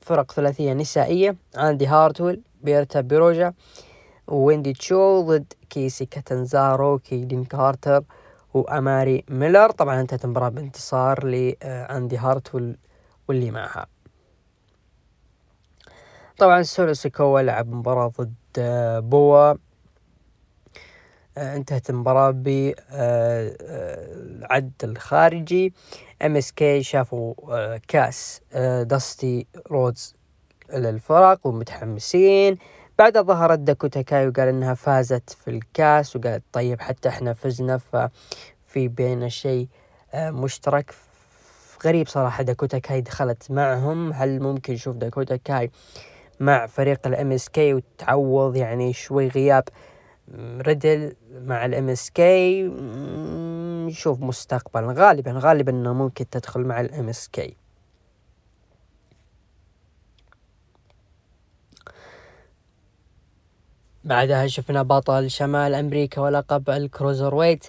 فرق 0.00 0.32
ثلاثية 0.32 0.72
نسائية 0.72 1.36
إندي 1.56 1.86
هارتول 1.86 2.40
بيرسيا 2.62 3.00
بيروتا 3.00 3.52
ويندي 4.26 4.72
تشو 4.72 5.20
ضد 5.20 5.52
كيسي 5.70 6.06
كاتنزارو 6.06 6.98
كيدين 6.98 7.44
كارتر 7.44 8.04
وأماري 8.54 9.24
ميلر. 9.28 9.70
طبعا 9.70 10.00
انتهت 10.00 10.24
المباراة 10.24 10.48
بانتصار 10.48 11.24
لإندي 11.24 12.18
هارتول 12.18 12.76
واللي 13.28 13.50
معها. 13.50 13.86
طبعا 16.38 16.62
سولو 16.62 16.94
سيكوا 16.94 17.40
لعب 17.40 17.72
مباراة 17.72 18.12
ضد 18.20 18.34
آه، 18.58 18.98
بوا. 19.00 19.54
آه، 21.38 21.56
انتهت 21.56 21.90
المباراة 21.90 22.30
بالعد 22.30 22.72
آه، 24.82 24.84
الخارجي. 24.84 25.72
MSK 26.22 26.82
شافوا 26.82 27.34
كاس 27.76 28.40
داستي 28.82 29.46
رودز 29.70 30.14
للفرق 30.74 31.46
ومتحمسين. 31.46 32.58
بعدها 32.98 33.22
ظهرت 33.22 33.58
داكوتا 33.58 34.02
كاي 34.02 34.28
وقال 34.28 34.48
إنها 34.48 34.74
فازت 34.74 35.30
في 35.30 35.50
الكاس 35.50 36.16
وقالت 36.16 36.44
طيب 36.52 36.80
حتى 36.80 37.08
إحنا 37.08 37.32
فزنا 37.32 37.78
ففي 37.78 38.88
بيننا 38.88 39.28
شيء 39.28 39.68
مشترك. 40.14 40.94
غريب 41.84 42.06
صراحة 42.08 42.42
داكوتا 42.42 42.78
كاي 42.78 43.00
دخلت 43.00 43.50
معهم. 43.50 44.12
هل 44.12 44.40
ممكن 44.42 44.72
نشوف 44.72 44.96
داكوتا 44.96 45.36
كاي 45.36 45.70
مع 46.40 46.66
فريق 46.66 47.06
ال 47.06 47.32
MSK 47.32 47.74
وتعوض 47.74 48.56
يعني 48.56 48.92
شوي 48.92 49.28
غياب 49.28 49.64
ريدل 50.60 51.16
مع 51.32 51.64
ال 51.64 51.88
MSK 51.88 52.68
نشوف 53.88 54.20
مستقبلا 54.20 54.92
غالبا 54.92 55.32
غالبا 55.38 55.72
إنه 55.72 55.92
ممكن 55.92 56.30
تدخل 56.30 56.60
مع 56.60 56.80
ال 56.80 57.08
MSK. 57.08 57.56
بعدها 64.04 64.46
شفنا 64.46 64.82
بطل 64.82 65.30
شمال 65.30 65.74
أمريكا 65.74 66.20
ولقب 66.20 66.70
ال 66.70 67.34
cruiserweight 67.34 67.66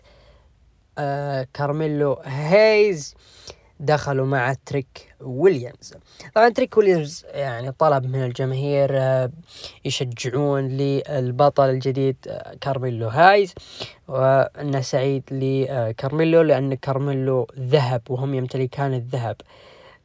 آه 0.97 1.47
كارميلو 1.53 2.13
هيز. 2.23 3.15
آه 3.15 3.58
دخلوا 3.79 4.25
مع 4.25 4.53
تريك 4.65 5.15
ويليامز. 5.21 5.93
طبعا 6.35 6.49
تريك 6.49 6.77
ويليامز 6.77 7.25
يعني 7.33 7.71
طلب 7.71 8.05
من 8.05 8.23
الجماهير 8.25 8.89
آه، 8.93 9.31
يشجعون 9.85 10.67
للبطل 10.67 11.69
الجديد 11.69 12.15
آه، 12.27 12.55
كارميلو 12.61 13.07
هايز. 13.07 13.53
وأنه 14.07 14.81
سعيد 14.81 15.23
لكارميلو 15.31 16.41
لأن 16.41 16.73
كارميلو 16.73 17.47
ذهب 17.59 18.01
وهم 18.09 18.33
يمتلكان 18.33 18.93
الذهب. 18.93 19.35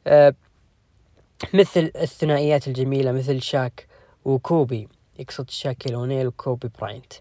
آه، 0.06 0.34
مثل 1.54 1.92
الثنائيات 1.96 2.68
الجميلة 2.68 3.12
مثل 3.12 3.42
شاك 3.42 3.86
وكوبي 4.24 4.88
يقصد 5.18 5.50
شاكيل 5.50 5.94
اونيل 5.94 6.26
وكوبي 6.26 6.70
براينت. 6.80 7.12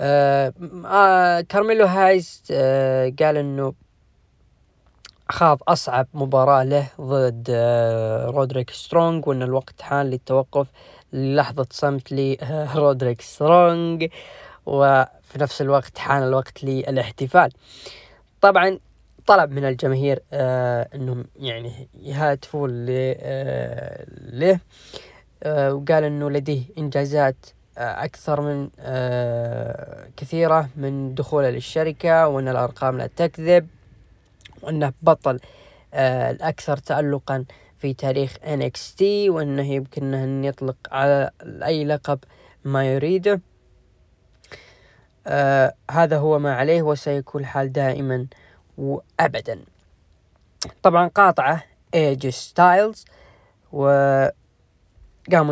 آه 0.00 0.52
آه 0.86 1.40
كارميلو 1.40 1.86
هايز 1.86 2.42
آه 2.50 3.12
قال 3.20 3.36
إنه 3.36 3.74
خاض 5.30 5.58
أصعب 5.68 6.06
مباراة 6.14 6.62
له 6.64 6.86
ضد 7.00 7.46
آه، 7.50 8.26
رودريك 8.26 8.70
سترونج 8.70 9.26
وأن 9.28 9.42
الوقت 9.42 9.82
حان 9.82 10.06
للتوقف 10.06 10.66
للحظة 11.12 11.66
صمت 11.70 12.12
لرودريك 12.12 13.20
سترونج 13.32 14.08
وفي 14.66 15.38
نفس 15.38 15.62
الوقت 15.62 15.98
حان 15.98 16.22
الوقت 16.22 16.64
للاحتفال. 16.64 17.52
طبعا 18.40 18.78
طلب 19.26 19.50
من 19.50 19.64
الجماهير 19.64 20.22
آه 20.32 20.88
إنهم 20.94 21.24
يعني 21.36 21.88
يهاتفوا 22.02 22.68
آه 22.70 24.06
له 24.32 24.60
آه 25.42 25.74
وقال 25.74 26.04
إنه 26.04 26.30
لديه 26.30 26.62
إنجازات 26.78 27.36
آه 27.78 28.04
أكثر 28.04 28.40
من 28.40 28.68
آه 28.80 30.08
كثيرة 30.16 30.68
من 30.76 31.14
دخوله 31.14 31.50
للشركة 31.50 32.28
وإن 32.28 32.48
الأرقام 32.48 32.98
لا 32.98 33.06
تكذب. 33.06 33.66
وأنه 34.62 34.92
بطل 35.02 35.40
آه 35.94 36.30
الأكثر 36.30 36.76
تألقا 36.76 37.44
في 37.78 37.94
تاريخ 37.94 38.36
NXT 38.36 39.02
وأنه 39.02 39.72
يمكنه 39.72 40.24
أن 40.24 40.44
يطلق 40.44 40.76
على 40.90 41.30
أي 41.42 41.84
لقب 41.84 42.18
ما 42.64 42.94
يريده. 42.94 43.40
آه 45.26 45.74
هذا 45.90 46.18
هو 46.18 46.38
ما 46.38 46.54
عليه 46.54 46.82
وسيكون 46.82 47.40
الحال 47.40 47.72
دائما 47.72 48.26
وأبدا. 48.78 49.60
طبعا 50.82 51.08
قاطعه 51.08 51.64
AJ 51.94 52.28
ستايلز 52.28 53.04
وقاموا 53.72 54.34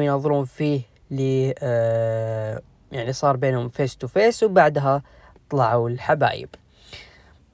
ينظرون 0.02 0.44
فيه 0.44 0.80
ل 1.10 1.52
آه 1.58 2.62
يعني 2.92 3.12
صار 3.12 3.36
بينهم 3.36 3.68
face 3.68 3.96
to 3.96 4.06
face 4.06 4.42
وبعدها 4.42 5.02
طلعوا 5.50 5.88
الحبايب. 5.88 6.48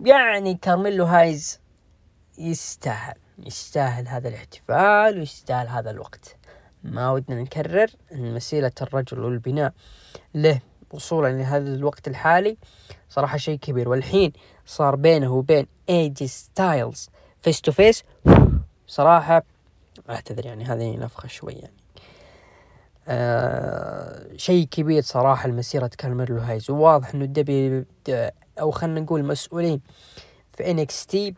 يعني 0.04 0.54
كارميلو 0.54 1.04
هايز 1.04 1.60
يستاهل 2.38 3.14
يستاهل 3.38 4.08
هذا 4.08 4.28
الاحتفال 4.28 5.18
ويستاهل 5.18 5.68
هذا 5.68 5.90
الوقت. 5.90 6.36
ما 6.84 7.10
ودنا 7.10 7.42
نكرر 7.42 7.90
إن 8.12 8.34
مسيرة 8.34 8.72
الرجل 8.82 9.20
والبناء 9.20 9.72
له 10.34 10.60
وصولا 10.90 11.28
لهذا 11.28 11.74
الوقت 11.74 12.08
الحالي 12.08 12.56
صراحة 13.08 13.36
شيء 13.36 13.58
كبير. 13.58 13.88
والحين 13.88 14.32
صار 14.66 14.96
بينه 14.96 15.32
وبين 15.32 15.66
AJ 15.88 16.26
ستايلز 16.26 17.10
face 17.42 17.60
to 17.60 17.72
face 17.72 18.04
صراحة 18.86 19.42
أعتذر 20.10 20.46
يعني 20.46 20.64
هذه 20.64 20.96
نفخة 20.96 21.28
شوي 21.28 21.52
يعني. 21.52 21.80
آه 23.08 24.36
شيء 24.36 24.66
كبير 24.66 25.02
صراحة 25.02 25.48
لمسيرة 25.48 25.90
كارميلو 25.98 26.38
هايز 26.38 26.70
وواضح 26.70 27.14
إنه 27.14 27.24
الدبي 27.24 27.84
أو 28.60 28.70
خلينا 28.70 29.00
نقول 29.00 29.24
مسؤولين 29.24 29.80
في 30.56 30.70
NXT 30.70 31.34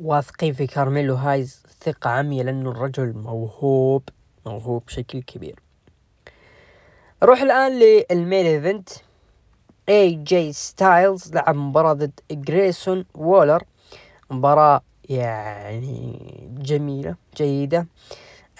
واثقين 0.00 0.52
في 0.52 0.66
كارميلو 0.66 1.14
هايز 1.14 1.62
ثقة 1.80 2.10
عمية 2.10 2.42
لأنه 2.42 2.70
الرجل 2.70 3.12
موهوب 3.12 4.02
موهوب 4.46 4.82
بشكل 4.86 5.22
كبير. 5.22 5.60
نروح 7.22 7.40
الآن 7.40 7.78
لل 7.78 8.01
main 8.01 8.46
event 8.46 8.88
AJ 9.88 10.52
ستايلز 10.52 11.32
لعب 11.34 11.56
مباراة 11.56 11.92
ضد 11.92 12.20
جريسون 12.30 13.04
وولر 13.14 13.64
مباراة 14.30 14.80
يعني 15.08 16.18
جميلة 16.58 17.16
جيدة. 17.36 17.86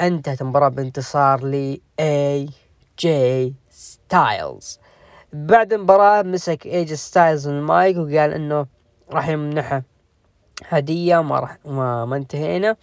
أنتهت 0.01 0.40
المباراة 0.43 0.69
بانتصار 0.69 1.44
ل 1.44 1.81
اي 2.01 2.48
جي 2.98 3.55
ستايلز 3.70 4.78
بعد 5.32 5.73
المباراة 5.73 6.23
مسك 6.23 6.66
AJ 6.66 6.94
ستايلز 6.94 7.48
المايك 7.48 7.97
وقال 7.97 8.32
إنه 8.32 8.66
راح 9.11 9.28
يمنحه 9.28 9.82
هدية 10.65 11.23
ما 11.23 11.40
راح 11.40 11.59
ما, 11.65 12.05
ما 12.05 12.16
انتهينا. 12.16 12.77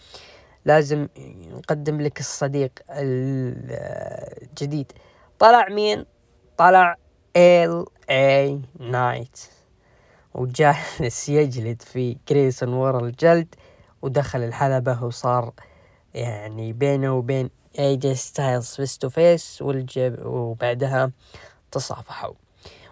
لازم 0.65 1.07
نقدم 1.51 2.01
لك 2.01 2.19
الصديق 2.19 2.71
الجديد. 2.89 4.91
طلع 5.39 5.69
مين؟ 5.69 6.05
طلع 6.57 6.95
LA 7.35 8.61
نايت 8.79 9.39
وجالس 10.33 11.29
يجلد 11.29 11.81
في 11.81 12.17
جريسون 12.29 12.73
وولر 12.73 12.99
الجلد 12.99 13.55
ودخل 14.01 14.43
الحلبة 14.43 15.03
وصار 15.03 15.53
يعني 16.13 16.73
بينه 16.73 17.13
وبين 17.13 17.49
ايجي 17.79 18.15
ستايلز 18.15 18.75
face 18.75 18.97
to 18.97 19.09
face 19.09 19.63
وبعدها 20.25 21.11
تصافحوا. 21.73 22.33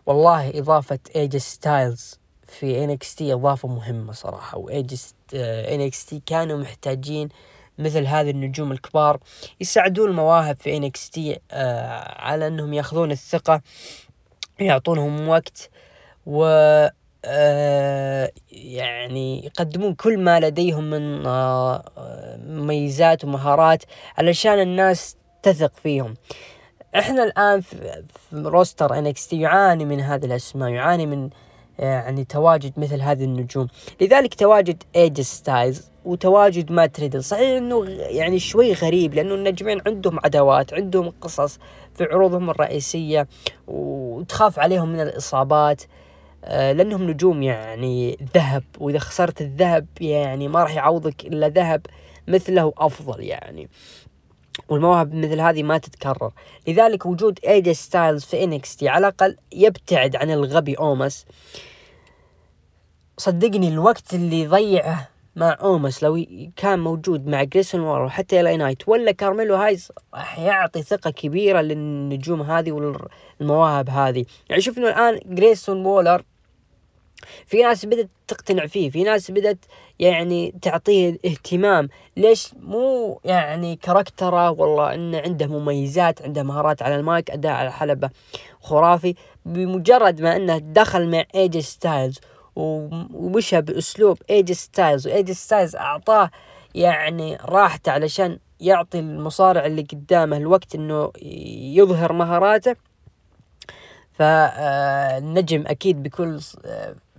والله 0.06 0.60
إضافة 0.60 1.00
ايجي 1.16 1.40
ستايلز 1.40 2.20
في 2.48 2.84
تي 3.16 3.34
إضافة 3.34 3.68
مهمة 3.68 4.14
صراحة 4.14 4.58
وايجي 4.58 4.98
NXT 5.34 6.22
كانوا 6.26 6.58
محتاجين 6.58 7.30
مثل 7.78 8.06
هذه 8.06 8.30
النجوم 8.30 8.72
الكبار 8.72 9.20
يساعدون 9.62 10.10
المواهب 10.10 10.60
في 10.60 10.78
تي 11.10 11.40
آه 11.52 12.22
على 12.22 12.48
أنهم 12.48 12.74
يأخذون 12.74 13.12
الثقة 13.12 13.62
يعطونهم 14.60 15.28
وقت 15.28 15.70
و 16.26 16.46
آه 17.26 18.32
يعني 18.52 19.46
يقدمون 19.46 19.94
كل 19.94 20.18
ما 20.20 20.40
لديهم 20.40 20.90
من 20.90 21.26
آه 21.26 21.84
مميزات 22.38 23.24
ومهارات 23.26 23.84
علشان 24.18 24.60
الناس 24.60 25.16
تثق 25.44 25.72
فيهم. 25.84 26.16
إحنا 26.96 27.24
الآن 27.24 27.62
في, 27.62 28.04
roster 28.34 28.98
NXT 28.98 29.34
يعاني 29.34 29.86
من 29.86 30.00
هذه 30.00 30.26
الأسماء 30.26 30.70
يعاني 30.70 31.06
من 31.06 31.30
يعني 31.80 32.24
تواجد 32.24 32.74
مثل 32.78 33.02
هذه 33.02 33.24
النجوم. 33.24 33.68
لذلك 34.02 34.34
تواجد 34.34 34.84
ايجي 34.96 35.22
ستايلز 35.22 35.92
وتواجد 36.06 36.72
مات 36.72 37.00
ريدل 37.00 37.24
صحيح 37.24 37.58
إنه 37.58 37.86
يعني 37.90 38.40
شوي 38.40 38.74
غريب 38.74 39.14
لأنه 39.14 39.36
النجمين 39.36 39.82
عندهم 39.88 40.20
عداوات 40.24 40.74
عندهم 40.74 41.10
قصص 41.22 41.60
في 41.96 42.04
عروضهم 42.04 42.50
الرئيسية 42.50 43.28
وتخاف 43.68 44.60
عليهم 44.60 44.90
من 44.90 45.00
الإصابات 45.00 45.82
آه 46.44 46.72
لأنهم 46.72 47.10
نجوم 47.10 47.44
يعني 47.44 48.18
ذهب. 48.36 48.64
وإذا 48.80 49.00
خسرت 49.00 49.42
الذهب 49.42 49.86
يعني 50.02 50.48
ما 50.48 50.64
راح 50.64 50.76
يعوضك 50.76 51.26
إلا 51.26 51.50
ذهب 51.50 51.86
مثله 52.28 52.74
أفضل 52.78 53.24
يعني. 53.24 53.70
والمواهب 54.70 55.14
مثل 55.16 55.40
هذه 55.40 55.64
ما 55.64 55.78
تتكرر. 55.78 56.32
لذلك 56.68 57.06
وجود 57.06 57.40
ايجي 57.48 57.74
ستايلز 57.74 58.24
في 58.24 58.44
NXT 58.44 58.90
على 58.90 59.08
الأقل 59.08 59.36
يبتعد 59.52 60.16
عن 60.16 60.32
الغبي 60.32 60.76
اوموس 60.76 61.26
صدقني 63.18 63.68
الوقت 63.68 64.14
اللي 64.14 64.48
ضيعه 64.48 65.08
مع 65.36 65.58
اوموس 65.62 66.04
لو 66.04 66.26
كان 66.56 66.80
موجود 66.80 67.28
مع 67.28 67.44
جريسون 67.44 67.82
وولر 67.82 68.02
وحتى 68.02 68.42
الاي 68.42 68.58
نايت 68.58 68.90
ولا 68.90 69.12
كارميلو 69.12 69.56
هايز 69.56 69.92
راح 70.14 70.40
يعطي 70.40 70.82
ثقة 70.82 71.10
كبيرة 71.10 71.62
للنجوم 71.62 72.42
هذه 72.42 72.72
والمواهب 72.72 73.90
هذه. 73.90 74.26
يعني 74.50 74.62
شوف 74.62 74.78
إنه 74.78 74.88
الآن 74.88 75.20
جريسون 75.26 75.86
وولر 75.86 76.24
في 77.46 77.64
ناس 77.64 77.86
بدأت 77.86 78.10
تقتنع 78.28 78.66
فيه 78.66 78.90
في 78.90 79.04
ناس 79.04 79.32
بدأت 79.32 79.66
يعني 80.00 80.54
تعطيه 80.62 81.18
اهتمام. 81.26 81.90
ليش؟ 82.18 82.54
مو 82.60 83.20
يعني 83.26 83.76
character 83.76 84.42
ه 84.42 84.50
والله 84.52 84.94
إنه 84.94 85.20
عنده 85.20 85.48
مميزات 85.48 86.22
عنده 86.22 86.44
مهارات 86.44 86.82
على 86.82 86.96
المايك 86.96 87.32
أداء 87.32 87.52
على 87.52 87.68
الحلبة 87.68 88.10
خرافي. 88.62 89.16
بمجرد 89.46 90.22
ما 90.22 90.36
إنه 90.36 90.58
دخل 90.58 91.12
مع 91.12 91.24
ايجي 91.36 91.58
ستايلز 91.58 92.20
ومشى 92.56 93.62
بأسلوب 93.62 94.18
ايجي 94.30 94.52
ستايلز 94.52 95.08
وايجي 95.08 95.32
ستايلز 95.32 95.76
أعطاه 95.76 96.32
يعني 96.76 97.36
راحته 97.36 97.92
علشان 97.92 98.40
يعطي 98.60 99.00
المصارع 99.00 99.66
اللي 99.66 99.82
قدامه 99.82 100.38
الوقت 100.38 100.76
إنه 100.76 101.12
يظهر 101.76 102.14
مهاراته. 102.14 102.76
فالنجم 104.12 105.64
أكيد 105.68 106.04
بكل 106.04 106.40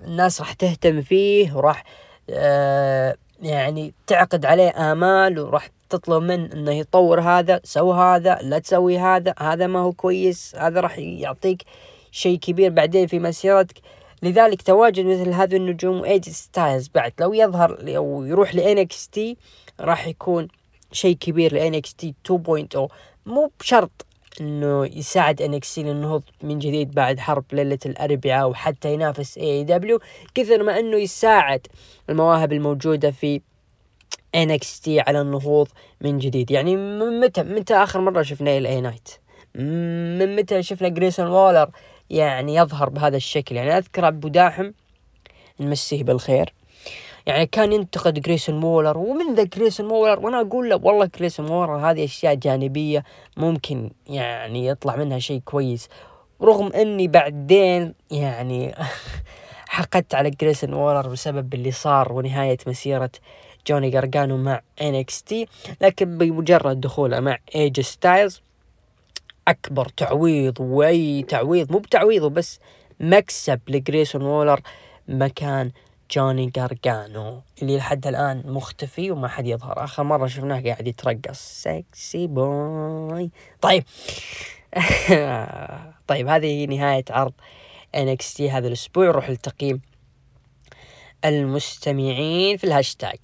الناس 0.05 0.41
راح 0.41 0.53
تهتم 0.53 1.03
فيه 1.03 1.53
وراح 1.53 1.85
آه 2.31 3.16
يعني 3.43 3.95
تعقد 4.07 4.47
عليه 4.47 4.93
آمال 4.93 5.39
وراح 5.39 5.69
تطلب 5.91 6.23
منه 6.23 6.53
إنه 6.53 6.73
يطور 6.73 7.20
هذا 7.20 7.61
سوي 7.65 7.95
هذا 7.95 8.39
لا 8.43 8.59
تسوي 8.59 8.99
هذا 8.99 9.35
هذا 9.39 9.66
ما 9.66 9.79
هو 9.79 9.93
كويس 9.93 10.55
هذا 10.59 10.81
راح 10.81 10.99
يعطيك 10.99 11.62
شيء 12.11 12.39
كبير 12.39 12.70
بعدين 12.70 13.07
في 13.07 13.19
مسيرتك. 13.19 13.77
لذلك 14.23 14.62
تواجد 14.62 15.05
مثل 15.05 15.31
هذه 15.31 15.57
النجوم 15.57 16.01
وايجي 16.01 16.29
ستايلز 16.29 16.89
بعد 16.95 17.12
لو 17.20 17.33
يظهر 17.33 17.97
أو 17.97 18.24
يروح 18.24 18.55
ل 18.55 19.09
NXT 19.09 19.37
راح 19.81 20.07
يكون 20.07 20.49
شيء 20.93 21.16
كبير 21.16 21.55
ل 21.55 21.95
NXT 21.95 22.15
2.0 22.29 22.79
مو 23.27 23.51
بشرط 23.61 24.07
إنه 24.41 24.87
يساعد 24.87 25.43
NXT 25.43 25.83
للنهوض 25.83 26.23
من 26.43 26.59
جديد 26.59 26.95
بعد 26.95 27.21
حرب 27.21 27.45
ليلة 27.53 27.79
الأربعاء 27.87 28.49
وحتى 28.49 28.93
ينافس 28.93 29.39
AEW 29.39 30.01
كثر 30.35 30.63
ما 30.63 30.79
إنه 30.79 30.97
يساعد 30.97 31.67
المواهب 32.11 32.53
الموجودة 32.53 33.11
في 33.11 33.41
NXT 34.37 34.89
على 34.89 35.21
النهوض 35.21 35.69
من 36.01 36.19
جديد. 36.19 36.51
يعني 36.51 36.77
من 36.77 37.21
متى 37.21 37.43
متى 37.43 37.75
آخر 37.75 38.01
مرة 38.01 38.23
شفنا 38.23 38.59
الاي 38.59 38.81
نايت 38.81 39.09
من 39.55 40.37
متى 40.37 40.63
شفنا 40.63 40.89
جريسون 40.89 41.27
وولر 41.27 41.71
يعني 42.11 42.55
يظهر 42.55 42.89
بهذا 42.89 43.17
الشكل؟ 43.17 43.57
يعني 43.57 43.79
أذكر 43.79 44.09
أبو 44.09 44.29
داحم 44.29 44.71
نمسيه 45.61 46.05
بالخير. 46.05 46.53
يعني 47.27 47.47
كان 47.47 47.73
ينتقد 47.73 48.20
جريسون 48.20 48.65
وولر 48.65 48.99
ومن 48.99 49.35
ذا 49.35 49.43
جريسون 49.43 49.86
وولر 49.86 50.20
وأنا 50.20 50.40
أقول 50.40 50.70
له 50.70 50.77
والله 50.82 51.11
جريسون 51.19 51.51
وولر 51.51 51.77
هذه 51.77 52.05
أشياء 52.05 52.35
جانبية 52.35 53.05
ممكن 53.36 53.90
يعني 54.07 54.66
يطلع 54.66 54.97
منها 54.97 55.19
شيء 55.19 55.40
كويس 55.44 55.89
رغم 56.43 56.73
إني 56.73 57.09
بعدين 57.09 57.94
يعني 58.11 58.74
حقدت 59.69 60.15
على 60.15 60.31
جريسون 60.31 60.73
وولر 60.73 61.09
بسبب 61.09 61.55
اللي 61.55 61.70
صار 61.70 62.12
ونهاية 62.12 62.59
مسيرة 62.66 63.11
جوني 63.66 63.90
جارجانو 63.90 64.36
مع 64.36 64.61
NXT 64.81 65.35
لكن 65.81 66.19
بمجرد 66.19 66.81
دخوله 66.81 67.20
مع 67.20 67.39
إيجي 67.55 67.81
ستايلز 67.81 68.43
أكبر 69.49 69.89
تعويض 69.89 70.61
وأي 70.61 71.23
تعويض 71.23 71.73
مو 71.73 71.78
بتعويض 71.78 72.24
بس 72.24 72.61
مكسب 73.01 73.61
لجريسون 73.69 74.23
وولر 74.23 74.61
مكان 75.09 75.70
جوني 76.13 76.47
جارجانو 76.47 77.43
اللي 77.63 77.77
لحد 77.77 78.07
الآن 78.07 78.43
مختفي 78.47 79.11
وما 79.11 79.29
حد 79.29 79.47
يظهر. 79.47 79.85
آخر 79.85 80.03
مرة 80.03 80.27
شفناه 80.27 80.61
قاعد 80.61 80.89
يترقص. 80.89 81.63
sexy 81.62 82.27
boy 82.27 83.31
طيب. 83.61 83.85
طيب 86.09 86.29
هذه 86.29 86.67
نهاية 86.67 87.05
عرض 87.11 87.33
NXT 87.97 88.41
هذا 88.41 88.69
الأسبوع. 88.69 89.07
نروح 89.07 89.31
لتقييم 89.31 89.81
المستمعين 91.25 92.57
في 92.57 92.65
الهاشتاج. 92.65 93.19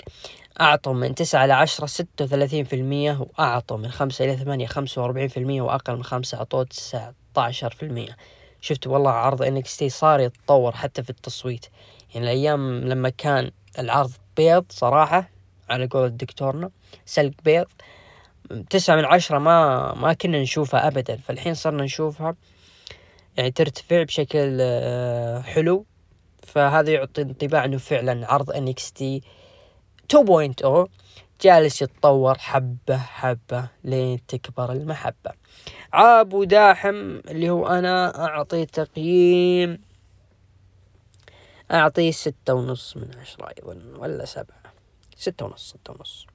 أعطوا 0.60 0.92
من 0.92 1.14
تسعة 1.14 1.44
إلى 1.44 1.52
عشرة 1.52 1.86
ستة 1.86 2.24
وثلاثين 2.24 2.64
في 2.64 2.76
المية 2.76 3.20
وأعطوا 3.20 3.76
من 3.76 3.90
خمسة 3.90 4.24
إلى 4.24 4.36
ثمانية 4.36 4.66
خمسة 4.66 5.02
وأربعين 5.02 5.28
في 5.28 5.36
المية 5.36 5.62
وأقل 5.62 5.96
من 5.96 6.04
خمسة 6.04 6.38
أعطوا 6.38 6.64
تسعة 6.64 7.14
عشر 7.36 7.70
في 7.70 7.82
المية. 7.82 8.16
شفت 8.60 8.86
والله 8.86 9.10
عرض 9.10 9.60
NXT 9.60 9.86
صار 9.86 10.20
يتطور 10.20 10.72
حتى 10.72 11.02
في 11.02 11.10
التصويت. 11.10 11.66
يعني 12.14 12.26
الأيام 12.26 12.80
لما 12.80 13.08
كان 13.08 13.50
العرض 13.78 14.12
بيض 14.36 14.64
صراحة 14.68 15.30
على 15.70 15.86
قول 15.86 16.16
دكتورنا 16.16 16.70
سلق 17.06 17.34
بيض 17.44 17.66
تسعة 18.70 18.96
من 18.96 19.04
عشرة 19.04 19.38
ما 19.38 19.94
ما 19.94 20.12
كنا 20.12 20.42
نشوفها 20.42 20.86
أبدا. 20.86 21.16
فالحين 21.16 21.54
صرنا 21.54 21.84
نشوفها 21.84 22.34
يعني 23.36 23.50
ترتفع 23.50 24.02
بشكل 24.02 24.58
آه، 24.60 25.40
حلو. 25.40 25.84
فهذا 26.42 26.90
يعطي 26.90 27.22
انطباع 27.22 27.64
إنه 27.64 27.78
فعلا 27.78 28.32
عرض 28.32 28.50
NXT 28.50 29.02
2.0 30.14 30.88
جالس 31.40 31.82
يتطور 31.82 32.38
حبة 32.38 32.96
حبة 32.96 33.68
لين 33.84 34.26
تكبر 34.26 34.72
المحبة. 34.72 35.30
عابو 35.92 36.44
داحم 36.44 37.20
اللي 37.28 37.50
هو 37.50 37.66
أنا 37.66 38.24
أعطي 38.26 38.66
تقييم 38.66 39.87
أعطيه 41.72 42.10
ستة 42.10 42.54
ونص 42.54 42.96
من 42.96 43.10
عشرة 43.20 43.48
أيضا 43.48 43.82
ولا 43.98 44.24
سبعة. 44.24 44.62
ستة 45.16 45.44
ونص 45.44 45.68
ستة 45.68 45.92
ونص. 45.92 46.26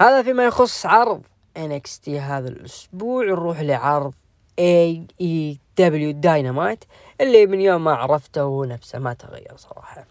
هذا 0.00 0.22
فيما 0.22 0.44
يخص 0.44 0.86
عرض 0.86 1.22
NXT 1.58 2.08
هذا 2.08 2.48
الأسبوع. 2.48 3.24
نروح 3.24 3.60
لعرض 3.60 4.14
AEW 4.60 6.12
Dynamite 6.14 6.84
اللي 7.20 7.46
من 7.46 7.60
يوم 7.60 7.84
ما 7.84 7.94
عرفته 7.94 8.66
نفسه 8.66 8.98
ما 8.98 9.12
تغير 9.12 9.56
صراحة. 9.56 10.06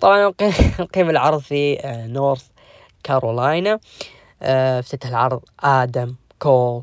طبعا 0.00 0.34
نقيم 0.80 1.10
العرض 1.10 1.40
في 1.40 1.78
نورث 2.08 2.46
كارولاينا 3.02 3.80
افتتح 4.42 5.08
العرض 5.08 5.42
آدم 5.60 6.14
كول 6.38 6.82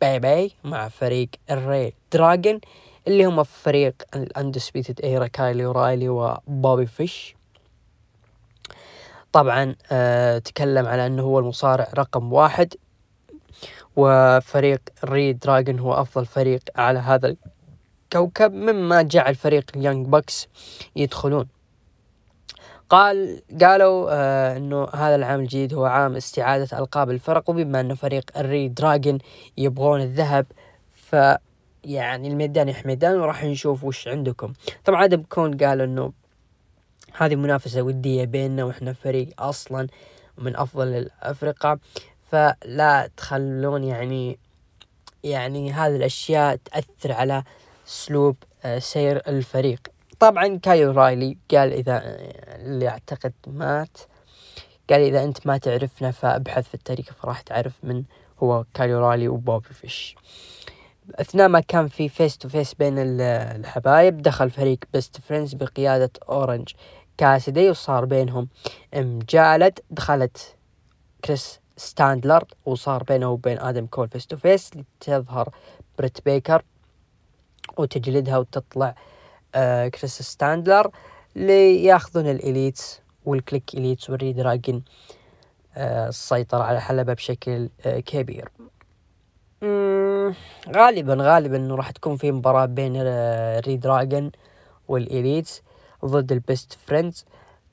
baby 0.00 0.54
مع 0.64 0.88
فريق 0.88 1.28
ال 1.50 1.92
reDRagon. 2.12 2.60
اللي 3.08 3.24
هم 3.24 3.42
فريق 3.42 3.94
ال 4.14 4.22
Undisputed 4.22 5.00
Era 5.00 5.26
كايل 5.26 5.66
اورايلي 5.66 6.08
وبوبي 6.08 6.86
فيش. 6.86 7.36
طبعا 9.32 9.74
آه 9.92 10.38
تكلم 10.38 10.86
على 10.86 11.06
إنه 11.06 11.22
هو 11.22 11.38
المصارع 11.38 11.88
رقم 11.94 12.32
واحد 12.32 12.74
وفريق 13.96 14.80
reDRagon 15.04 15.78
هو 15.78 15.92
أفضل 15.92 16.26
فريق 16.26 16.60
على 16.76 16.98
هذا 16.98 17.36
الكوكب 18.14 18.52
مما 18.52 19.02
جعل 19.02 19.34
فريق 19.34 19.70
ال 19.76 19.81
Young 19.81 20.06
Bucks 20.06 20.48
يدخلون. 20.96 21.48
قال 22.90 23.42
قالوا 23.60 24.08
آه 24.10 24.56
إنه 24.56 24.88
هذا 24.94 25.14
العام 25.14 25.40
الجديد 25.40 25.74
هو 25.74 25.84
عام 25.84 26.16
استعادة 26.16 26.78
ألقاب 26.78 27.10
الفرق 27.10 27.50
وبما 27.50 27.80
إنه 27.80 27.94
فريق 27.94 28.30
ال 28.36 28.68
reDRagon 28.68 29.18
يبغون 29.56 30.00
الذهب 30.00 30.46
ف 30.94 31.16
يعني 31.84 32.28
الميدان 32.28 32.68
يا 32.68 32.74
حميدان 32.74 33.20
وراح 33.20 33.44
نشوف 33.44 33.84
وش 33.84 34.08
عندكم. 34.08 34.52
طبعا 34.84 35.04
آدم 35.04 35.22
كون 35.22 35.56
قال 35.56 35.80
إنه 35.80 36.12
هذه 37.12 37.36
منافسة 37.36 37.82
ودية 37.82 38.24
بيننا 38.24 38.64
وإحنا 38.64 38.92
فريق 38.92 39.42
أصلا 39.42 39.86
من 40.38 40.56
أفضل 40.56 40.88
الأفرقة. 40.88 41.78
فلا 42.30 43.10
تخلون 43.16 43.84
يعني 43.84 44.38
يعني 45.24 45.72
هذه 45.72 45.96
الأشياء 45.96 46.56
تأثر 46.56 47.12
على 47.12 47.42
أسلوب 47.88 48.36
آه، 48.64 48.78
سير 48.78 49.22
الفريق. 49.28 49.80
طبعا 50.20 50.56
كايو 50.56 50.90
رايلي 50.90 51.36
قال 51.50 51.72
إذا 51.72 52.02
اللي 52.56 52.88
أعتقد 52.88 53.32
مات 53.46 53.98
قال 54.90 55.00
إذا 55.00 55.24
أنت 55.24 55.46
ما 55.46 55.58
تعرفنا 55.58 56.10
فأبحث 56.10 56.68
في 56.68 56.74
التاريخ 56.74 57.12
فراح 57.12 57.40
تعرف 57.40 57.72
من 57.82 58.04
هو 58.42 58.64
كايل 58.74 58.98
اورايلي 58.98 59.28
وبوبي 59.28 59.68
فيش. 59.68 60.16
أثناء 61.14 61.48
ما 61.48 61.60
كان 61.60 61.88
في 61.88 62.08
face 62.08 62.38
to 62.38 62.48
face 62.48 62.74
بين 62.74 62.94
الحبايب 62.98 64.22
دخل 64.22 64.50
فريق 64.50 64.78
Best 64.92 65.20
Friends 65.20 65.54
بقيادة 65.54 66.10
اورنج 66.28 66.68
كاسيدي 67.18 67.70
وصار 67.70 68.04
بينهم 68.04 68.48
مجالد 68.94 69.78
دخلت 69.90 70.56
كريس 71.24 71.60
ستاتلاندر 71.76 72.44
وصار 72.66 73.02
بينه 73.02 73.30
وبين 73.30 73.58
آدم 73.58 73.86
كول 73.86 74.08
face 74.08 74.26
to 74.26 74.36
face 74.36 74.70
لتظهر 74.76 75.54
بريت 75.98 76.24
بيكر 76.24 76.62
وتجلدها 77.76 78.38
وتطلع 78.38 78.94
آه 79.54 79.88
كريس 79.88 80.22
ستاتلاندر 80.22 80.90
لياخذون 81.36 82.30
ال 82.30 82.40
Elites 82.40 83.00
والكليك 83.24 83.74
Elites 83.74 84.10
وال 84.10 84.32
reDRagon 84.32 84.82
آه 85.76 86.08
السيطرة 86.08 86.62
على 86.62 86.76
الحلبة 86.76 87.12
بشكل 87.12 87.68
آه 87.86 88.00
كبير. 88.00 88.48
غالبا 90.76 91.16
غالبا 91.20 91.56
إنه 91.56 91.74
راح 91.74 91.90
تكون 91.90 92.16
في 92.16 92.32
مباراة 92.32 92.66
بين 92.66 92.92
ال 92.96 93.76
reDRagon 93.76 94.30
وال 94.88 95.07
Elites 95.07 95.62
ضد 96.04 96.32
ال 96.32 96.41
Best 96.41 96.78
Friends 96.86 97.24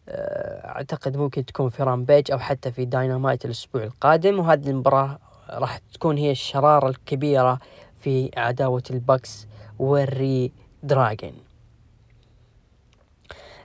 آه، 0.09 0.67
أعتقد 0.67 1.17
ممكن 1.17 1.45
تكون 1.45 1.69
في 1.69 1.83
Rampage 1.83 2.31
أو 2.31 2.39
حتى 2.39 2.71
في 2.71 2.85
داينامايت 2.85 3.45
الأسبوع 3.45 3.83
القادم. 3.83 4.39
وهذه 4.39 4.69
المباراة 4.69 5.19
راح 5.49 5.77
تكون 5.93 6.17
هي 6.17 6.31
الشرارة 6.31 6.89
الكبيرة 6.89 7.59
في 8.01 8.31
عداوة 8.37 8.83
ال 8.91 9.01
Bucks 9.01 9.47
وال 9.79 10.51
reDRagon 10.83 11.33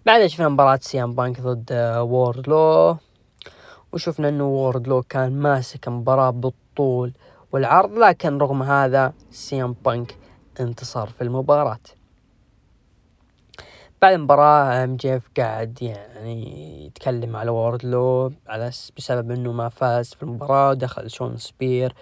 بعدها 0.07 0.27
شفنا 0.27 0.49
مباراة 0.49 0.79
سي 0.82 1.04
ام 1.04 1.15
بانك 1.15 1.41
ضد 1.41 1.73
ووردلو 1.97 2.97
وشفنا 3.93 4.29
إنه 4.29 4.45
ووردلو 4.45 5.03
كان 5.03 5.33
ماسك 5.33 5.89
المباراة 5.89 6.31
بالطول 6.31 7.12
والعرض 7.55 7.93
لكن 7.98 8.39
رغم 8.39 8.62
هذا 8.62 9.12
سي 9.31 9.59
ام 9.59 9.73
بانك 9.85 10.16
انتصر 10.60 11.06
في 11.06 11.22
المباراة. 11.24 11.78
بعد 14.02 14.12
المباراة 14.14 14.85
MJF 14.85 15.28
قاعد 15.36 15.82
يعني 15.82 16.86
يتكلم 16.86 17.36
على 17.36 17.51
ووردلو 17.51 18.32
على 18.47 18.70
بسبب 18.97 19.31
إنه 19.31 19.52
ما 19.52 19.68
فاز 19.68 20.14
في 20.14 20.22
المباراة 20.22 20.70
ودخل 20.70 21.10
شون 21.10 21.36
سبيرز 21.36 21.95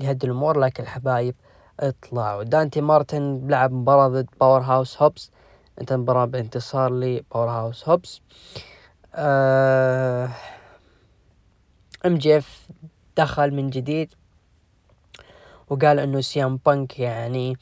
لهد 0.00 0.24
الأمور 0.24 0.58
لكن 0.58 0.82
الحبايب 0.82 1.34
اطلعوا. 1.80 2.42
دانتي 2.42 2.80
مارتن 2.80 3.48
لعب 3.48 3.72
مباراة 3.72 4.08
ضد 4.08 4.28
باور 4.40 4.60
هاوس 4.60 5.02
هوبس 5.02 5.30
انتهت 5.80 5.92
مباراة 5.92 6.24
بانتصار 6.24 6.92
لباور 6.92 7.50
هاوس 7.50 7.88
هوبس 7.88 8.20
MJF 12.06 12.68
دخل 13.16 13.54
من 13.54 13.70
جديد. 13.70 14.14
وقال 15.70 15.98
إنه 15.98 16.20
سي 16.20 16.45
إم 16.45 16.58
بانك 16.66 16.98
يعني 16.98 17.56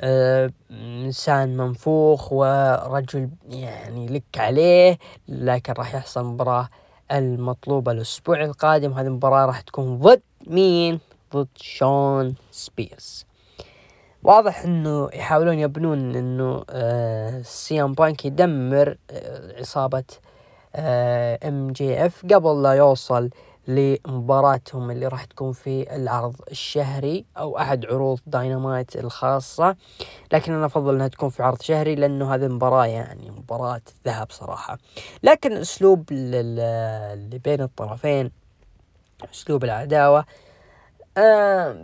آه 0.00 0.50
إنسان 0.70 1.56
منفوخ 1.56 2.32
ورجل 2.32 3.30
يعني 3.48 4.06
لك 4.06 4.24
عليه 4.36 4.98
لكن 5.28 5.72
راح 5.72 5.94
يحصل 5.94 6.24
مباراة 6.24 6.68
المطلوبة 7.12 7.92
الأسبوع 7.92 8.44
القادم. 8.44 8.92
هذه 8.92 9.06
المباراة 9.06 9.46
راح 9.46 9.60
تكون 9.60 9.98
ضد 9.98 10.20
مين؟ 10.46 11.00
ضد 11.34 11.48
شون 11.56 12.34
سبيرز. 12.50 13.26
واضح 14.22 14.62
إنه 14.64 15.08
يحاولون 15.14 15.58
يبنون 15.58 16.16
إنه 16.16 16.64
آه 16.70 17.42
سي 17.42 17.75
إم 17.75 17.92
بانك 17.92 18.24
يدمر 18.24 18.96
آه 19.10 19.58
عصابة 19.58 20.04
آه 20.74 21.38
MJF 21.48 22.24
قبل 22.24 22.62
لا 22.62 22.72
يوصل 22.72 23.30
لمباراتهم 23.68 24.90
اللي 24.90 25.06
راح 25.06 25.24
تكون 25.24 25.52
في 25.52 25.96
العرض 25.96 26.36
الشهري 26.50 27.24
أو 27.38 27.58
أحد 27.58 27.86
عروض 27.86 28.20
داينامايت 28.26 28.96
الخاصة. 28.96 29.76
لكن 30.32 30.52
أنا 30.52 30.66
أفضل 30.66 30.94
إنها 30.94 31.08
تكون 31.08 31.28
في 31.28 31.42
عرض 31.42 31.62
شهري 31.62 31.94
لأنه 31.94 32.34
هذه 32.34 32.44
المباراة 32.46 32.86
يعني 32.86 33.30
مباراة 33.30 33.80
ذهب 34.06 34.30
صراحة. 34.30 34.78
لكن 35.22 35.52
أسلوب 35.52 36.08
اللي 36.12 37.38
بين 37.44 37.60
الطرفين 37.60 38.30
أسلوب 39.32 39.64
العداوة 39.64 40.24
آه 41.16 41.76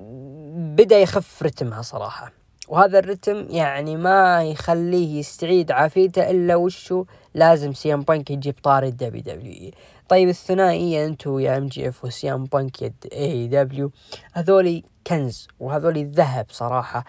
بدأ 0.56 0.98
يخف 0.98 1.42
رتمها 1.42 1.82
صراحة. 1.82 2.32
وهذا 2.68 2.98
الرتم 2.98 3.46
يعني 3.50 3.96
ما 3.96 4.44
يخليه 4.44 5.18
يستعيد 5.18 5.70
عافيته 5.72 6.30
إلا 6.30 6.56
وشو 6.56 7.04
لازم 7.34 7.72
سي 7.72 7.92
إم 7.92 8.02
بانك 8.02 8.30
يجيب 8.30 8.54
طاري 8.62 8.88
ال 8.88 9.22
WWE 9.22 9.70
طيب 10.08 10.28
الثنائية 10.28 11.06
أنتو 11.06 11.38
يا 11.38 11.58
إم 11.58 11.66
جي 11.66 11.88
إف 11.88 12.04
وسيام 12.04 12.44
بانك 12.44 12.82
يد 12.82 13.06
اي 13.12 13.48
دبليو 13.48 13.90
هذولي 14.32 14.84
كنز 15.06 15.48
وهذولي 15.60 16.04
ذهب 16.04 16.46
صراحة 16.50 17.04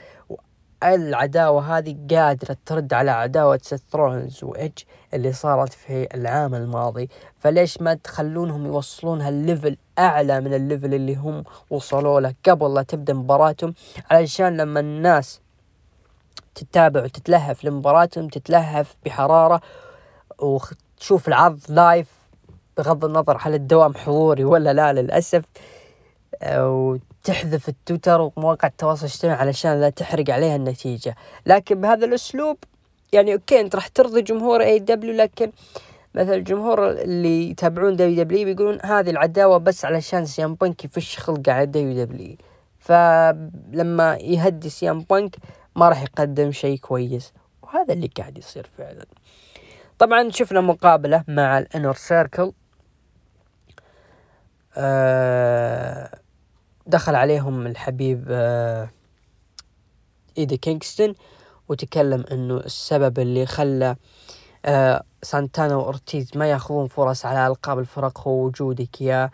العداوة 0.83 1.77
هذه 1.77 1.97
قادرة 2.11 2.57
ترد 2.65 2.93
على 2.93 3.11
عداوة 3.11 3.59
سيث 3.61 3.81
رولنز 3.95 4.43
وإيج 4.43 4.71
اللي 5.13 5.33
صارت 5.33 5.73
في 5.73 6.07
العام 6.15 6.55
الماضي. 6.55 7.09
فليش 7.39 7.81
ما 7.81 7.93
تخلونهم 7.93 8.65
يوصلون 8.65 9.21
هال 9.21 9.38
level 9.38 9.77
أعلى 9.99 10.41
من 10.41 10.53
ال 10.53 10.60
level 10.60 10.93
اللي 10.93 11.15
هم 11.15 11.43
وصلوا 11.69 12.19
له 12.19 12.33
قبل 12.45 12.73
لا 12.73 12.81
تبدأ 12.83 13.13
مباراتهم؟ 13.13 13.73
علشان 14.11 14.57
لما 14.57 14.79
الناس 14.79 15.41
تتابع 16.55 17.03
وتتلهف 17.03 17.65
لمباراتهم 17.65 18.27
تتلهف 18.27 18.95
بحرارة 19.05 19.61
وتشوف 20.39 21.27
العرض 21.27 21.59
live 21.69 22.16
بغض 22.77 23.05
النظر 23.05 23.37
هل 23.41 23.53
الدوام 23.53 23.93
حضوري 23.95 24.43
ولا 24.43 24.73
لا 24.73 24.93
للأسف 24.93 25.43
وتحذف 26.45 27.69
التويتر 27.69 28.21
ومواقع 28.21 28.67
التواصل 28.67 29.05
الاجتماعي 29.05 29.39
علشان 29.39 29.81
لا 29.81 29.89
تحرق 29.89 30.29
عليها 30.29 30.55
النتيجة. 30.55 31.15
لكن 31.45 31.81
بهذا 31.81 32.05
الأسلوب 32.05 32.57
يعني 33.13 33.33
أوكي 33.33 33.59
أنت 33.59 33.75
راح 33.75 33.87
ترضي 33.87 34.21
جمهور 34.21 34.61
AEW 34.61 35.13
لكن 35.13 35.51
مثل 36.15 36.33
الجمهور 36.33 36.91
اللي 36.91 37.49
يتابعون 37.49 37.95
WWE 37.95 38.45
بيقولون 38.45 38.79
هذه 38.83 39.09
العداوة 39.09 39.57
بس 39.57 39.85
علشان 39.85 40.25
سي 40.25 40.45
إم 40.45 40.55
بانك 40.55 40.85
يفش 40.85 41.19
خلقه 41.19 41.51
على 41.51 41.65
WWE. 41.65 42.35
فلما 42.79 44.17
يهدي 44.21 44.69
سي 44.69 44.91
إم 44.91 45.01
بانك 45.09 45.35
ما 45.75 45.89
راح 45.89 46.03
يقدم 46.03 46.51
شيء 46.51 46.77
كويس 46.77 47.33
وهذا 47.61 47.93
اللي 47.93 48.09
قاعد 48.17 48.37
يصير 48.37 48.67
فعلا. 48.77 49.05
طبعا 49.99 50.29
شفنا 50.29 50.61
مقابلة 50.61 51.23
مع 51.27 51.57
ال 51.57 51.63
Inner 51.63 51.93
Circle. 51.93 52.51
دخل 56.87 57.15
عليهم 57.15 57.67
الحبيب 57.67 58.25
آه 58.29 58.89
إيدي 60.37 60.57
كينغستون 60.57 61.13
وتكلم 61.69 62.25
إنه 62.31 62.57
السبب 62.57 63.19
اللي 63.19 63.45
خلى 63.45 63.95
آه 64.65 65.03
سانتانا 65.23 65.75
وأورتيز 65.75 66.37
ما 66.37 66.49
ياخذون 66.49 66.87
فرص 66.87 67.25
على 67.25 67.47
ألقاب 67.47 67.79
الفرق 67.79 68.27
هو 68.27 68.45
وجودك 68.45 69.01
يا 69.01 69.29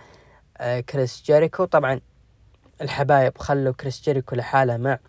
آه 0.57 0.79
كريس 0.79 1.23
جيريكو. 1.25 1.65
طبعا 1.65 1.99
الحبايب 2.81 3.37
خلوا 3.37 3.73
كريس 3.73 4.01
جيريكو 4.01 4.35
لحاله 4.35 4.77
مع 4.77 4.99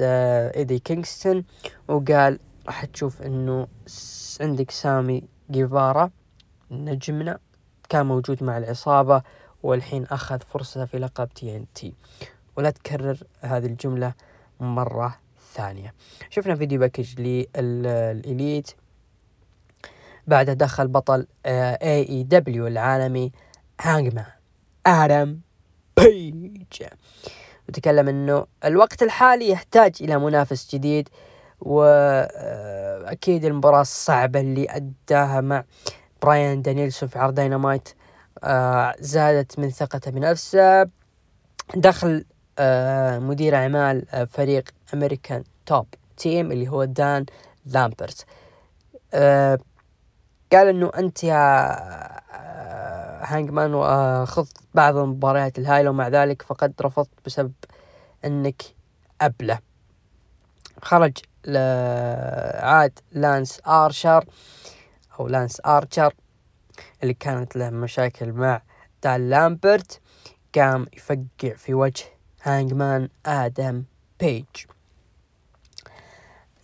آه 0.00 0.56
إيدي 0.56 0.78
كينغستون 0.78 1.44
وقال 1.88 2.38
راح 2.66 2.84
تشوف 2.84 3.22
إنه 3.22 3.68
عندك 4.40 4.70
سامي 4.70 5.22
جيفارا 5.50 6.10
نجمنا 6.70 7.38
كان 7.88 8.06
موجود 8.06 8.44
مع 8.44 8.58
العصابة. 8.58 9.22
والحين 9.66 10.04
أخذ 10.04 10.40
فرصة 10.40 10.84
في 10.84 10.98
لقب 10.98 11.28
TNT 11.28 11.94
ولا 12.56 12.70
تكرر 12.70 13.18
هذه 13.40 13.66
الجملة 13.66 14.12
مرة 14.60 15.18
ثانية. 15.54 15.94
شفنا 16.30 16.54
فيديو 16.54 16.80
package 16.80 17.20
لل 17.20 17.57
Elite. 17.57 18.70
بعدها 20.26 20.54
دخل 20.54 20.88
بطل 20.88 21.26
AEW 21.46 22.66
العالمي 22.66 23.32
هانجمان 23.80 24.26
آدم 24.86 25.40
بيج. 25.96 26.82
وتكلم 27.68 28.08
إنه 28.08 28.46
الوقت 28.64 29.02
الحالي 29.02 29.48
يحتاج 29.48 29.96
إلى 30.00 30.18
منافس 30.18 30.74
جديد 30.74 31.08
واكيد 31.60 33.44
المباراة 33.44 33.80
الصعبة 33.80 34.40
اللي 34.40 34.66
أداها 34.70 35.40
مع 35.40 35.64
براين 36.22 36.62
دانيلسون 36.62 37.08
في 37.08 37.18
عرض 37.18 37.34
داينامايت 37.34 37.88
آه، 37.88 38.05
زادت 39.00 39.58
من 39.58 39.70
ثقته 39.70 40.10
بنفسه 40.10 40.88
دخل 41.74 42.24
آه، 42.58 43.18
مدير 43.18 43.56
أعمال 43.56 44.10
آه، 44.10 44.24
فريق 44.24 44.64
American 44.94 45.44
Top 45.66 45.86
Team 46.16 46.52
اللي 46.52 46.68
هو 46.68 46.84
دان 46.84 47.26
لامبرت. 47.66 48.26
قال 50.52 50.68
إنه 50.68 50.90
أنت 50.98 51.24
يا 51.24 51.36
هانجمان 53.26 53.74
وخذ 53.74 54.48
بعض 54.74 54.96
المباريات 54.96 55.58
الهايلة 55.58 55.90
ومع 55.90 56.08
ذلك 56.08 56.42
فقد 56.42 56.74
رفضت 56.80 57.10
بسبب 57.26 57.52
إنك 58.24 58.62
أبلة. 59.20 59.58
خرج 60.82 61.18
عاد 62.62 62.98
لانس 63.12 63.60
آرشر 63.66 64.24
أو 65.20 65.28
لانس 65.28 65.60
آرشر 65.66 66.14
اللي 67.02 67.14
كانت 67.14 67.56
له 67.56 67.70
مشاكل 67.70 68.32
مع 68.32 68.62
دان 69.02 69.30
لامبرت 69.30 70.00
قام 70.54 70.86
يفقع 70.96 71.54
في 71.56 71.74
وجه 71.74 72.04
هانجمان 72.42 73.08
آدم 73.26 73.84
بيج. 74.20 74.44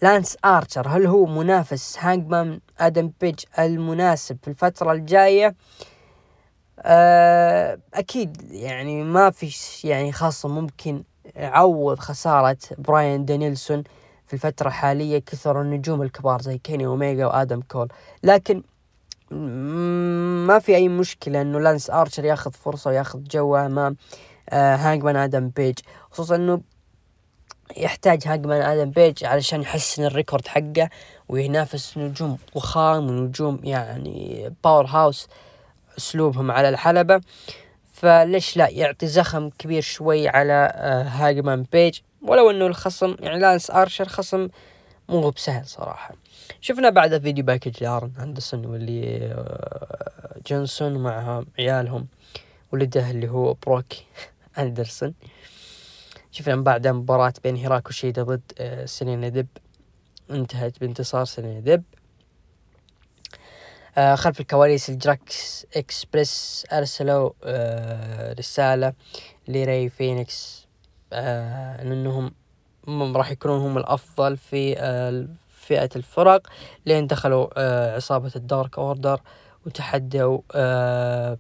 لانس 0.03 0.37
ارشر 0.45 0.89
هل 0.89 1.07
هو 1.07 1.27
منافس 1.27 1.99
هانجمان 1.99 2.61
آدم 2.79 3.13
بيج 3.21 3.41
المناسب 3.59 4.39
في 4.43 4.49
الفترة 4.49 4.93
الجاية؟ 4.93 5.55
أه 6.81 7.79
أكيد 7.95 8.53
يعني 8.53 9.05
ما 9.05 9.31
في 9.31 9.51
يعني 9.89 10.13
خاصة 10.13 10.49
ممكن 10.49 11.05
يعوض 11.37 11.99
خسارة 11.99 12.57
براين 12.79 13.25
دانيلسون 13.25 13.83
في 14.27 14.35
الفترة 14.35 14.69
الحالية 14.69 15.19
كثر 15.19 15.61
النجوم 15.63 16.03
الكبار 16.03 16.43
زي 16.43 16.59
كيني 16.59 16.87
اوميجا 16.87 17.27
وآدم 17.27 17.61
كول. 17.61 17.89
لكن 18.23 18.63
ما 20.47 20.59
في 20.59 20.77
أي 20.77 20.89
مشكلة 20.89 21.43
إنه 21.43 21.61
لانس 21.61 21.91
آرشر 21.91 22.25
ياخذ 22.25 22.53
فرصة 22.53 22.91
وياخذ 22.91 23.23
جوه 23.23 23.67
أمام 23.67 23.97
آه 24.51 24.77
هانجمان 24.77 25.17
آدم 25.17 25.49
بيج. 25.49 25.79
خصوصا 26.11 26.37
إنه 26.37 26.61
يحتاج 27.77 28.23
هانجمان 28.27 28.63
آدم 28.63 28.91
بيج 28.91 29.25
علشان 29.25 29.63
يحسن 29.63 30.05
ال 30.05 30.11
record 30.11 30.47
حقه 30.47 30.91
وينافس 31.29 31.99
نجوم 31.99 32.39
ضخام 32.55 33.11
ونجوم 33.11 33.61
يعني 33.65 34.51
powerhouse 34.65 35.29
أسلوبهم 35.99 36.51
على 36.51 36.69
الحلبة. 36.69 37.21
فليش 37.93 38.57
لا 38.57 38.69
يعطي 38.69 39.07
زخم 39.07 39.51
كبير 39.51 39.83
شوي 39.83 40.29
على 40.29 40.73
آه 40.75 41.03
هانجمان 41.03 41.65
بيج؟ 41.73 41.99
ولو 42.23 42.51
إنه 42.51 42.67
الخصم 42.67 43.17
يعني 43.21 43.39
لانس 43.39 43.71
آرشر 43.71 44.09
خصم 44.09 44.49
مو 45.09 45.31
بسهل 45.31 45.67
صراحة. 45.67 46.15
شفنا 46.61 46.91
بعد 46.91 47.19
فيديو 47.23 47.45
package 47.45 47.83
لآرن 47.85 48.13
اندرسون 48.21 48.67
واللي 48.67 49.19
آه، 49.33 50.41
جونسون 50.47 50.99
مع 51.03 51.45
عيالهم 51.59 52.07
ولده 52.73 53.11
اللي 53.11 53.29
هو 53.29 53.55
بروك 53.55 53.93
أندرسون. 54.59 55.15
شفنا 56.33 56.57
بعد 56.57 56.87
مباراة 56.87 57.33
بين 57.45 57.57
هيكارو 57.57 57.91
شيدا 57.93 58.23
ضد 58.23 58.53
آه، 58.59 58.85
سيرينا 58.85 59.29
ديب 59.29 59.47
انتهت 60.31 60.81
بانتصار 60.81 61.25
سيرينا 61.25 61.61
ديب 61.61 61.83
آه 63.99 64.15
خلف 64.15 64.41
الكواليس 64.41 64.91
ال 64.91 64.99
Jurassic 64.99 65.67
Express 65.77 66.67
ارسلوا 66.73 67.31
رسالة 68.39 68.93
لري 69.49 69.89
فينيكس 69.89 70.67
إنهم 71.13 72.33
راح 73.17 73.31
يكونون 73.31 73.61
هم 73.61 73.79
الأفضل 73.79 74.37
في 74.37 74.75
فئة 75.73 75.91
الفرق 75.97 76.47
لين 76.87 77.07
دخلوا 77.07 77.49
آه 77.57 77.97
عصابة 77.97 78.33
ال 78.37 78.45
Dark 78.45 78.79
Order 78.79 79.21
وتحدوا 79.67 80.41
آه 80.55 81.39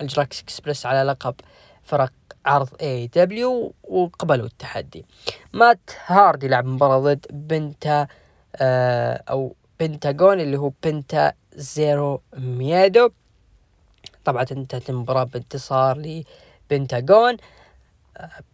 ال 0.00 0.04
Jurassic 0.04 0.40
Express 0.42 0.86
على 0.86 1.02
لقب 1.02 1.34
فرق 1.82 2.12
عرض 2.46 2.68
AEW 2.82 3.74
وقبلوا 3.82 4.46
التحدي. 4.46 5.04
مات 5.52 5.90
هاردي 6.06 6.44
لعب 6.44 6.64
مباراة 6.64 6.98
ضد 6.98 7.26
بنتا 7.30 8.06
آه 8.56 9.22
أو 9.30 9.54
بنتاغون 9.80 10.40
اللي 10.40 10.56
هو 10.56 10.72
بنتا 10.82 11.32
زيرو 11.54 12.22
مييدو. 12.36 13.10
طبعا 14.24 14.46
انتهت 14.52 14.90
المباراة 14.90 15.24
بانتصار 15.24 16.22
لبنتاغون. 16.70 17.36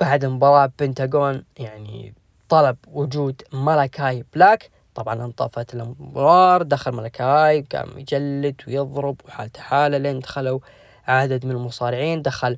بعد 0.01 0.25
مباراة 0.25 0.73
بنتاغون 0.79 1.45
يعني 1.57 2.15
طلب 2.49 2.77
وجود 2.93 3.43
مالاكاي 3.53 4.25
بلاك. 4.35 4.71
طبعا 4.99 5.25
انطفت 5.25 5.75
الانوار 5.75 6.63
دخل 6.63 6.93
ملكاي 6.93 7.67
قام 7.73 7.99
يجلد 7.99 8.63
ويضرب 8.69 9.21
وحالته 9.25 9.61
حالة 9.61 9.99
لين 9.99 10.21
دخلوا 10.21 10.61
عدد 11.07 11.47
من 11.47 11.51
المصارعين 11.51 12.23
دخل 12.23 12.57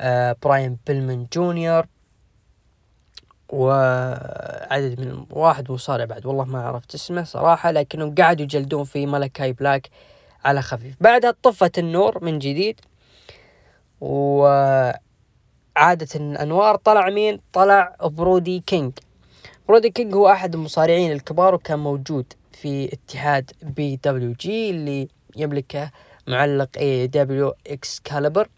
آه 0.00 0.36
براين 0.42 0.78
بيلمن 0.86 1.26
جونيور 1.32 1.86
وعدد 3.48 5.00
من 5.00 5.26
واحد 5.30 5.70
مصارع 5.70 6.04
بعد 6.04 6.26
والله 6.26 6.44
ما 6.44 6.62
عرفت 6.62 6.94
اسمه 6.94 7.24
صراحة 7.24 7.70
لكنهم 7.70 8.14
قعدوا 8.14 8.44
يجلدون 8.44 8.84
في 8.84 9.06
ملكاي 9.06 9.52
بلاك 9.52 9.90
على 10.44 10.62
خفيف. 10.62 10.96
بعدها 11.00 11.34
طفت 11.42 11.78
النور 11.78 12.24
من 12.24 12.38
جديد 12.38 12.80
وعادت 14.00 14.98
الأنوار 16.14 16.76
طلع 16.76 17.10
مين؟ 17.10 17.40
طلع 17.52 17.96
برودي 18.00 18.60
كينج. 18.60 18.92
برودي 19.68 19.90
كينج 19.90 20.14
هو 20.14 20.28
أحد 20.28 20.54
المصارعين 20.54 21.12
الكبار 21.12 21.54
وكان 21.54 21.78
موجود 21.78 22.32
في 22.52 22.92
اتحاد 22.92 23.50
PWG 23.62 24.70
اللي 24.70 25.08
يملكه 25.36 25.90
معلق 26.26 26.68
AEW 26.78 27.06
إكسكاليبر 27.06 28.48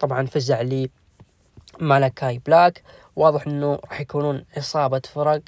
طبعا 0.00 0.26
فزع 0.26 0.60
لي 0.60 0.90
مالاكاي 1.80 2.38
بلاك. 2.46 2.82
واضح 3.16 3.46
إنه 3.46 3.74
راح 3.90 4.00
يكونون 4.00 4.44
عصابة 4.58 5.02
فرق 5.14 5.40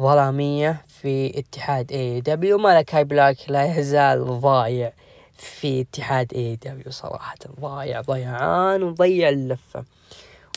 ظلامية 0.00 0.84
في 0.88 1.38
اتحاد 1.38 1.92
AEW 1.92 2.58
مالاكاي 2.58 3.04
بلاك 3.04 3.36
لا 3.48 3.78
يزال 3.78 4.40
ضايع 4.40 4.92
في 5.36 5.80
اتحاد 5.80 6.34
AEW 6.34 6.90
صراحة. 6.90 7.36
ضايع 7.60 8.00
ضيعان 8.00 8.82
وضيع 8.82 9.28
اللفة. 9.28 9.84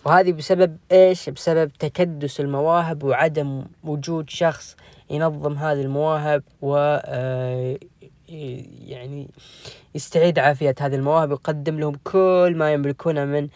وهذه 0.07 0.31
بسبب 0.31 0.77
إيش؟ 0.91 1.29
بسبب 1.29 1.71
تكدس 1.79 2.39
المواهب 2.39 3.03
وعدم 3.03 3.63
وجود 3.83 4.29
شخص 4.29 4.75
ينظم 5.09 5.53
هذه 5.53 5.81
المواهب 5.81 6.43
و 6.61 6.75
آه، 7.05 7.77
يعني 8.87 9.27
يستعيد 9.95 10.39
عافية 10.39 10.75
هذه 10.79 10.95
المواهب 10.95 11.29
ويقدم 11.29 11.79
لهم 11.79 11.95
كل 12.03 12.53
ما 12.57 12.73
يملكونه 12.73 13.25
من 13.25 13.47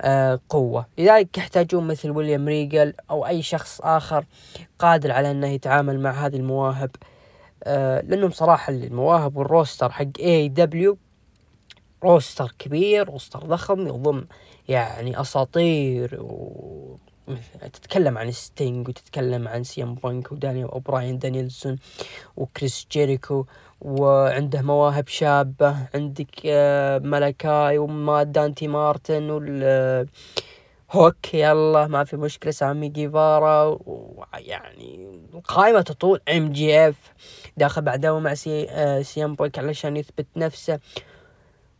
آه، 0.00 0.40
قوة. 0.48 0.86
لذلك 0.98 1.38
يحتاجون 1.38 1.86
مثل 1.86 2.10
ويليام 2.10 2.48
ريجل 2.48 2.94
أو 3.10 3.26
أي 3.26 3.42
شخص 3.42 3.80
آخر 3.80 4.24
قادر 4.78 5.12
على 5.12 5.30
أنه 5.30 5.46
يتعامل 5.46 6.00
مع 6.00 6.10
هذه 6.10 6.36
المواهب. 6.36 6.90
آه، 7.64 8.00
لأنهم 8.00 8.30
صراحة 8.30 8.72
المواهب 8.72 9.36
وال 9.36 9.50
roster 9.50 9.92
حق 9.92 10.06
AEW 10.20 10.48
roster 10.48 12.54
كبير 12.58 13.08
roster 13.08 13.38
ضخم 13.38 13.80
يضم 13.88 14.24
يعني 14.68 15.20
أساطير 15.20 16.20
و 16.20 16.96
تتكلم 17.60 18.18
عن 18.18 18.30
ستينج 18.30 18.88
وتتكلم 18.88 19.48
عن 19.48 19.64
CM 19.64 19.94
بانك 19.94 20.32
ودانيال 20.32 20.70
أو 20.70 20.86
براين 20.86 21.18
دانيلسون 21.18 21.78
وكريس 22.36 22.86
جيريكو 22.92 23.46
وعنده 23.80 24.62
مواهب 24.62 25.08
شابة. 25.08 25.76
عندك 25.94 26.46
آه، 26.46 26.98
ملكاي 26.98 27.78
وما 27.78 28.22
دانتي 28.22 28.68
مارتن 28.68 29.30
وال 29.30 30.08
هوك 30.90 31.34
يلا 31.34 31.86
ما 31.86 32.04
في 32.04 32.16
مشكلة 32.16 32.52
سامي 32.52 32.88
جيفارا 32.88 33.78
ويعني 33.86 35.20
القائمة 35.34 35.80
تطول. 35.80 36.20
MJF 36.28 37.12
داخل 37.56 37.82
بعده 37.82 38.18
مع 38.18 38.34
سي 38.34 38.70
آه 38.70 39.02
CM 39.02 39.34
بانك 39.34 39.58
علشان 39.58 39.96
يثبت 39.96 40.26
نفسه. 40.36 40.80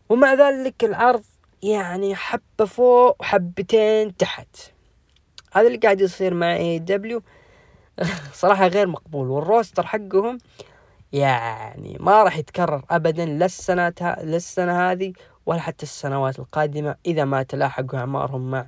ومع 0.09 0.35
ذلك 0.35 0.85
العرض 0.85 1.23
يعني 1.65 2.15
حبة 2.15 2.65
فوق 2.67 3.17
وحبتين 3.21 4.17
تحت. 4.17 4.57
هذا 5.53 5.67
اللي 5.67 5.79
قاعد 5.79 6.01
يصير 6.01 6.35
مع 6.35 6.57
AEW 6.57 7.23
صراحة 8.43 8.67
غير 8.69 8.87
مقبول. 8.87 9.29
وال 9.31 9.45
roster 9.45 9.87
حقهم 9.87 10.39
يعني 11.13 11.99
ما 12.01 12.23
راح 12.25 12.39
يتكرر 12.39 12.85
ابدا 12.91 13.27
لا 13.27 13.47
السنة 13.47 13.95
لا 14.01 14.37
السنة 14.37 14.93
هذه 14.93 15.13
ولا 15.47 15.61
حتى 15.61 15.83
السنوات 15.83 16.39
القادمة 16.39 16.97
إذا 17.07 17.25
ما 17.25 17.43
تلاحقوا 17.43 17.99
أعمارهم 17.99 18.51
مع 18.51 18.67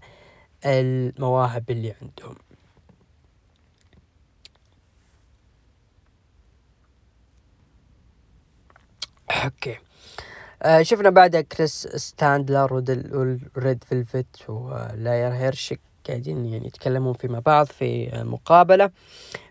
المواهب 0.66 1.70
اللي 1.70 1.94
عندهم. 2.02 2.36
أوكي. 9.44 9.85
آه 10.66 10.82
شفنا 10.82 11.10
بعدها 11.10 11.40
كريس 11.40 11.86
ستاتلاندر 11.86 12.74
وريد 13.56 13.84
فيلفيت 13.84 14.26
وليلى 14.48 15.32
هيرش 15.32 15.80
قاعدين 16.09 16.44
يعني 16.47 16.66
يتكلمون 16.66 17.12
فيما 17.12 17.38
بعض 17.38 17.66
في 17.66 18.10
مقابلة. 18.24 18.90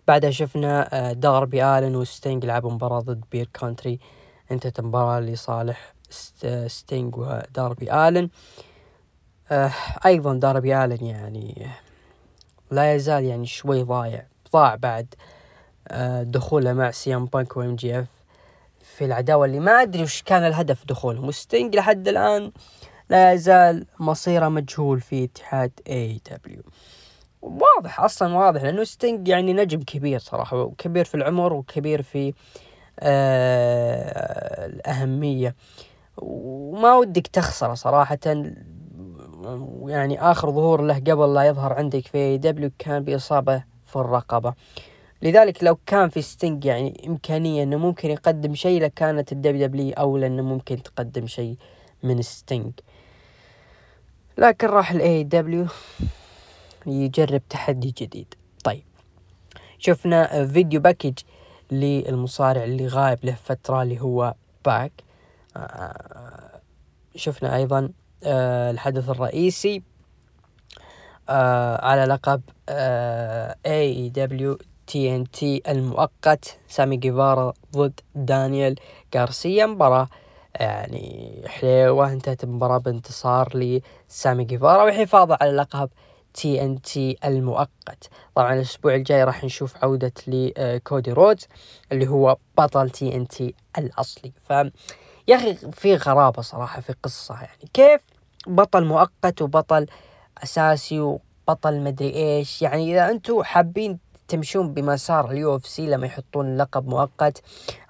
بعدها 0.08 0.32
شفنا 0.32 0.90
آه 1.10 1.14
داربي 1.14 1.64
آلن 1.66 1.96
وستينج 1.96 2.46
لعبوا 2.46 2.72
مباراة 2.72 3.00
ضد 3.00 3.24
بير 3.32 3.50
كونتري 3.60 4.00
انتهت 4.52 4.80
المباراة 4.80 5.20
لصالح 5.20 5.94
ستينج 6.68 7.18
وداربي 7.18 7.94
آلن. 7.94 8.30
آه 9.52 9.72
أيضا 10.06 10.34
داربي 10.34 10.76
آلن 10.86 11.06
يعني 11.06 11.68
لا 12.72 12.94
يزال 12.96 13.24
يعني 13.24 13.46
شوي 13.46 13.84
ضايع. 13.84 14.26
ضاع 14.54 14.76
بعد 14.76 15.14
دخوله 16.22 16.74
مع 16.74 16.92
CM 16.92 17.26
بانك 17.26 17.58
و 17.58 17.76
MJF. 17.76 18.15
في 18.96 19.06
العداوة 19.06 19.46
اللي 19.46 19.60
ما 19.60 19.82
أدري 19.82 20.04
وش 20.04 20.22
كان 20.22 20.44
الهدف 20.44 20.86
دخولهم 20.86 21.28
وستينج 21.28 21.76
لحد 21.76 22.08
الآن 22.08 22.52
لا 23.10 23.34
يزال 23.34 23.86
مصيره 24.00 24.50
مجهول 24.50 25.02
في 25.02 25.24
اتحاد 25.24 25.72
AEW 25.90 26.64
واضح 27.42 28.00
أصلا 28.00 28.36
واضح 28.36 28.64
لأنه 28.64 28.84
ستينج 28.84 29.28
يعني 29.28 29.54
نجم 29.54 29.82
كبير 29.82 30.20
صراحة 30.20 30.62
وكبير 30.62 31.06
في 31.06 31.16
العمر 31.16 31.54
وكبير 31.54 32.02
في 32.02 32.34
آه 33.00 34.66
الأهمية. 34.66 35.56
وما 36.18 36.96
ودك 36.96 37.28
تخسره 37.28 37.74
صراحة 37.74 38.18
يعني 39.88 40.22
آخر 40.22 40.52
ظهور 40.52 40.82
له 40.82 40.94
قبل 41.00 41.34
لا 41.34 41.44
يظهر 41.44 41.74
عندك 41.74 42.08
في 42.08 42.38
AEW 42.38 42.72
كان 42.80 43.04
بإصابة 43.04 43.64
في 43.86 43.96
الرقبة. 43.96 44.54
لذلك 45.22 45.64
لو 45.64 45.78
كان 45.86 46.10
في 46.10 46.22
ستينج 46.22 46.66
يعني 46.66 47.08
إمكانية 47.08 47.64
إنه 47.64 47.78
ممكن 47.78 48.10
يقدم 48.10 48.56
شيء 48.56 48.82
لكانت 48.82 49.32
ال 49.32 49.68
WWE 49.68 49.94
أولى 49.94 50.28
إنه 50.28 50.44
ممكن 50.44 50.84
تقدم 50.84 51.28
شيء 51.28 51.56
من 52.04 52.22
ستينج 52.22 52.72
لكن 54.38 54.68
راح 54.68 54.92
ال 54.92 55.24
AEW 55.24 55.68
يجرب 56.88 57.42
تحدي 57.50 57.94
جديد. 57.98 58.34
طيب 58.64 58.84
شفنا 59.80 60.48
video 60.48 60.80
package 60.80 61.14
للمصارع 61.72 62.64
اللي 62.64 62.88
غايب 62.88 63.20
له 63.24 63.36
فترة 63.44 63.82
اللي 63.84 64.02
هو 64.02 64.34
باك. 64.66 64.92
آه، 65.58 66.62
شفنا 67.16 67.56
أيضا 67.56 67.90
آه، 68.24 68.72
الحدث 68.72 69.10
الرئيسي 69.10 69.84
آه، 71.30 71.86
على 71.86 72.06
لقب 72.06 72.42
AEW 74.14 74.58
TNT 74.88 75.62
المؤقت. 75.68 76.58
سامي 76.68 76.98
جيفارا 76.98 77.54
ضد 77.72 78.00
دانيال 78.16 78.76
غارسيا. 79.16 79.66
مباراة 79.66 80.08
يعني 80.60 81.42
حليوة 81.48 82.12
انتهت 82.14 82.44
المباراة 82.44 82.78
بانتصار 82.78 83.58
لسامي 83.58 84.44
جيفارا 84.44 84.84
والحفاظ 84.84 85.32
على 85.32 85.52
لقب 85.52 85.90
TNT 86.34 87.18
المؤقت. 87.26 88.10
طبعا 88.36 88.54
الأسبوع 88.54 88.96
الجاي 88.96 89.24
راح 89.24 89.44
نشوف 89.44 89.84
عودة 89.84 90.14
لكودي 90.28 91.12
رودز 91.12 91.48
اللي 91.92 92.08
هو 92.08 92.38
بطل 92.58 92.90
TNT 92.90 93.56
الأصلي. 93.78 94.34
ف 94.50 94.54
يا 95.28 95.36
أخي 95.36 95.56
في 95.56 95.96
غرابة 95.96 96.42
صراحة 96.42 96.82
في 96.82 96.96
قصة 97.04 97.36
يعني 97.36 97.70
كيف 97.74 98.02
بطل 98.48 98.86
مؤقت 98.86 99.42
وبطل 99.42 99.86
أساسي 100.44 101.00
وبطل 101.00 101.82
مدري 101.82 102.10
إيش. 102.16 102.62
يعني 102.62 102.92
إذا 102.92 103.10
أنتم 103.10 103.44
حابين 103.44 104.00
تمشون 104.28 104.74
بمسار 104.74 105.32
ال 105.32 105.56
UFC 105.56 105.88
لما 105.88 106.06
يحطون 106.06 106.58
لقب 106.58 106.88
مؤقت 106.88 107.42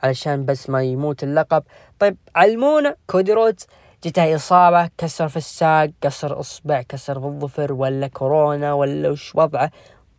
علشان 0.04 0.46
بس 0.46 0.70
ما 0.70 0.84
يموت 0.84 1.24
اللقب. 1.24 1.64
طيب 2.00 2.18
علمونا 2.36 2.96
كودي 3.08 3.34
رودز. 3.34 3.68
جته 4.04 4.36
إصابة 4.36 4.90
كسر 4.98 5.28
في 5.28 5.38
الساق 5.38 5.90
كسر 6.02 6.40
إصبع 6.40 6.82
كسر 6.82 7.20
في 7.20 7.26
الظفر 7.26 7.74
ولا 7.74 8.08
كورونا 8.08 8.74
ولا 8.74 9.10
وش 9.10 9.36
وضعه. 9.36 9.72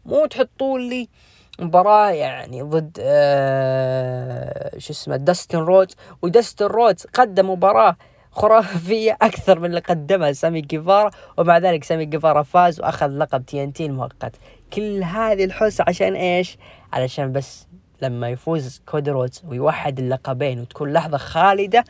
مو 0.04 0.26
تحطون 0.26 0.88
لي 0.88 1.08
مباراة 1.60 2.10
يعني 2.10 2.62
ضد 2.62 2.98
آه 3.00 4.78
شو 4.78 4.92
اسمه 4.92 5.16
داستن 5.16 5.58
رودز. 5.58 5.94
وداستن 6.22 6.66
رودز 6.66 7.06
قدم 7.14 7.50
مباراة 7.50 7.96
خرافية 8.30 9.18
أكثر 9.22 9.58
من 9.58 9.64
اللي 9.64 9.80
قدمها 9.80 10.32
سامي 10.32 10.60
جيفارا. 10.60 11.10
ومع 11.38 11.58
ذلك 11.58 11.84
سامي 11.84 12.04
جيفارا 12.04 12.42
فاز 12.42 12.80
وأخذ 12.80 13.08
لقب 13.08 13.46
TNT 13.46 13.86
المؤقت. 13.86 14.36
كل 14.72 15.02
هذه 15.04 15.44
الحوسة 15.44 15.80
عشان 15.80 16.14
إيش؟ 16.14 16.58
علشان 16.92 17.32
بس 17.32 17.66
لما 18.02 18.30
يفوز 18.30 18.82
كودي 18.86 19.10
رودز 19.10 19.42
ويوحد 19.48 19.98
اللقبين 19.98 20.60
وتكون 20.60 20.92
لحظة 20.92 21.18
خالدة 21.18 21.84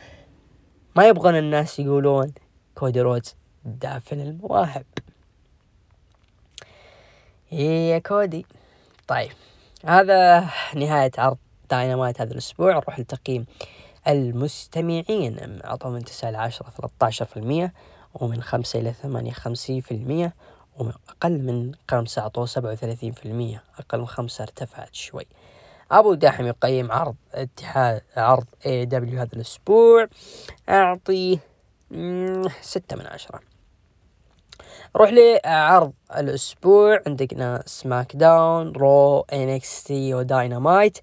ما 0.95 1.07
يبغون 1.07 1.35
الناس 1.35 1.79
يقولون 1.79 2.33
كودي 2.75 3.01
رودز 3.01 3.35
دافن 3.65 4.19
المواهب. 4.19 4.85
إيه 7.51 7.91
يا 7.91 7.99
كودي. 7.99 8.45
طيب 9.07 9.31
هذا 9.85 10.49
نهاية 10.75 11.11
عرض 11.17 11.37
داينامايت 11.69 12.21
هذا 12.21 12.31
الأسبوع. 12.31 12.71
نروح 12.71 12.99
لتقييم 12.99 13.45
المستمعين. 14.07 15.61
أعطوا 15.65 15.91
من 15.91 16.03
تسعة 16.03 16.29
إلى 16.29 16.37
عشرة 16.37 16.69
ثلاثة 16.69 17.05
عشر 17.05 17.25
في 17.25 17.37
المية 17.37 17.73
ومن 18.13 18.41
خمسة 18.41 18.79
إلى 18.79 18.93
ثمانية 18.93 19.31
خمسين 19.31 19.81
في 19.81 19.91
المية. 19.91 20.33
وأقل 20.77 21.39
من 21.39 21.71
خمسة 21.91 22.21
أعطوه 22.21 22.45
سبعة 22.45 22.71
وثلاثين 22.71 23.11
في 23.11 23.25
المية 23.25 23.63
أقل 23.79 23.99
من 23.99 24.07
خمسة 24.07 24.43
ارتفعت 24.43 24.95
شوي. 24.95 25.27
أبو 25.91 26.13
دحم 26.13 26.45
يقيم 26.45 26.91
عرض 26.91 27.15
اتحاد 27.33 28.01
عرض 28.17 28.45
AEW 28.65 29.19
هذا 29.19 29.29
الأسبوع 29.33 30.07
أعطيه 30.69 31.37
ستة 32.61 32.95
من 32.95 33.07
عشرة. 33.07 33.39
روح 34.95 35.09
لعرض 35.09 35.93
الأسبوع 36.17 37.01
عندنا 37.07 37.63
SmackDown 37.65 38.71
Raw 38.71 39.25
NXT 39.29 40.13
و 40.13 40.22
Dynamite 40.22 40.97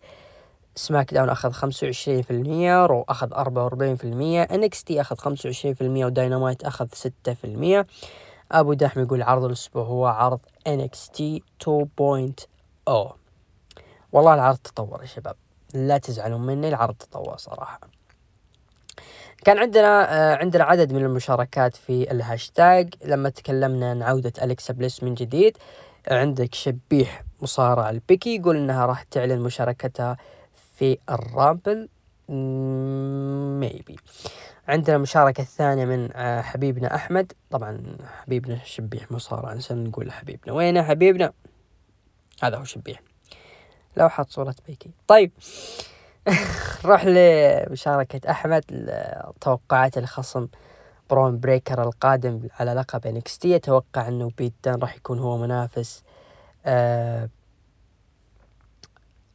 SmackDown 0.76 1.28
أخذ 1.28 1.50
خمسة 1.50 1.84
وعشرين 1.86 2.22
في 2.22 2.30
المية 2.30 2.86
Raw 2.86 3.04
أخذ 3.08 3.32
أربعة 3.32 3.64
وأربعين 3.64 3.96
في 3.96 4.04
المية 4.04 4.42
NXT 4.42 5.00
أخذ 5.00 5.16
خمسة 5.16 5.46
وعشرين 5.46 5.74
في 5.74 5.80
المية 5.80 6.06
وداينامايت 6.06 6.64
أخذ 6.64 6.86
ستة 6.92 7.34
في 7.34 7.44
المية. 7.44 7.86
أبو 8.60 8.72
دحم 8.72 9.00
يقول 9.00 9.22
عرض 9.22 9.44
الأسبوع 9.44 9.84
هو 9.84 10.06
عرض 10.06 10.40
NXT 10.68 11.40
2.0 11.64 13.12
والله 14.12 14.34
العرض 14.34 14.56
تطور 14.56 15.00
يا 15.02 15.06
شباب. 15.06 15.36
لا 15.74 15.98
تزعلون 15.98 16.46
مني 16.46 16.68
العرض 16.68 16.94
تطور 16.94 17.36
صراحة. 17.36 17.80
كان 19.44 19.58
عندنا 19.58 20.12
آه 20.32 20.36
عندنا 20.36 20.64
عدد 20.64 20.92
من 20.92 21.04
المشاركات 21.04 21.76
في 21.76 22.10
الهاشتاج. 22.10 22.94
لما 23.04 23.28
تكلمنا 23.28 23.90
عن 23.90 24.02
عودة 24.02 24.32
أليكسا 24.42 24.72
بليس 24.72 25.02
من 25.02 25.14
جديد 25.14 25.56
عندك 26.10 26.54
شبيح 26.54 27.24
مصارع 27.42 27.90
البيكي 27.90 28.36
يقول 28.36 28.56
إنها 28.56 28.86
راح 28.86 29.02
تعلن 29.02 29.40
مشاركتها 29.40 30.16
في 30.74 30.98
ال 31.10 31.20
Rumble. 31.20 31.88
maybe 32.28 33.96
عندنا 34.68 34.96
المشاركة 34.96 35.40
الثانية 35.40 35.84
من 35.84 36.12
آه، 36.16 36.40
حبيبنا 36.40 36.94
أحمد. 36.94 37.32
طبعا 37.50 37.96
حبيبنا 38.22 38.58
شبيح 38.64 39.12
مصارع 39.12 39.48
عشان 39.48 39.84
نقول 39.84 40.12
حبيبنا 40.12 40.52
وين 40.52 40.82
حبيبنا؟ 40.82 41.32
هذا 42.42 42.56
هو 42.56 42.64
شبيح 42.64 43.02
لو 43.96 44.08
حط 44.08 44.30
صورة 44.30 44.54
بيكي. 44.66 44.90
طيب. 45.08 45.32
نروح 46.84 47.04
لمشاركة 47.04 48.30
أحمد 48.30 48.90
توقعات 49.40 49.98
الخصم 49.98 50.48
برون 51.10 51.40
بريكر 51.40 51.82
القادم 51.82 52.48
على 52.60 52.74
لقب 52.74 53.06
NXT 53.06 53.56
أتوقع 53.56 54.08
إنه 54.08 54.30
بيت 54.38 54.54
دان 54.64 54.74
راح 54.80 54.96
يكون 54.96 55.18
هو 55.18 55.38
منافس 55.38 56.04
آه 56.66 57.28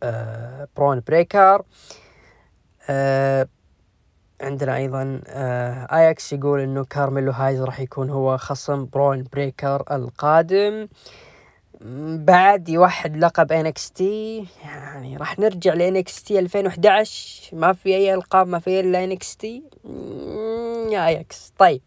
آه 0.03 0.67
برون 0.77 0.99
بريكر. 1.07 1.63
آه 2.89 3.47
عندنا 4.41 4.75
أيضا 4.77 5.21
آه 5.27 5.87
آياكس 5.91 6.33
يقول 6.33 6.59
إنه 6.59 6.83
كارميلو 6.85 7.31
هايز 7.31 7.61
راح 7.61 7.79
يكون 7.79 8.09
هو 8.09 8.37
خصم 8.37 8.85
برون 8.85 9.25
بريكر 9.33 9.83
القادم. 9.91 10.87
بعد 12.25 12.69
يوحد 12.69 13.17
لقب 13.17 13.51
NXT 13.51 14.45
يعني 14.63 15.17
راح 15.17 15.39
نرجع 15.39 15.73
ل 15.73 16.23
NXT 16.23 16.39
2011 16.39 17.55
ما 17.57 17.73
في 17.73 17.89
أي 17.95 18.13
ألقاب 18.13 18.47
ما 18.47 18.59
في 18.59 18.79
إلا 18.79 19.03
NXT. 19.03 19.63
يا 20.91 21.07
آياكس. 21.07 21.53
طيب. 21.57 21.81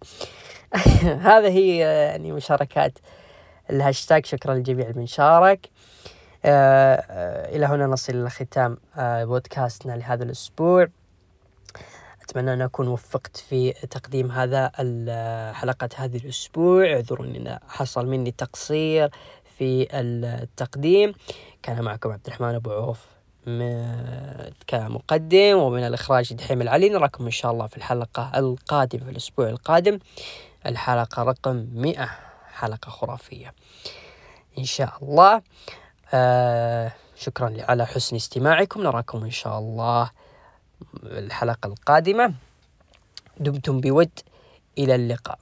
هذا 1.31 1.49
هي 1.49 1.77
يعني 1.79 2.33
مشاركات 2.33 2.99
الهاشتاج. 3.70 4.27
شكرا 4.27 4.55
للجميع 4.55 4.93
من 4.97 5.07
شارك 5.07 5.69
آه 6.45 7.05
آه 7.11 7.57
إلى 7.57 7.66
هنا 7.66 7.87
نصل 7.87 8.12
إلى 8.15 8.31
ختام 8.31 8.77
آه 8.97 9.24
بودكاستنا 9.24 9.93
لهذا 9.93 10.24
الأسبوع. 10.24 10.89
أتمنى 12.23 12.53
أن 12.53 12.62
أكون 12.62 12.89
وفقت 12.89 13.36
في 13.36 13.73
تقديم 13.73 14.31
هذا 14.31 14.73
حلقة 15.53 15.89
هذا 15.97 16.16
الأسبوع. 16.16 16.86
اعذروني 16.86 17.39
أن 17.39 17.59
حصل 17.69 18.07
مني 18.07 18.31
تقصير 18.31 19.11
في 19.59 19.89
التقديم. 19.93 21.15
كان 21.62 21.85
معكم 21.85 22.12
عبد 22.12 22.27
الرحمن 22.27 22.55
أبو 22.55 22.70
عوف 22.70 23.07
كمقدم 24.66 25.57
ومن 25.57 25.86
الإخراج 25.86 26.32
دحيم 26.32 26.62
العلي. 26.62 26.89
نراكم 26.89 27.24
إن 27.24 27.31
شاء 27.31 27.53
الله 27.53 27.66
في 27.66 27.77
الحلقة 27.77 28.32
القادمة 28.36 29.05
في 29.05 29.11
الأسبوع 29.11 29.49
القادم. 29.49 29.99
الحلقة 30.66 31.23
رقم 31.23 31.66
مئة 31.73 32.11
حلقة 32.53 32.90
خرافية. 32.90 33.55
إن 34.59 34.65
شاء 34.65 34.93
الله. 35.03 35.43
آه 36.15 36.93
شكرا 37.16 37.55
على 37.59 37.86
حسن 37.86 38.16
استماعكم. 38.16 38.82
نراكم 38.82 39.24
إن 39.24 39.31
شاء 39.31 39.59
الله 39.59 40.11
الحلقة 41.04 41.66
القادمة. 41.66 42.34
دمتم 43.40 43.80
بود. 43.80 44.10
إلى 44.78 44.94
اللقاء. 44.94 45.38